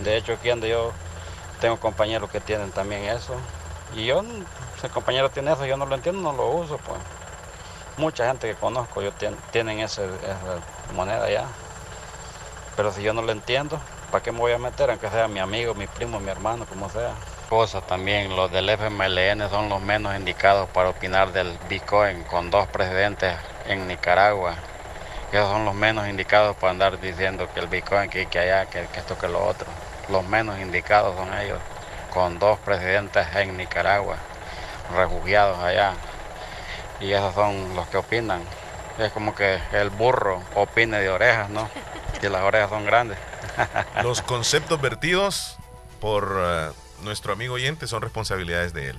[0.00, 0.92] De hecho aquí donde yo
[1.60, 3.34] tengo compañeros que tienen también eso.
[3.94, 4.22] Y yo,
[4.80, 7.00] si compañero tiene eso, yo no lo entiendo, no lo uso, pues.
[7.96, 9.12] Mucha gente que conozco yo
[9.50, 10.02] tienen esa
[10.94, 11.46] moneda ya.
[12.76, 14.88] Pero si yo no lo entiendo, ¿Para qué me voy a meter?
[14.88, 17.14] Aunque sea mi amigo, mi primo, mi hermano, como sea.
[17.50, 22.66] Cosa también, los del FMLN son los menos indicados para opinar del Bitcoin con dos
[22.68, 23.34] presidentes
[23.66, 24.56] en Nicaragua.
[25.30, 28.86] Esos son los menos indicados para andar diciendo que el Bitcoin, que, que allá, que,
[28.86, 29.66] que esto, que lo otro.
[30.08, 31.60] Los menos indicados son ellos,
[32.10, 34.16] con dos presidentes en Nicaragua,
[34.96, 35.92] refugiados allá.
[37.00, 38.40] Y esos son los que opinan.
[38.98, 41.68] Es como que el burro opine de orejas, ¿no?
[42.22, 43.18] Y las orejas son grandes.
[44.02, 45.56] Los conceptos vertidos
[46.00, 46.70] por eh,
[47.02, 48.98] nuestro amigo oyente son responsabilidades de él.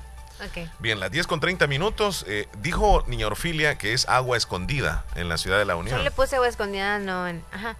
[0.80, 2.26] Bien, las 10 con 30 minutos.
[2.28, 5.98] Eh, dijo Niña Orfilia que es agua escondida en la ciudad de la Unión.
[5.98, 7.44] Yo le puse agua escondida, no en.
[7.52, 7.76] Ajá.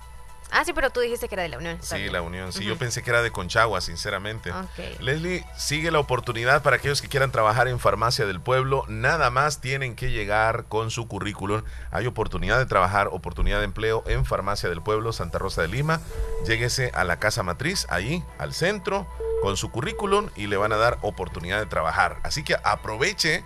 [0.52, 1.78] Ah, sí, pero tú dijiste que era de la Unión.
[1.82, 2.52] Sí, la Unión.
[2.52, 4.52] Sí, yo pensé que era de Conchagua, sinceramente.
[5.00, 8.84] Leslie, sigue la oportunidad para aquellos que quieran trabajar en Farmacia del Pueblo.
[8.88, 11.64] Nada más tienen que llegar con su currículum.
[11.92, 16.02] Hay oportunidad de trabajar, oportunidad de empleo en Farmacia del Pueblo, Santa Rosa de Lima.
[16.46, 19.08] Lléguese a la casa matriz, ahí, al centro,
[19.42, 22.18] con su currículum y le van a dar oportunidad de trabajar.
[22.24, 23.44] Así que aproveche.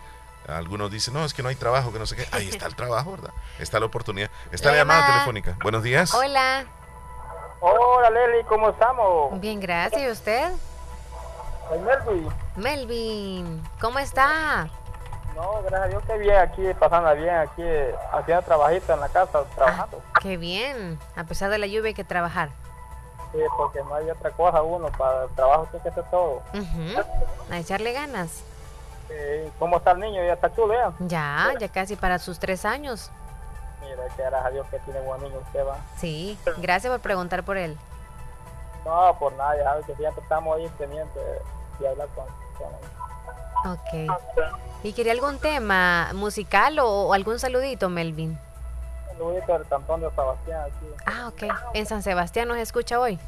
[0.47, 2.27] Algunos dicen, no, es que no hay trabajo, que no sé qué.
[2.31, 3.31] Ahí está el trabajo, ¿verdad?
[3.59, 4.29] Está la oportunidad.
[4.51, 5.57] Está la llamada telefónica.
[5.61, 6.13] Buenos días.
[6.13, 6.65] Hola.
[7.65, 9.39] Hola Leli, ¿cómo estamos?
[9.39, 10.01] Bien, gracias.
[10.01, 10.51] ¿Y usted?
[11.69, 12.29] Soy Melvin.
[12.57, 14.67] Melvin, ¿cómo está?
[15.33, 17.63] No, gracias a Dios que bien aquí, pasando bien aquí,
[18.11, 20.01] haciendo trabajito en la casa, trabajando.
[20.13, 22.49] Ah, qué bien, a pesar de la lluvia hay que trabajar.
[23.31, 26.41] Sí, porque no hay otra cosa uno, para el trabajo tiene que hacer todo.
[27.49, 28.43] A echarle ganas.
[29.57, 30.21] ¿Cómo está el niño?
[30.21, 33.09] ¿Ya está chulo Ya, ya casi para sus tres años.
[33.95, 35.77] Gracias a Dios que tiene buen niño usted, va.
[35.97, 37.77] Sí, gracias por preguntar por él.
[38.85, 41.23] No, por nada, ya sabes que siempre estamos ahí pendientes
[41.79, 42.39] de hablar con, él.
[43.65, 44.19] Ok.
[44.83, 48.37] ¿Y quería algún tema musical o, algún saludito, Melvin?
[49.07, 50.85] Saludito del cantón de Sebastián aquí.
[51.05, 51.53] Ah, ok.
[51.73, 53.19] ¿En San Sebastián nos escucha hoy?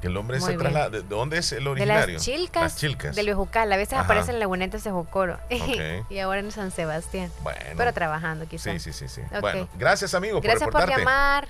[0.00, 0.90] Que el hombre se traslada.
[0.90, 2.06] ¿De dónde es el originario?
[2.06, 2.62] De las Chilcas.
[2.62, 3.16] Las Chilcas.
[3.16, 3.72] Del Bejucal.
[3.72, 5.38] A veces aparece en Laguneta Sejocoro.
[6.08, 7.30] y ahora en San Sebastián.
[7.42, 7.60] Bueno.
[7.76, 8.80] Pero trabajando quizás.
[8.80, 9.08] Sí, sí, sí.
[9.08, 9.22] sí.
[9.40, 11.48] Bueno, gracias, amigo, gracias por, llamar.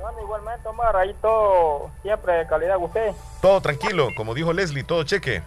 [0.00, 3.12] Bueno, igualmente, Omar, ahí todo siempre de calidad usted.
[3.42, 5.42] Todo tranquilo, como dijo Leslie, todo cheque.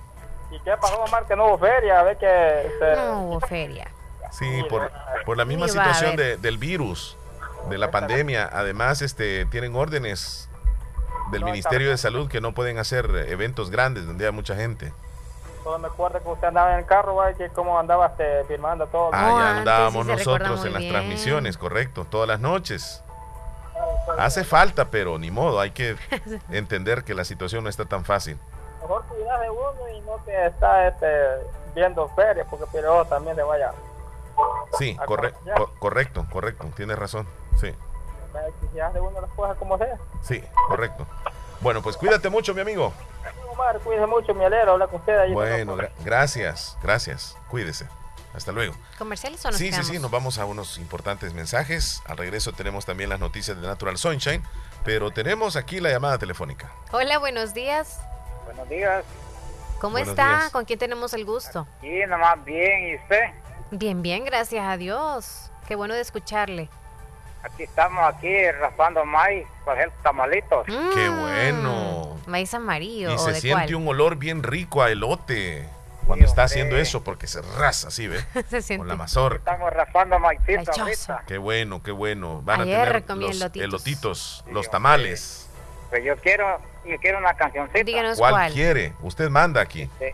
[0.51, 1.99] ¿Y qué pasó, Omar, que no hubo feria?
[1.99, 2.69] A ver que...
[2.95, 3.87] No hubo feria.
[4.31, 4.91] Sí, por,
[5.25, 7.17] por la misma situación de, del virus,
[7.69, 8.49] de la pandemia.
[8.51, 10.49] Además, este, tienen órdenes
[11.33, 14.93] del Ministerio de Salud que no pueden hacer eventos grandes donde haya mucha gente.
[15.63, 19.09] Todo me acuerdo que usted andaba en el carro, que como andaba este, firmando todo.
[19.13, 23.03] Ah, ya andábamos nosotros en las transmisiones, correcto, todas las noches.
[24.17, 25.95] Hace falta, pero ni modo, hay que
[26.49, 28.37] entender que la situación no está tan fácil.
[28.81, 31.07] Mejor cuidarse uno y no que está este,
[31.73, 33.71] viendo ferias, porque pero también le vaya.
[34.77, 34.97] Sí,
[35.79, 37.73] correcto, correcto, tienes razón, sí
[38.33, 39.97] de uno las cosas como sea.
[40.21, 41.05] Sí, correcto.
[41.61, 42.93] Bueno, pues cuídate mucho, mi amigo.
[43.51, 45.33] Omar, cuídese mucho, mi alero, habla con usted ahí.
[45.33, 47.37] Bueno, gracias, gracias.
[47.49, 47.87] Cuídese.
[48.33, 48.73] Hasta luego.
[48.97, 52.01] ¿Comerciales o nos Sí, sí, sí, nos vamos a unos importantes mensajes.
[52.07, 54.43] Al regreso tenemos también las noticias de Natural Sunshine,
[54.83, 56.71] pero tenemos aquí la llamada telefónica.
[56.91, 58.01] Hola, buenos días.
[58.45, 59.05] Buenos días.
[59.79, 60.49] ¿Cómo está?
[60.51, 61.67] ¿Con quién tenemos el gusto?
[61.81, 63.21] Sí, nomás bien, ¿y usted?
[63.69, 65.51] Bien, bien, gracias a Dios.
[65.67, 66.69] Qué bueno de escucharle.
[67.43, 70.65] Aquí estamos aquí raspando maíz para hacer tamalitos.
[70.65, 71.19] ¡Qué mm.
[71.19, 72.17] bueno!
[72.25, 73.13] Maíz amarillo.
[73.13, 75.67] Y se siente un olor bien rico a elote
[76.07, 78.19] cuando está haciendo eso porque se rasa así, ¿ve?
[78.49, 78.79] se siente.
[78.79, 79.51] Con la mazorca.
[79.51, 80.39] Estamos raspando maíz
[81.27, 82.41] Qué bueno, qué bueno.
[82.43, 85.49] Van a tener los elotitos, los tamales.
[85.89, 87.83] Pues yo quiero, yo quiero una cancioncita.
[87.83, 88.51] Díganos cuál.
[88.51, 88.93] quiere?
[89.01, 89.89] Usted manda aquí.
[89.99, 90.05] Sí.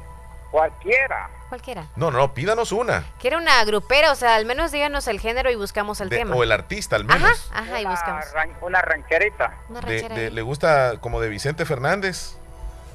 [0.51, 1.29] Cualquiera.
[1.49, 1.87] Cualquiera.
[1.95, 3.03] No, no, pídanos una.
[3.19, 6.35] Quiere una grupera, o sea, al menos díganos el género y buscamos el tema.
[6.35, 7.49] O el artista, al menos.
[7.51, 8.25] Ajá, ajá, y buscamos.
[8.61, 9.57] una rancherita.
[9.67, 12.37] Una de, ¿Le gusta como de Vicente Fernández?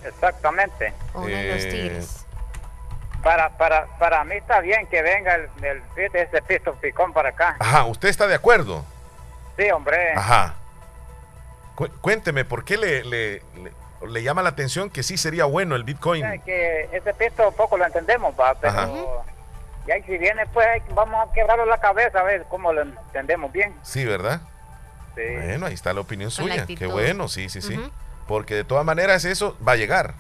[0.05, 0.94] Exactamente.
[1.14, 2.26] O uno de los eh, tigres.
[3.24, 7.56] Para, para, para mí está bien que venga el, el, ese pisto picón para acá.
[7.59, 8.85] Ajá, ¿usted está de acuerdo?
[9.56, 10.12] Sí, hombre.
[10.14, 10.55] Ajá.
[12.01, 13.72] cuénteme, ¿por qué le, le le
[14.22, 16.24] llama la atención que sí sería bueno el Bitcoin.
[16.43, 19.24] que ese pisto poco lo entendemos, va, pero
[19.86, 23.74] ya si viene, pues vamos a quebrarlo la cabeza a ver cómo lo entendemos bien.
[23.82, 24.40] Sí, ¿verdad?
[25.14, 25.22] Sí.
[25.35, 26.66] Bueno, ahí está la opinión suya.
[26.66, 27.78] Qué bueno, sí, sí, sí.
[28.26, 30.14] Porque de todas maneras eso va a llegar.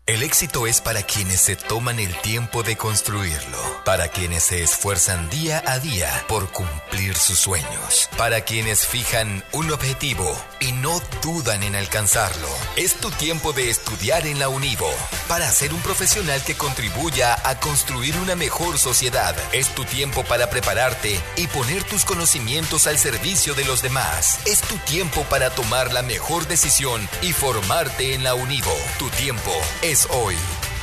[0.08, 5.28] El éxito es para quienes se toman el tiempo de construirlo, para quienes se esfuerzan
[5.28, 11.62] día a día por cumplir sus sueños, para quienes fijan un objetivo y no dudan
[11.62, 12.48] en alcanzarlo.
[12.76, 14.90] Es tu tiempo de estudiar en la Univo,
[15.28, 19.36] para ser un profesional que contribuya a construir una mejor sociedad.
[19.52, 24.38] Es tu tiempo para prepararte y poner tus conocimientos al servicio de los demás.
[24.46, 28.74] Es tu tiempo para tomar la mejor decisión y formarte en la Univo.
[28.98, 29.52] Tu tiempo
[29.82, 30.36] es hoy.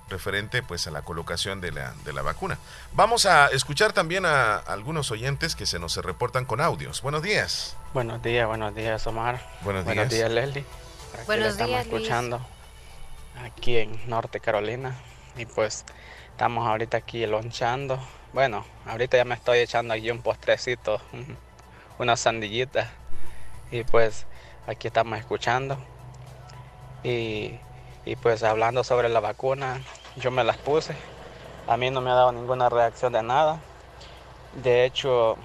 [0.08, 2.58] referente pues a la colocación de la, de la vacuna.
[2.92, 7.02] Vamos a escuchar también a, algunos oyentes que se nos reportan con audios.
[7.02, 7.76] Buenos días.
[7.94, 9.40] Buenos días, buenos días Omar.
[9.62, 9.96] Buenos días.
[9.96, 10.64] Buenos días Leslie.
[11.26, 11.68] buenos días.
[11.68, 12.40] Estamos escuchando
[13.44, 14.96] aquí en Norte Carolina
[15.36, 15.84] y pues
[16.38, 17.98] Estamos ahorita aquí lonchando.
[18.32, 21.00] Bueno, ahorita ya me estoy echando aquí un postrecito,
[21.98, 22.92] una sandillita.
[23.72, 24.24] Y pues
[24.68, 25.76] aquí estamos escuchando.
[27.02, 27.58] Y,
[28.22, 29.82] pues hablando sobre la vacuna,
[30.14, 30.94] yo me las puse.
[31.66, 33.58] A mí no me ha dado ninguna reacción de nada.
[34.62, 35.36] De hecho,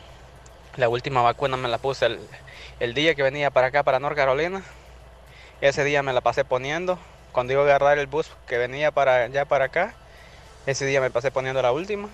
[0.76, 2.20] la última vacuna me la puse el,
[2.80, 4.62] el día que venía para acá, para North Carolina.
[5.60, 7.00] Ese día me la pasé poniendo.
[7.32, 9.96] Cuando iba a agarrar el bus que venía para allá para acá,
[10.66, 12.10] ese día me pasé poniendo la última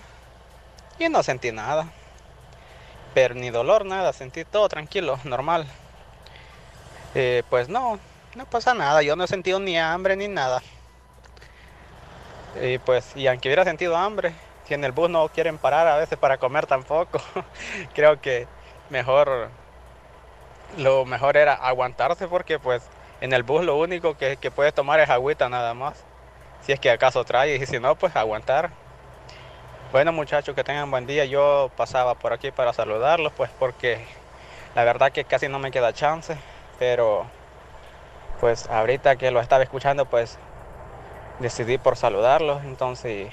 [0.98, 1.86] y no sentí nada.
[3.14, 5.66] Pero ni dolor, nada, sentí todo tranquilo, normal.
[7.14, 7.98] Eh, pues no,
[8.34, 10.62] no pasa nada, yo no he sentido ni hambre ni nada.
[12.60, 14.32] Y pues, y aunque hubiera sentido hambre,
[14.66, 17.20] si en el bus no quieren parar a veces para comer tampoco,
[17.94, 18.46] creo que
[18.90, 19.50] mejor,
[20.76, 22.82] lo mejor era aguantarse porque pues
[23.20, 26.04] en el bus lo único que, que puedes tomar es agüita nada más
[26.62, 28.70] si es que acaso trae y si no, pues aguantar.
[29.92, 31.24] Bueno muchachos, que tengan buen día.
[31.24, 34.04] Yo pasaba por aquí para saludarlos, pues porque
[34.74, 36.36] la verdad que casi no me queda chance,
[36.78, 37.26] pero
[38.40, 40.38] pues ahorita que lo estaba escuchando, pues
[41.40, 43.32] decidí por saludarlos, entonces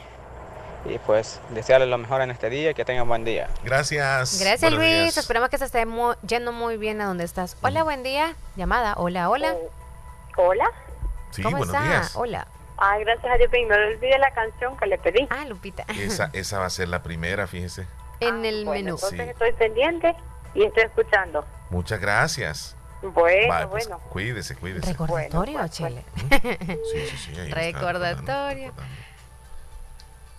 [0.85, 3.49] y, pues desearles lo mejor en este día y que tengan buen día.
[3.63, 4.39] Gracias.
[4.39, 5.85] Gracias Luis, esperamos que se esté
[6.25, 7.57] yendo muy bien a donde estás.
[7.61, 8.35] Hola, buen día.
[8.55, 9.55] Llamada, hola, hola.
[10.37, 10.71] hola.
[11.31, 11.87] Sí, ¿Cómo buenos está?
[11.87, 12.15] días.
[12.15, 12.47] Hola.
[12.77, 15.27] Ay, gracias a Dios, no le olvide la canción que le pedí.
[15.29, 15.83] Ah, Lupita.
[15.89, 17.87] Esa, esa va a ser la primera, fíjese.
[18.19, 18.95] En el Bueno, menú.
[18.95, 20.15] entonces estoy pendiente
[20.53, 21.45] y estoy escuchando.
[21.69, 22.75] Muchas gracias.
[23.01, 24.01] Bueno, Vale, pues, bueno.
[24.09, 24.91] Cuídese, cuídese.
[24.91, 26.03] Recordatorio, Bueno, pues, Chile.
[26.91, 27.31] Sí, sí, sí.
[27.39, 28.69] ahí está Recordatorio.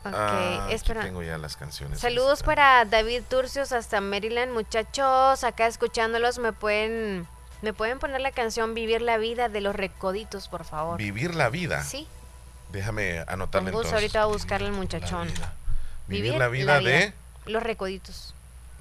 [0.05, 1.02] Ok, Ah, espera.
[1.02, 1.98] tengo ya las canciones.
[2.01, 7.27] Saludos para David Turcios hasta Maryland, muchachos, acá escuchándolos, me pueden
[7.62, 10.97] me pueden poner la canción Vivir la vida de los Recoditos, por favor.
[10.98, 11.82] Vivir la vida.
[11.82, 12.06] Sí.
[12.73, 13.93] Déjame Con anotarle gusto, entonces.
[13.95, 15.28] ahorita a buscarle al muchachón.
[16.07, 17.12] Vivir la vida de
[17.47, 18.35] los Recoditos.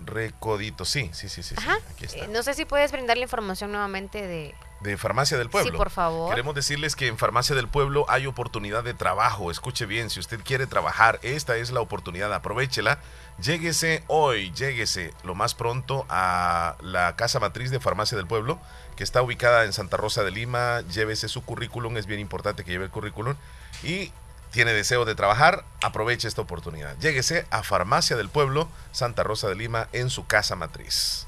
[0.05, 0.85] Recodito.
[0.85, 1.55] Sí, sí, sí, sí.
[1.55, 1.77] sí, Ajá.
[1.91, 2.25] Aquí está.
[2.25, 5.71] Eh, no sé si puedes brindar la información nuevamente de De Farmacia del Pueblo.
[5.71, 6.29] Sí, por favor.
[6.29, 9.49] Queremos decirles que en Farmacia del Pueblo hay oportunidad de trabajo.
[9.49, 12.31] Escuche bien, si usted quiere trabajar, esta es la oportunidad.
[12.33, 12.99] Aprovechela.
[13.41, 18.59] Lléguese hoy, lléguese lo más pronto a la casa matriz de Farmacia del Pueblo,
[18.95, 20.81] que está ubicada en Santa Rosa de Lima.
[20.81, 23.35] Llévese su currículum, es bien importante que lleve el currículum.
[23.83, 24.11] Y
[24.51, 26.97] tiene deseo de trabajar, aproveche esta oportunidad.
[26.99, 31.27] Lléguese a Farmacia del Pueblo, Santa Rosa de Lima, en su casa matriz.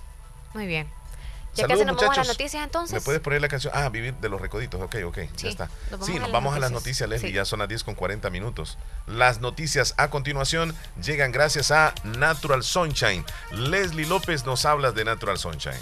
[0.53, 0.89] Muy bien.
[1.55, 2.27] Ya Saludos, casi nos vamos a las muchachos.
[2.39, 2.93] noticias entonces.
[2.93, 3.73] ¿Me puedes poner la canción?
[3.75, 4.79] Ah, Vivir de los Recoditos.
[4.81, 5.69] Ok, ok, Sí, ya está.
[5.91, 7.07] nos sí, nos vamos a las noticias.
[7.07, 7.29] noticias, Leslie.
[7.31, 7.35] Sí.
[7.35, 8.77] Ya son las 10 con 40 minutos.
[9.07, 13.25] Las noticias a continuación llegan gracias a Natural Sunshine.
[13.51, 15.73] Leslie López nos habla de Natural Sunshine.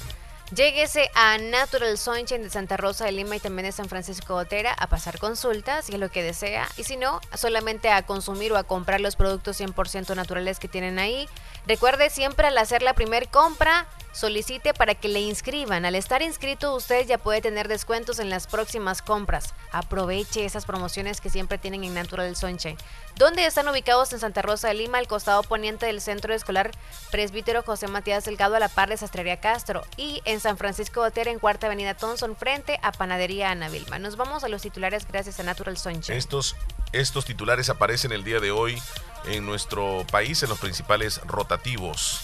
[0.56, 4.46] Lléguese a Natural Sunshine de Santa Rosa de Lima y también de San Francisco de
[4.46, 6.70] Otera a pasar consultas, si es lo que desea.
[6.78, 11.00] Y si no, solamente a consumir o a comprar los productos 100% naturales que tienen
[11.00, 11.28] ahí.
[11.66, 13.88] Recuerde siempre al hacer la primer compra,
[14.18, 15.86] solicite para que le inscriban.
[15.86, 19.54] Al estar inscrito, usted ya puede tener descuentos en las próximas compras.
[19.72, 22.78] Aproveche esas promociones que siempre tienen en Natural Sunshine.
[23.16, 26.72] ¿Dónde están ubicados en Santa Rosa de Lima, al costado poniente del Centro Escolar
[27.12, 29.84] Presbítero José Matías Delgado, a la par de Sastrería Castro?
[29.98, 34.00] Y en San Francisco de Otera, en Cuarta Avenida Thompson, frente a Panadería Ana Vilma.
[34.00, 36.18] Nos vamos a los titulares gracias a Natural Sunshine.
[36.18, 36.56] Estos,
[36.92, 38.82] estos titulares aparecen el día de hoy
[39.26, 42.22] en nuestro país en los principales rotativos.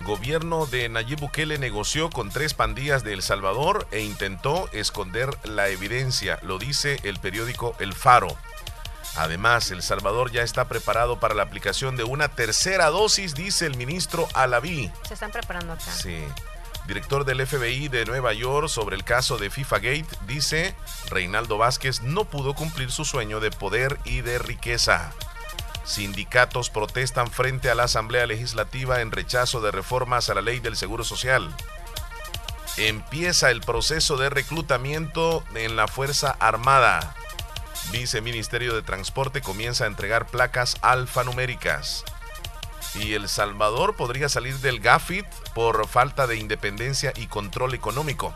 [0.00, 5.68] Gobierno de Nayib Bukele negoció con tres pandillas de El Salvador e intentó esconder la
[5.68, 8.36] evidencia, lo dice el periódico El Faro.
[9.16, 13.76] Además, El Salvador ya está preparado para la aplicación de una tercera dosis, dice el
[13.76, 14.92] ministro Alaví.
[15.08, 15.90] Se están preparando acá.
[15.90, 16.22] Sí.
[16.86, 20.74] Director del FBI de Nueva York sobre el caso de FIFA Gate dice,
[21.08, 25.12] Reinaldo Vázquez no pudo cumplir su sueño de poder y de riqueza.
[25.86, 30.76] Sindicatos protestan frente a la Asamblea Legislativa en rechazo de reformas a la ley del
[30.76, 31.54] Seguro Social.
[32.76, 37.14] Empieza el proceso de reclutamiento en la Fuerza Armada.
[37.92, 42.04] Viceministerio de Transporte comienza a entregar placas alfanuméricas.
[42.96, 48.34] Y El Salvador podría salir del GAFIT por falta de independencia y control económico.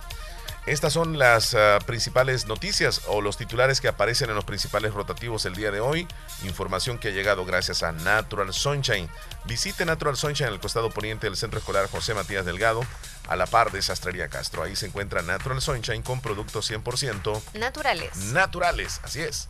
[0.67, 5.45] Estas son las ah, principales noticias o los titulares que aparecen en los principales rotativos
[5.47, 6.07] el día de hoy.
[6.45, 9.09] Información que ha llegado gracias a Natural Sunshine.
[9.47, 12.83] Visite Natural Sunshine en el costado poniente del Centro Escolar José Matías Delgado,
[13.29, 14.63] a la par de Sastrería Castro.
[14.63, 18.17] Ahí se encuentra Natural Sunshine con productos 100% Naturales.
[18.17, 19.01] naturales.
[19.03, 19.49] Así es.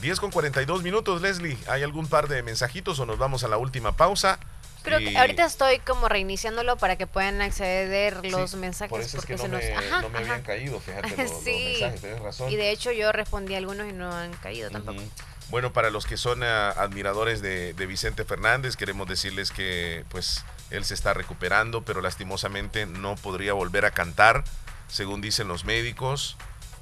[0.00, 1.58] 10 con 42 minutos, Leslie.
[1.68, 4.38] ¿Hay algún par de mensajitos o nos vamos a la última pausa?
[4.86, 8.88] Creo Y- que ahorita estoy como reiniciándolo para que puedan acceder los Sí, mensajes.
[8.90, 9.84] Por eso es que no me, nos...
[9.84, 10.26] Ajá, no me ajá.
[10.28, 11.68] habían caído, fíjate, los, los Sí.
[11.80, 12.50] mensajes, tienes razón.
[12.52, 15.02] Y de hecho yo respondí a algunos y no han caído tampoco.
[15.50, 20.44] Bueno, para los que son ah, admiradores de, de Vicente Fernández, queremos decirles que pues
[20.70, 24.44] él se está recuperando, pero lastimosamente no podría volver a cantar,
[24.88, 26.36] según dicen los médicos.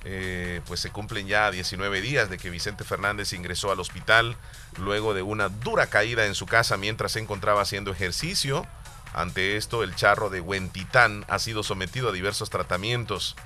[0.07, 4.37] Eh, pues se cumplen ya 19 días de que Vicente Fernández ingresó al hospital
[4.79, 8.67] luego de una dura caída en su casa mientras se encontraba haciendo ejercicio.
[9.13, 13.37] Ante esto, el charro de Huentitán ha sido sometido a diversos tratamientos.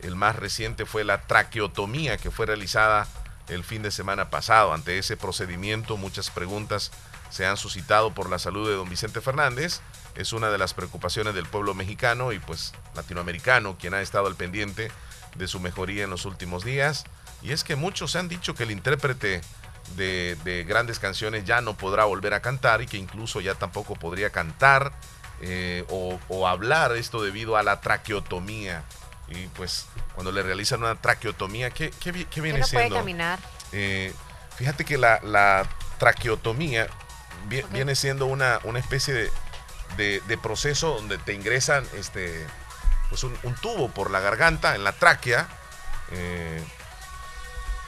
[0.00, 3.06] El más reciente fue la traqueotomía que fue realizada
[3.48, 4.72] el fin de semana pasado.
[4.72, 6.90] Ante ese procedimiento, muchas preguntas
[7.30, 9.80] se han suscitado por la salud de don Vicente Fernández.
[10.14, 14.36] Es una de las preocupaciones del pueblo mexicano y pues latinoamericano, quien ha estado al
[14.36, 14.90] pendiente
[15.34, 17.04] de su mejoría en los últimos días.
[17.42, 19.42] Y es que muchos han dicho que el intérprete
[19.96, 23.94] de, de grandes canciones ya no podrá volver a cantar y que incluso ya tampoco
[23.94, 24.92] podría cantar
[25.40, 28.82] eh, o, o hablar esto debido a la traqueotomía.
[29.28, 32.96] Y pues cuando le realizan una traqueotomía, ¿qué, qué, qué viene no puede siendo?
[32.96, 33.38] caminar.
[33.72, 34.12] Eh,
[34.56, 35.66] fíjate que la, la
[35.98, 36.86] traqueotomía
[37.48, 39.30] vi- viene siendo una, una especie de,
[39.96, 42.46] de- de proceso donde te ingresan este,
[43.08, 45.48] pues un, un tubo por la garganta, en la tráquea.
[46.12, 46.62] eh,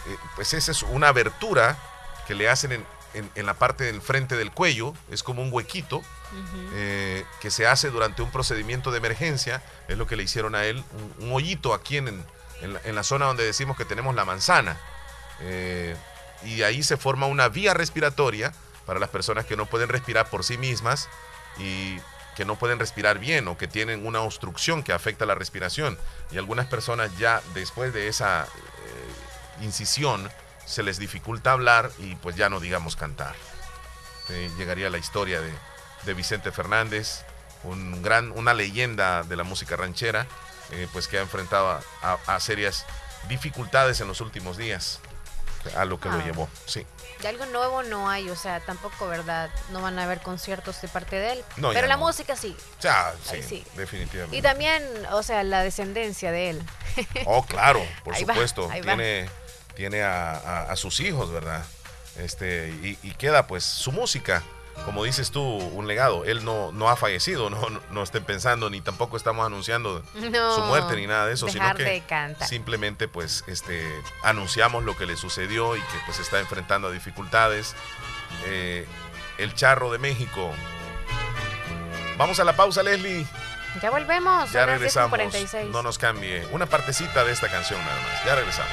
[0.09, 1.77] eh, pues esa es una abertura
[2.27, 2.85] que le hacen en,
[3.15, 6.03] en- en la parte del frente del cuello, es como un huequito
[6.75, 10.65] eh, que se hace durante un procedimiento de emergencia, es lo que le hicieron a
[10.65, 10.83] él,
[11.19, 12.07] un, un hoyito aquí en,
[12.61, 14.79] la, en la zona donde decimos que tenemos la manzana.
[15.41, 15.97] Eh,
[16.45, 18.53] y ahí se forma una vía respiratoria
[18.85, 21.09] para las personas que no pueden respirar por sí mismas
[21.59, 21.99] y
[22.37, 25.97] que no pueden respirar bien o que tienen una obstrucción que afecta la respiración.
[26.31, 28.47] Y algunas personas ya después de esa
[29.61, 30.31] incisión
[30.65, 33.35] se les dificulta hablar y pues ya no digamos cantar.
[34.31, 35.53] eh, llegaría la historia de,
[36.05, 37.23] de, Vicente Fernández,
[37.63, 40.27] un gran, una leyenda de la música ranchera,
[40.73, 42.85] eh, pues que ha enfrentado a, a, serias
[43.29, 44.99] dificultades en los últimos días,
[45.77, 46.25] a lo que lo ah.
[46.25, 46.85] llevó, sí.
[47.23, 49.49] De algo nuevo no hay, o sea, tampoco, ¿verdad?
[49.71, 51.45] No van a haber conciertos de parte de él.
[51.73, 52.57] pero la música sí.
[52.81, 54.37] Ya, sí, sí, definitivamente.
[54.37, 56.63] Y también, o sea, la descendencia de él.
[57.25, 58.69] Oh, claro, por supuesto.
[58.83, 59.29] tiene
[59.77, 61.65] tiene a, sus hijos, ¿verdad?
[62.19, 64.43] Este, y, y, queda pues su música
[64.85, 66.25] como dices tú, un legado.
[66.25, 70.97] Él no, no ha fallecido, no, no, estén pensando, ni tampoco estamos anunciando su muerte
[70.97, 72.03] ni nada de eso, sino que
[72.47, 73.85] simplemente pues este,
[74.23, 77.75] anunciamos lo que le sucedió y que pues está enfrentando a dificultades.
[78.47, 78.87] Eh,
[79.39, 80.51] el charro de México.
[82.17, 83.27] Vamos a la pausa, Leslie.
[83.83, 84.51] Ya volvemos.
[84.53, 85.19] Ya regresamos.
[85.71, 86.47] No nos cambie.
[86.53, 88.25] Una partecita de esta canción nada más.
[88.25, 88.73] Ya regresamos.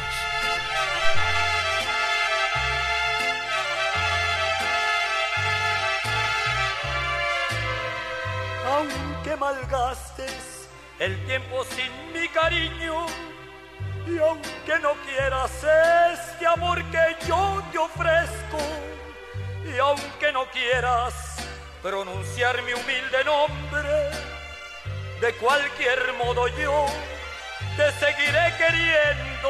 [10.99, 13.07] El tiempo sin mi cariño,
[14.05, 15.51] y aunque no quieras
[16.13, 18.59] este amor que yo te ofrezco,
[19.65, 21.37] y aunque no quieras
[21.81, 24.11] pronunciar mi humilde nombre,
[25.19, 26.85] de cualquier modo yo
[27.75, 29.49] te seguiré queriendo.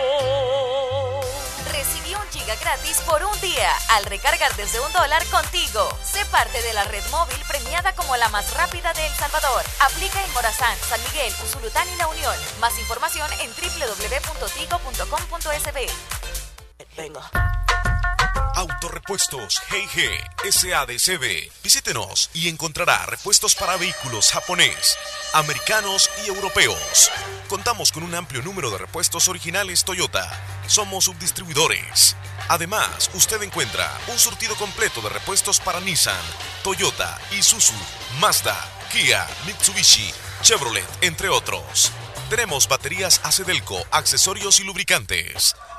[1.71, 5.89] Recibí un giga gratis por un día al recargar desde un dólar contigo.
[6.03, 9.63] Sé parte de la red móvil premiada como la más rápida de El Salvador.
[9.79, 12.35] Aplica en Morazán, San Miguel, Usulután y La Unión.
[12.59, 14.43] Más información en www.tigo.com.sb.
[16.97, 17.31] Venga.
[18.55, 21.51] Autorepuestos GG SADCB.
[21.63, 24.95] Visítenos y encontrará repuestos para vehículos japonés,
[25.33, 27.11] americanos y europeos.
[27.49, 30.29] Contamos con un amplio número de repuestos originales Toyota.
[30.67, 32.15] Somos subdistribuidores.
[32.47, 36.15] Además, usted encuentra un surtido completo de repuestos para Nissan,
[36.63, 37.73] Toyota, Isuzu,
[38.19, 38.55] Mazda,
[38.91, 40.13] Kia, Mitsubishi,
[40.43, 41.91] Chevrolet, entre otros.
[42.29, 45.55] Tenemos baterías Acedelco, accesorios y lubricantes.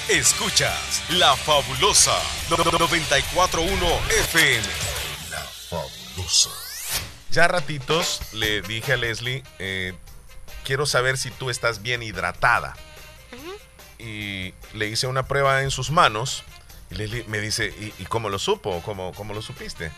[0.08, 2.18] Escuchas La Fabulosa
[2.48, 4.66] 941 FM.
[5.30, 6.48] La Fabulosa.
[7.30, 9.92] Ya a ratitos le dije a Leslie, eh,
[10.64, 12.74] quiero saber si tú estás bien hidratada.
[13.98, 16.44] Y le hice una prueba en sus manos.
[16.90, 18.80] Y Leslie me dice, ¿y, y cómo lo supo?
[18.82, 19.92] ¿Cómo, ¿Cómo lo supiste?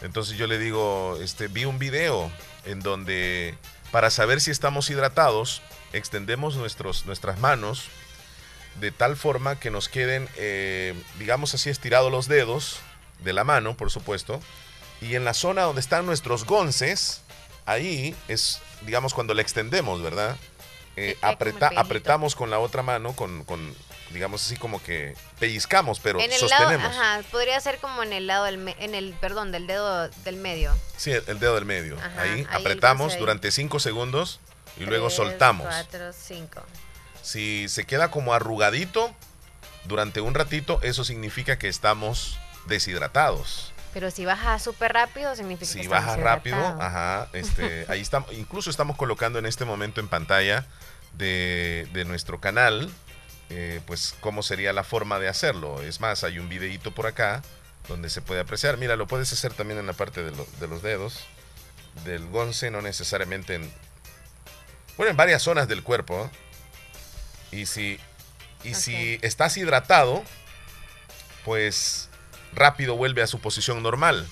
[0.00, 2.32] Entonces yo le digo, este, vi un video
[2.64, 3.54] en donde
[3.90, 5.62] para saber si estamos hidratados,
[5.92, 7.88] extendemos nuestros, nuestras manos
[8.80, 12.78] de tal forma que nos queden, eh, digamos así, estirados los dedos
[13.24, 14.40] de la mano, por supuesto,
[15.00, 17.22] y en la zona donde están nuestros gonces,
[17.66, 20.36] ahí es, digamos, cuando le extendemos, ¿verdad?
[20.96, 23.74] Eh, apreta- apretamos con la otra mano, con, con,
[24.10, 26.94] digamos así como que pellizcamos, pero en el sostenemos.
[26.94, 30.08] lado, ajá, podría ser como en el lado del, me- en el, perdón, del dedo
[30.08, 30.74] del medio.
[30.96, 31.96] Sí, el, dedo del medio.
[31.98, 33.18] Ajá, ahí apretamos ahí.
[33.20, 34.40] durante 5 segundos
[34.78, 35.66] y luego soltamos.
[35.66, 36.62] Cuatro, cinco.
[37.22, 39.14] Si se queda como arrugadito
[39.84, 43.72] durante un ratito, eso significa que estamos deshidratados.
[43.92, 48.70] Pero si baja súper rápido, significa que Si baja rápido, ajá, este, ahí estamos, incluso
[48.70, 50.66] estamos colocando en este momento en pantalla
[51.14, 52.90] de, de nuestro canal,
[53.50, 55.82] eh, pues cómo sería la forma de hacerlo.
[55.82, 57.42] Es más, hay un videíto por acá
[57.88, 58.76] donde se puede apreciar.
[58.76, 61.20] Mira, lo puedes hacer también en la parte de, lo- de los dedos,
[62.04, 63.72] del gonce, no necesariamente en,
[64.96, 66.30] bueno, en varias zonas del cuerpo.
[67.52, 67.98] Y si,
[68.62, 70.22] y si estás hidratado,
[71.44, 72.08] pues
[72.52, 74.28] rápido vuelve a su posición normal.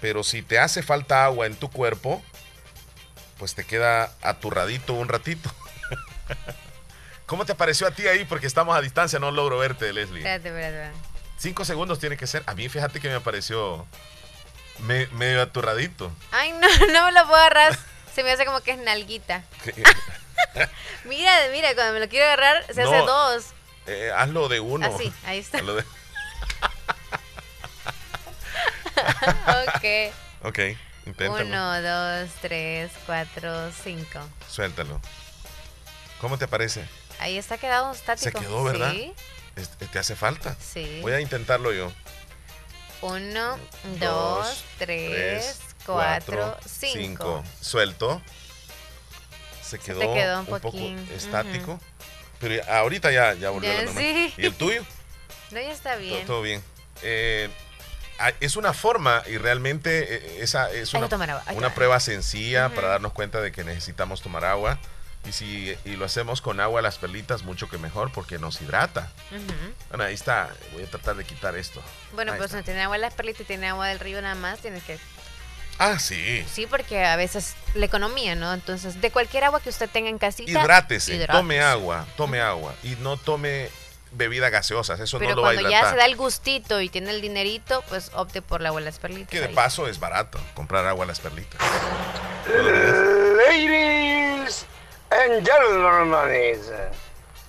[0.00, 2.22] Pero si te hace falta agua en tu cuerpo,
[3.38, 5.50] pues te queda aturradito un ratito.
[7.34, 8.24] ¿Cómo te pareció a ti ahí?
[8.24, 10.18] Porque estamos a distancia, no logro verte, Leslie.
[10.20, 11.08] Espérate, espérate, espérate.
[11.36, 12.44] Cinco segundos tiene que ser.
[12.46, 13.84] A mí fíjate que me pareció
[14.78, 16.12] me- medio aturradito.
[16.30, 16.60] Ay, no,
[16.92, 17.76] no me lo puedo agarrar.
[18.14, 19.42] Se me hace como que es nalguita.
[21.06, 22.88] Mira, mira, cuando me lo quiero agarrar, se No.
[22.92, 23.46] hace dos.
[23.88, 24.86] Eh, hazlo de uno.
[24.86, 25.58] Así, ahí está.
[25.58, 25.82] Hazlo de-
[29.74, 30.14] ok.
[30.44, 30.58] Ok,
[31.06, 31.46] inténtalo.
[31.46, 34.20] Uno, dos, tres, cuatro, cinco.
[34.48, 35.00] Suéltalo.
[36.20, 36.84] ¿Cómo te parece?
[37.18, 38.38] Ahí está quedado estático.
[38.38, 38.92] Se quedó, ¿verdad?
[38.92, 39.12] Sí.
[39.56, 40.56] Es- ¿Te hace falta?
[40.60, 40.98] Sí.
[41.02, 41.92] Voy a intentarlo yo.
[43.02, 43.58] Uno,
[44.00, 47.44] dos, Dos, tres, cuatro, cinco.
[47.60, 48.22] Suelto.
[49.62, 50.78] Se quedó, un un, poco
[51.14, 51.80] estático.
[52.38, 54.02] Pero ahorita ya, ya volvió a la Ya, normal.
[54.04, 54.34] sí.
[54.36, 54.84] ¿Y el tuyo?
[55.50, 56.26] No, ya está Todo, bien.
[56.26, 56.62] todo bien.
[57.02, 57.48] Eh,
[58.18, 61.08] ah, es una forma y realmente eh, esa es una,
[61.74, 64.80] prueba sencilla para darnos cuenta de que necesitamos tomar agua.
[65.26, 69.10] Y si y lo hacemos con agua las perlitas, mucho que mejor porque nos hidrata.
[69.88, 70.50] Bueno, ahí está.
[70.72, 71.82] Voy a tratar de quitar esto.
[72.12, 72.58] Bueno, Ahí pues está.
[72.58, 74.98] no tiene agua las perlitas y tiene agua del río nada más, tienes que...
[75.78, 76.44] Ah, sí.
[76.52, 78.52] Sí, porque a veces la economía, ¿no?
[78.52, 80.50] Entonces, de cualquier agua que usted tenga en casita...
[80.50, 81.38] Hidrátese, hidrátese.
[81.38, 82.74] tome agua, tome agua.
[82.84, 83.70] Y no tome
[84.12, 86.88] bebidas gaseosas, eso Pero no lo va a cuando ya se da el gustito y
[86.88, 89.30] tiene el dinerito, pues opte por el agua de las perlitas.
[89.30, 89.54] Que de ahí.
[89.54, 91.60] paso es barato comprar agua a las perlitas.
[92.46, 93.93] Ladies
[95.14, 96.60] and gentlemen.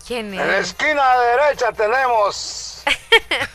[0.05, 2.83] ¿Quién En la esquina derecha tenemos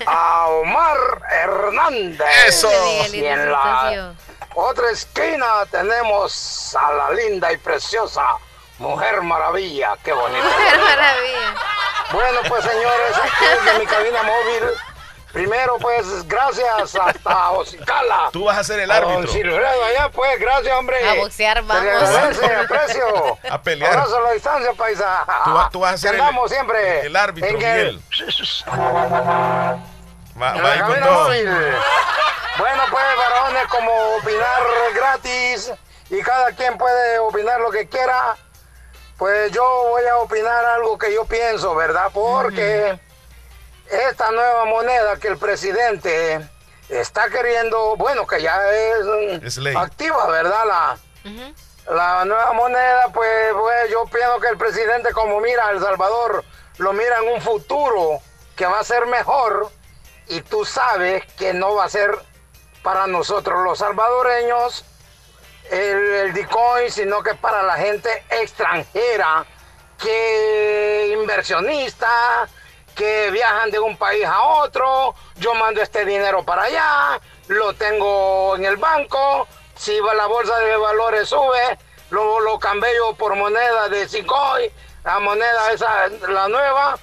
[0.06, 0.96] a Omar
[1.30, 2.28] Hernández.
[2.46, 2.70] Eso.
[3.12, 4.14] Y en la
[4.54, 8.36] otra esquina tenemos a la linda y preciosa
[8.78, 9.96] Mujer Maravilla.
[10.02, 10.42] Qué bonita.
[10.42, 11.54] Mujer Maravilla.
[12.12, 14.70] Bueno, pues señores, aquí desde mi cabina móvil.
[15.32, 18.30] Primero, pues, gracias hasta Ocicala.
[18.32, 19.30] Tú vas a ser el árbitro.
[19.32, 21.08] Silfredo allá, pues, gracias, hombre.
[21.08, 21.76] A boxear vamos.
[21.76, 23.38] agradece, aprecio.
[23.50, 23.92] A pelear.
[23.92, 25.24] Abrazo a la distancia, paisa.
[25.44, 27.06] Tú, va- tú vas a ser el, siempre.
[27.06, 28.00] el árbitro, en Miguel.
[28.68, 31.24] Va, en va la ahí con todo.
[31.24, 31.48] móvil.
[32.58, 34.62] Bueno, pues, varones, como opinar
[34.94, 35.72] gratis
[36.10, 38.36] y cada quien puede opinar lo que quiera,
[39.16, 42.10] pues yo voy a opinar algo que yo pienso, ¿verdad?
[42.12, 42.98] Porque
[43.90, 46.40] esta nueva moneda que el presidente
[46.88, 49.04] está queriendo, bueno, que ya es,
[49.40, 49.74] mm, Es ley.
[49.76, 50.64] activa, ¿verdad?
[50.66, 50.98] La,
[51.94, 56.44] la nueva moneda, pues, pues, yo pienso que el presidente, como mira El Salvador,
[56.78, 58.20] lo mira en un futuro
[58.56, 59.70] que va a ser mejor
[60.28, 62.10] y tú sabes que no va a ser
[62.82, 64.84] para nosotros los salvadoreños
[65.70, 69.44] el, el Bitcoin, sino que para la gente extranjera
[69.98, 72.48] que inversionista,
[73.00, 77.18] que viajan de un país a otro, yo mando este dinero para allá,
[77.48, 81.78] lo tengo en el banco, si va- la bolsa de valores sube,
[82.10, 84.70] lo, lo cambio por moneda de Bitcoin,
[85.02, 86.98] la moneda esa, la nueva,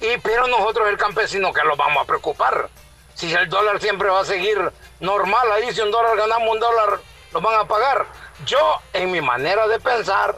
[0.00, 2.68] y pero nosotros el campesino que lo vamos a preocupar.
[3.16, 7.00] Si el dólar siempre va a seguir normal ahí, si un dólar ganamos un dólar,
[7.32, 8.06] lo van a pagar.
[8.46, 10.36] Yo, en mi manera de pensar,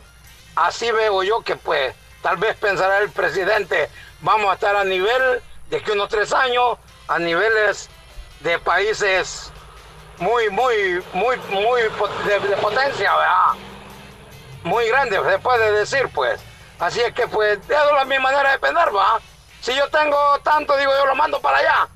[0.56, 3.90] así veo yo que pues tal vez pensará el presidente,
[4.22, 6.78] vamos a estar a nivel de que unos tres años,
[7.08, 7.90] a niveles
[8.40, 9.52] de países
[10.18, 13.54] muy, muy, muy, muy de, potencia, ¿verdad?
[14.64, 16.40] Muy grande, se puede decir, pues.
[16.78, 19.20] Así es que, pues, es la mi manera de pensar, ¿va?
[19.60, 21.88] Si yo tengo tanto, digo, yo lo mando para allá.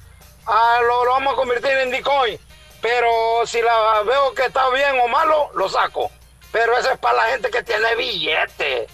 [0.46, 2.38] Ah, lo, lo, vamos a convertir en Bitcoin.
[2.80, 6.10] Pero si la veo que está bien o malo, lo saco.
[6.52, 8.86] Pero eso es para la gente que tiene billete.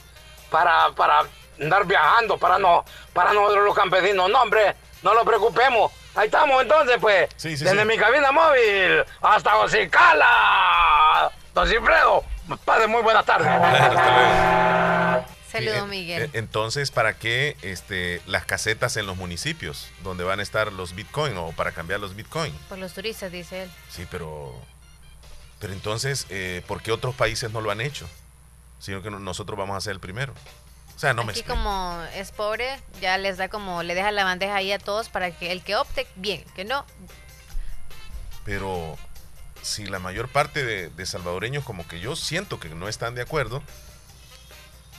[0.50, 1.24] Para, para
[1.62, 4.30] andar viajando, para no, para nosotros los campesinos.
[4.30, 5.92] No, hombre, no lo preocupemos.
[6.14, 7.28] Ahí estamos entonces, pues.
[7.42, 11.32] desde mi cabina móvil hasta Ocicala.
[11.54, 12.24] Don Cifredo,
[12.64, 13.48] padre, muy buenas tardes.
[15.52, 16.30] Saludos, Miguel.
[16.32, 21.36] Entonces, ¿para qué este, las casetas en los municipios donde van a estar los bitcoin
[21.36, 22.54] o para cambiar los bitcoin?
[22.70, 23.70] Por los turistas, dice él.
[23.90, 24.54] Sí, pero.
[25.60, 28.08] Pero entonces, eh, ¿por qué otros países no lo han hecho?
[28.80, 30.32] Sino que nosotros vamos a ser el primero.
[31.02, 34.70] Sea, no Aquí como es pobre, ya les da como, le deja la bandeja ahí
[34.70, 36.86] a todos para que el que opte, bien, que no.
[38.44, 38.96] Pero
[39.62, 43.22] si la mayor parte de, de salvadoreños como que yo siento que no están de
[43.22, 43.64] acuerdo,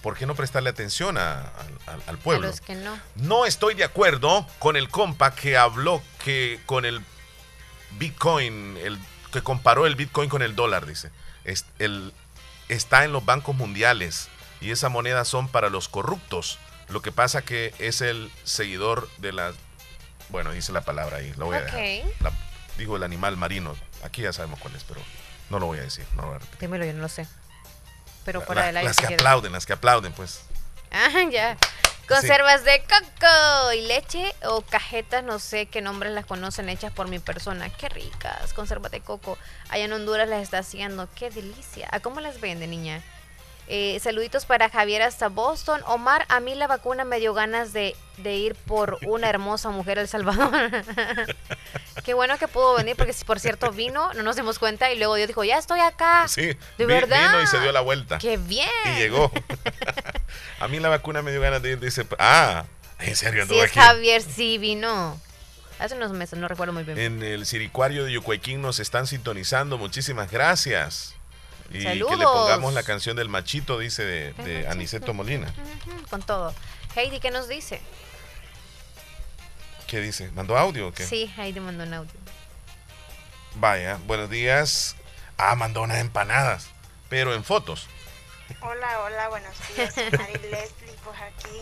[0.01, 2.51] ¿por qué no prestarle atención al pueblo?
[2.67, 2.99] que no.
[3.15, 7.01] no estoy de acuerdo con el compa que habló que con el
[7.91, 8.99] Bitcoin, el,
[9.31, 11.11] que comparó el Bitcoin con el dólar, dice.
[11.45, 12.13] Es, el,
[12.67, 14.27] está en los bancos mundiales
[14.63, 16.57] y esa moneda son para los corruptos.
[16.89, 19.53] Lo que pasa que es el seguidor de la...
[20.29, 22.33] Bueno, dice la palabra ahí, lo voy a dejar.
[22.77, 23.75] digo el animal marino.
[24.03, 25.01] Aquí ya sabemos cuál es, pero
[25.49, 26.05] no lo voy a decir.
[26.15, 27.27] No lo Dímelo, yo no lo sé
[28.23, 28.89] pero fuera del aire.
[28.89, 30.41] Las que aplauden, las que aplauden, pues.
[30.91, 31.57] Ah, ya.
[32.07, 37.07] Conservas de coco y leche o cajetas, no sé qué nombres las conocen, hechas por
[37.07, 37.69] mi persona.
[37.69, 39.37] Qué ricas, conservas de coco.
[39.69, 41.07] Allá en Honduras las está haciendo.
[41.15, 41.87] Qué delicia.
[41.91, 43.01] ¿A cómo las vende, niña?
[43.67, 45.81] Eh, saluditos para Javier hasta Boston.
[45.87, 50.07] Omar, a mí la vacuna me dio ganas de, ir por una hermosa mujer El
[50.07, 50.51] Salvador.
[52.03, 54.97] Qué bueno que pudo venir, porque si por cierto vino, no nos dimos cuenta y
[54.97, 56.27] luego Dios dijo, ya estoy acá.
[56.27, 57.31] Sí, de verdad.
[57.31, 58.17] Vino y se dio la vuelta.
[58.17, 58.67] Qué bien.
[58.85, 59.31] Y llegó.
[60.59, 61.79] a mí la vacuna me dio ganas de ir.
[61.79, 62.65] Dice, ah,
[62.99, 65.19] en serio, sí, Javier, sí vino.
[65.79, 66.97] Hace unos meses, no recuerdo muy bien.
[66.97, 69.77] En el Siricuario de Yucuayquín nos están sintonizando.
[69.77, 71.15] Muchísimas gracias.
[71.73, 75.53] Y que le pongamos la canción del machito, dice de, Aniceto Molina.
[76.09, 76.53] con todo.
[76.95, 77.81] Heidi, ¿qué nos dice?
[79.87, 80.29] ¿Qué dice?
[80.31, 81.05] ¿Mandó audio o qué?
[81.05, 82.13] Sí, Heidi mandó un audio.
[83.55, 84.95] Vaya, buenos días.
[85.37, 86.67] Ah, mandó unas empanadas,
[87.09, 87.87] pero en fotos.
[88.61, 89.95] Hola, hola, buenos días.
[90.17, 91.57] Mari Leslie, pues aquí.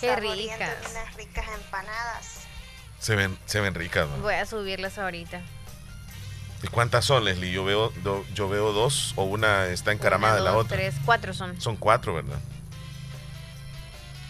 [0.00, 0.90] Qué ricas.
[0.90, 2.40] Unas ricas empanadas.
[2.98, 4.18] Se ven, se ven ricas, ¿no?
[4.18, 5.40] Voy a subirlas ahorita.
[6.62, 7.52] ¿Y cuántas son, Leslie?
[7.52, 7.92] Yo veo,
[8.34, 10.76] yo veo dos o una está encaramada de la otra.
[10.76, 11.60] Tres, cuatro son.
[11.60, 12.38] Son cuatro, ¿verdad?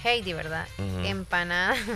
[0.05, 0.67] Heidi, ¿verdad?
[0.79, 1.77] Empanada.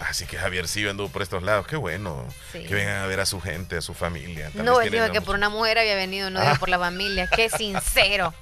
[0.00, 1.66] Así que Javier sí anduvo por estos lados.
[1.66, 2.26] Qué bueno.
[2.52, 4.50] Que vengan a ver a su gente, a su familia.
[4.54, 7.28] no, él dijo que por una mujer había venido, no por la familia.
[7.28, 8.34] Qué sincero.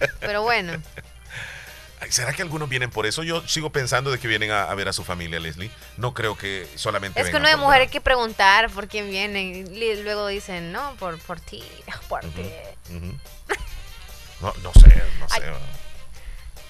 [0.20, 0.74] Pero bueno.
[2.08, 3.22] ¿Será que algunos vienen por eso?
[3.22, 5.70] Yo sigo pensando de que vienen a, ver a su familia, Leslie.
[5.98, 7.20] No creo que solamente.
[7.20, 9.68] Es que no hay mujer hay que preguntar por quién vienen.
[10.02, 11.62] Luego dicen, no, por, por ti,
[12.08, 12.50] por ti.
[14.40, 15.42] no, no sé, no sé.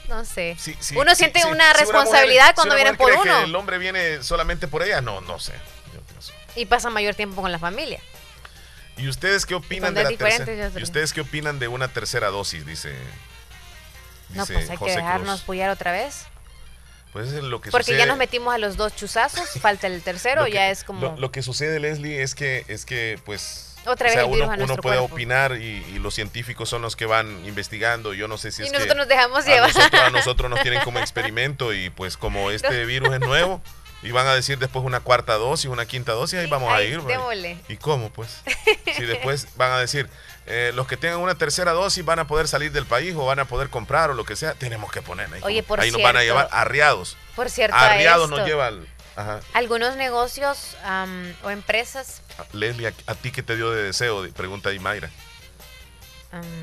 [0.09, 0.57] no sé.
[0.97, 3.23] uno siente una responsabilidad cuando vienen por uno.
[3.23, 5.01] Que el hombre viene solamente por ella?
[5.01, 5.53] No, no sé.
[6.57, 8.01] Y pasa mayor tiempo con la familia.
[8.97, 10.71] ¿Y ustedes qué opinan de la tercera?
[10.79, 12.67] ¿Y ustedes qué opinan de una tercera dosis?
[12.67, 12.95] Dice
[14.35, 16.27] no, pues hay que dejarnos apoyar otra vez.
[17.13, 20.47] Pues es lo que Porque ya nos metimos a los dos chuzazos, falta el tercero,
[20.47, 21.17] ya es como...
[21.19, 23.67] Lo, que sucede, Leslie, es que, es que pues...
[23.87, 28.13] Otra vez uno, uno puede opinar y, los científicos son los que van investigando.
[28.13, 29.71] Yo no sé si y es nosotros nos dejamos llevar.
[29.93, 33.63] a nosotros nos tienen como experimento y pues como este virus es nuevo
[34.03, 37.01] y van a decir después una cuarta dosis, una quinta dosis, ahí vamos a ir.
[37.69, 38.43] ¿Y cómo pues?
[38.97, 40.09] Si después van a decir,
[40.47, 43.39] eh, los que tengan una tercera dosis van a poder salir del país o van
[43.39, 45.41] a poder comprar o lo que sea, tenemos que poner ahí.
[45.45, 47.17] Oye, por ahí nos van a llevar arriados.
[47.37, 48.87] Por cierto, arriados nos llevan.
[49.53, 50.77] Algunos negocios
[51.43, 52.23] o empresas.
[52.39, 54.29] Ah, Leslie, ¿a, ti qué te dio de deseo?
[54.33, 55.11] Pregunta ahí Mayra.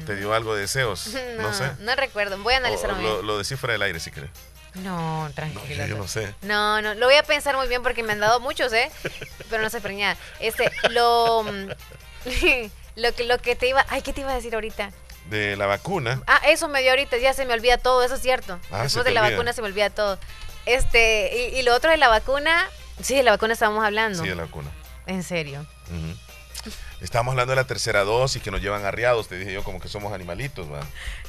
[0.05, 1.09] ¿Te dio algo de deseos?
[1.37, 1.71] No, sé.
[1.79, 2.37] No recuerdo.
[2.39, 3.09] Voy a analizarlo bien.
[3.09, 4.29] Lo, lo decís fuera del aire si querés.
[4.75, 5.85] No, tranquilo.
[5.87, 6.33] yo no sé.
[6.41, 8.91] No, no, lo voy a pensar muy bien porque me han dado muchos, ¿eh?
[9.49, 10.17] Pero no sé preñar.
[10.39, 11.45] Este, lo.
[12.97, 13.85] Lo que, lo que te iba.
[13.89, 14.91] Ay, ¿qué te iba a decir ahorita?
[15.29, 16.21] De la vacuna.
[16.25, 18.59] Ah, eso me dio ahorita, ya se me olvida todo, eso es cierto.
[18.71, 20.17] Ah, Después de la vacuna se me olvida todo.
[20.65, 22.67] Este, y, lo otro de la vacuna.
[22.99, 24.23] Sí, de la vacuna estábamos hablando.
[24.23, 24.71] Sí, de la vacuna.
[25.05, 25.63] En serio.
[26.99, 29.87] Estábamos hablando de la tercera dosis que nos llevan arriados, te dije yo como que
[29.87, 30.79] somos animalitos, ¿va?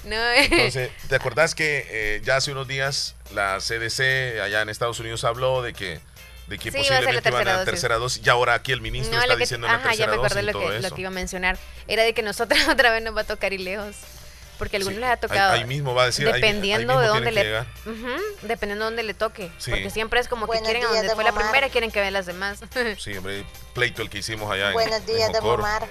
[0.05, 4.99] No, Entonces, ¿te acordás que eh, ya hace unos días la CDC allá en Estados
[5.01, 6.01] Unidos habló de que
[6.49, 7.71] de que Sí, iba a ser la posiblemente iban a tercera la dosis.
[7.73, 10.07] tercera dosis y ahora aquí el ministro No, está que- diciendo la ajá, ya tercera
[10.09, 10.89] me acordé dosis lo todo que, eso.
[10.89, 11.59] lo que iba a mencionar.
[11.87, 13.97] Era de que nosotros otra vez nos va a tocar ir lejos.
[14.59, 15.53] Porque a algunos Sí, les ha ahí- tocado.
[15.53, 17.43] ahí mismo va a decir, ahí- ahí Dependiendo mismo de dónde le.
[17.43, 18.09] que Ujú,
[18.43, 19.53] dependiendo de dónde le toque.
[19.57, 19.71] Sí.
[19.71, 21.45] Porque siempre es como Buenos que quieren a días, donde don fue la Omar.
[21.45, 22.59] primera, quieren que vean las demás.
[22.99, 25.63] Sí, hombre, pleito el que hicimos allá en- Buenos en, días, don Jocoro.
[25.63, 25.87] Omar.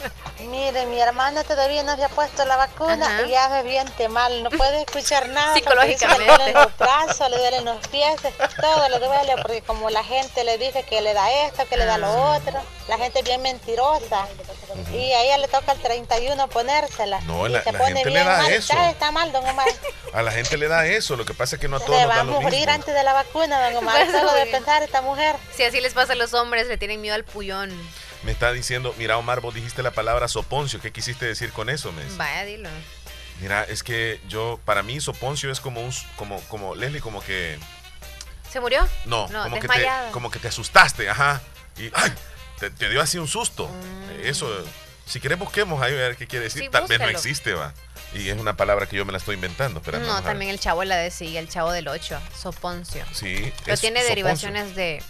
[0.40, 3.22] Mire, mi hermana todavía no se ha puesto la vacuna Ajá.
[3.26, 5.52] y ya se siente mal, no puede escuchar nada.
[5.54, 6.24] porque Psicológicamente.
[6.24, 8.16] dice que Le duelen los brazos, le duelen los pies,
[8.60, 11.84] todo le duele porque como la gente le dice que le da esto, que le
[11.84, 12.36] da lo Ah.
[12.38, 14.26] otro, la gente es bien mentirosa.
[14.92, 17.20] Y a ella le toca el 31 ponérsela.
[17.22, 18.52] No, la- se la pone gente le bien da mal.
[18.52, 18.72] eso.
[18.72, 19.66] Está, está mal, don Omar.
[20.12, 22.02] A la gente le da eso, lo que pasa es que no a todos Se
[22.04, 22.72] nos va a da lo morir mismo.
[22.72, 23.96] antes de la vacuna, don Omar.
[24.02, 24.50] A Solo de morir.
[24.52, 25.36] pensar esta mujer.
[25.56, 27.70] Si así les pasa a los hombres, le tienen miedo al puyón.
[28.22, 31.90] Me está diciendo, mira Omar, vos dijiste la palabra soponcio, ¿qué quisiste decir con eso?
[31.92, 32.16] Me dice.
[32.16, 32.68] Vaya, dilo.
[33.40, 37.58] Mira, es que yo, para mí soponcio es como un, como, como, Leslie, como que,
[38.52, 38.86] ¿Se murió?
[39.06, 41.40] no, No, como, que te, como que te asustaste, ajá,
[41.78, 42.12] y, ay,
[42.58, 43.68] te, te dio así un susto.
[43.68, 44.26] Mm.
[44.26, 44.46] Eso,
[45.06, 47.72] si querés busquemos ahí a ver qué quiere decir, Sí, tal vez no existe, va.
[48.12, 50.84] Y es una palabra que yo me la estoy inventando, pero No, también el chavo
[50.84, 53.04] la decía, el chavo del 8, soponcio.
[53.12, 54.08] Sí, Pero es tiene soponcio.
[54.08, 55.02] derivaciones de...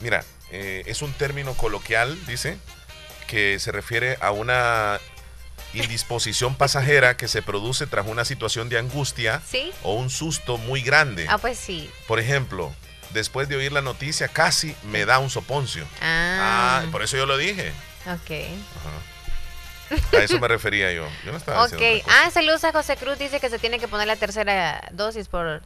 [0.00, 2.58] Mira, eh, es un término coloquial, dice,
[3.26, 4.98] que se refiere a una
[5.74, 9.70] indisposición pasajera que se produce tras una situación de angustia ¿Sí?
[9.82, 11.26] o un susto muy grande.
[11.28, 11.90] Ah, pues sí.
[12.06, 12.74] Por ejemplo,
[13.10, 15.86] después de oír la noticia casi me da un soponcio.
[16.00, 17.72] Ah, por eso yo lo dije.
[18.06, 18.30] ok.
[20.12, 21.06] A eso me refería yo.
[21.24, 21.82] Yo no estaba Ok.
[22.08, 23.18] Ah, saludos a José Cruz.
[23.18, 25.62] Dice que se tiene que poner la tercera dosis por,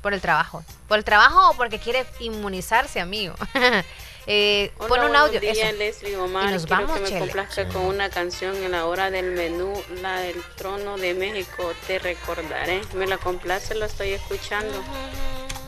[0.00, 0.64] por el trabajo.
[0.86, 3.34] ¿Por el trabajo o porque quiere inmunizarse, amigo?
[4.30, 5.40] eh, Hola, pon un audio.
[5.42, 5.72] eso.
[5.72, 6.50] Leslie Omar.
[6.50, 9.72] Y nos Quiero vamos, que me complazca con una canción en la hora del menú,
[10.02, 11.72] la del trono de México.
[11.86, 12.82] Te recordaré.
[12.94, 14.82] Me la complace, la estoy escuchando.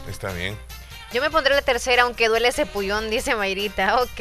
[0.08, 0.58] Está bien.
[1.12, 4.00] Yo me pondré la tercera, aunque duele ese pullón, dice Mayrita.
[4.02, 4.20] Ok.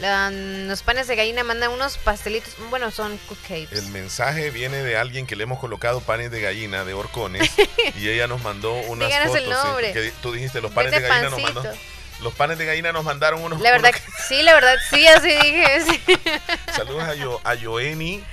[0.00, 2.54] La- los panes de gallina mandan unos pastelitos.
[2.70, 3.72] Bueno, son cupcakes.
[3.72, 7.50] El mensaje viene de alguien que le hemos colocado panes de gallina de horcones
[7.96, 9.42] y ella nos mandó unas Díganos fotos.
[9.44, 9.92] el sí, nombre.
[9.92, 11.62] que tú dijiste los panes Vende de gallina nos mandó.
[12.20, 13.60] Los panes de gallina nos mandaron unos.
[13.60, 15.80] La verdad, unos- sí, la verdad, sí, así dije.
[15.86, 16.02] sí.
[16.74, 18.24] Saludos a, Yo, a Yoeni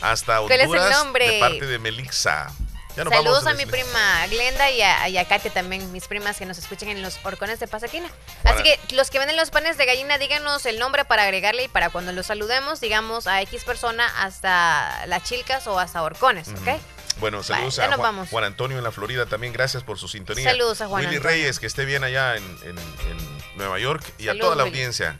[0.00, 1.28] hasta ¿Cuál es el Honduras nombre?
[1.30, 2.50] de parte de Melixa.
[2.96, 6.46] Ya Saludos a mi prima Glenda y a, y a Katia también, mis primas que
[6.46, 8.08] nos escuchan en los horcones de Pasaquina.
[8.44, 11.68] Así que los que venden los panes de gallina, díganos el nombre para agregarle y
[11.68, 16.78] para cuando los saludemos, digamos a X persona hasta las chilcas o hasta horcones, ¿ok?
[17.20, 18.26] Bueno, saludos a Juan.
[18.26, 19.52] Juan Antonio en la Florida también.
[19.52, 20.50] Gracias por su sintonía.
[20.50, 21.36] Saludos a Juan Willy Antonio.
[21.36, 24.02] Reyes, que esté bien allá en, en- en Nueva York.
[24.18, 24.76] Y a toda la Willy.
[24.76, 25.18] audiencia.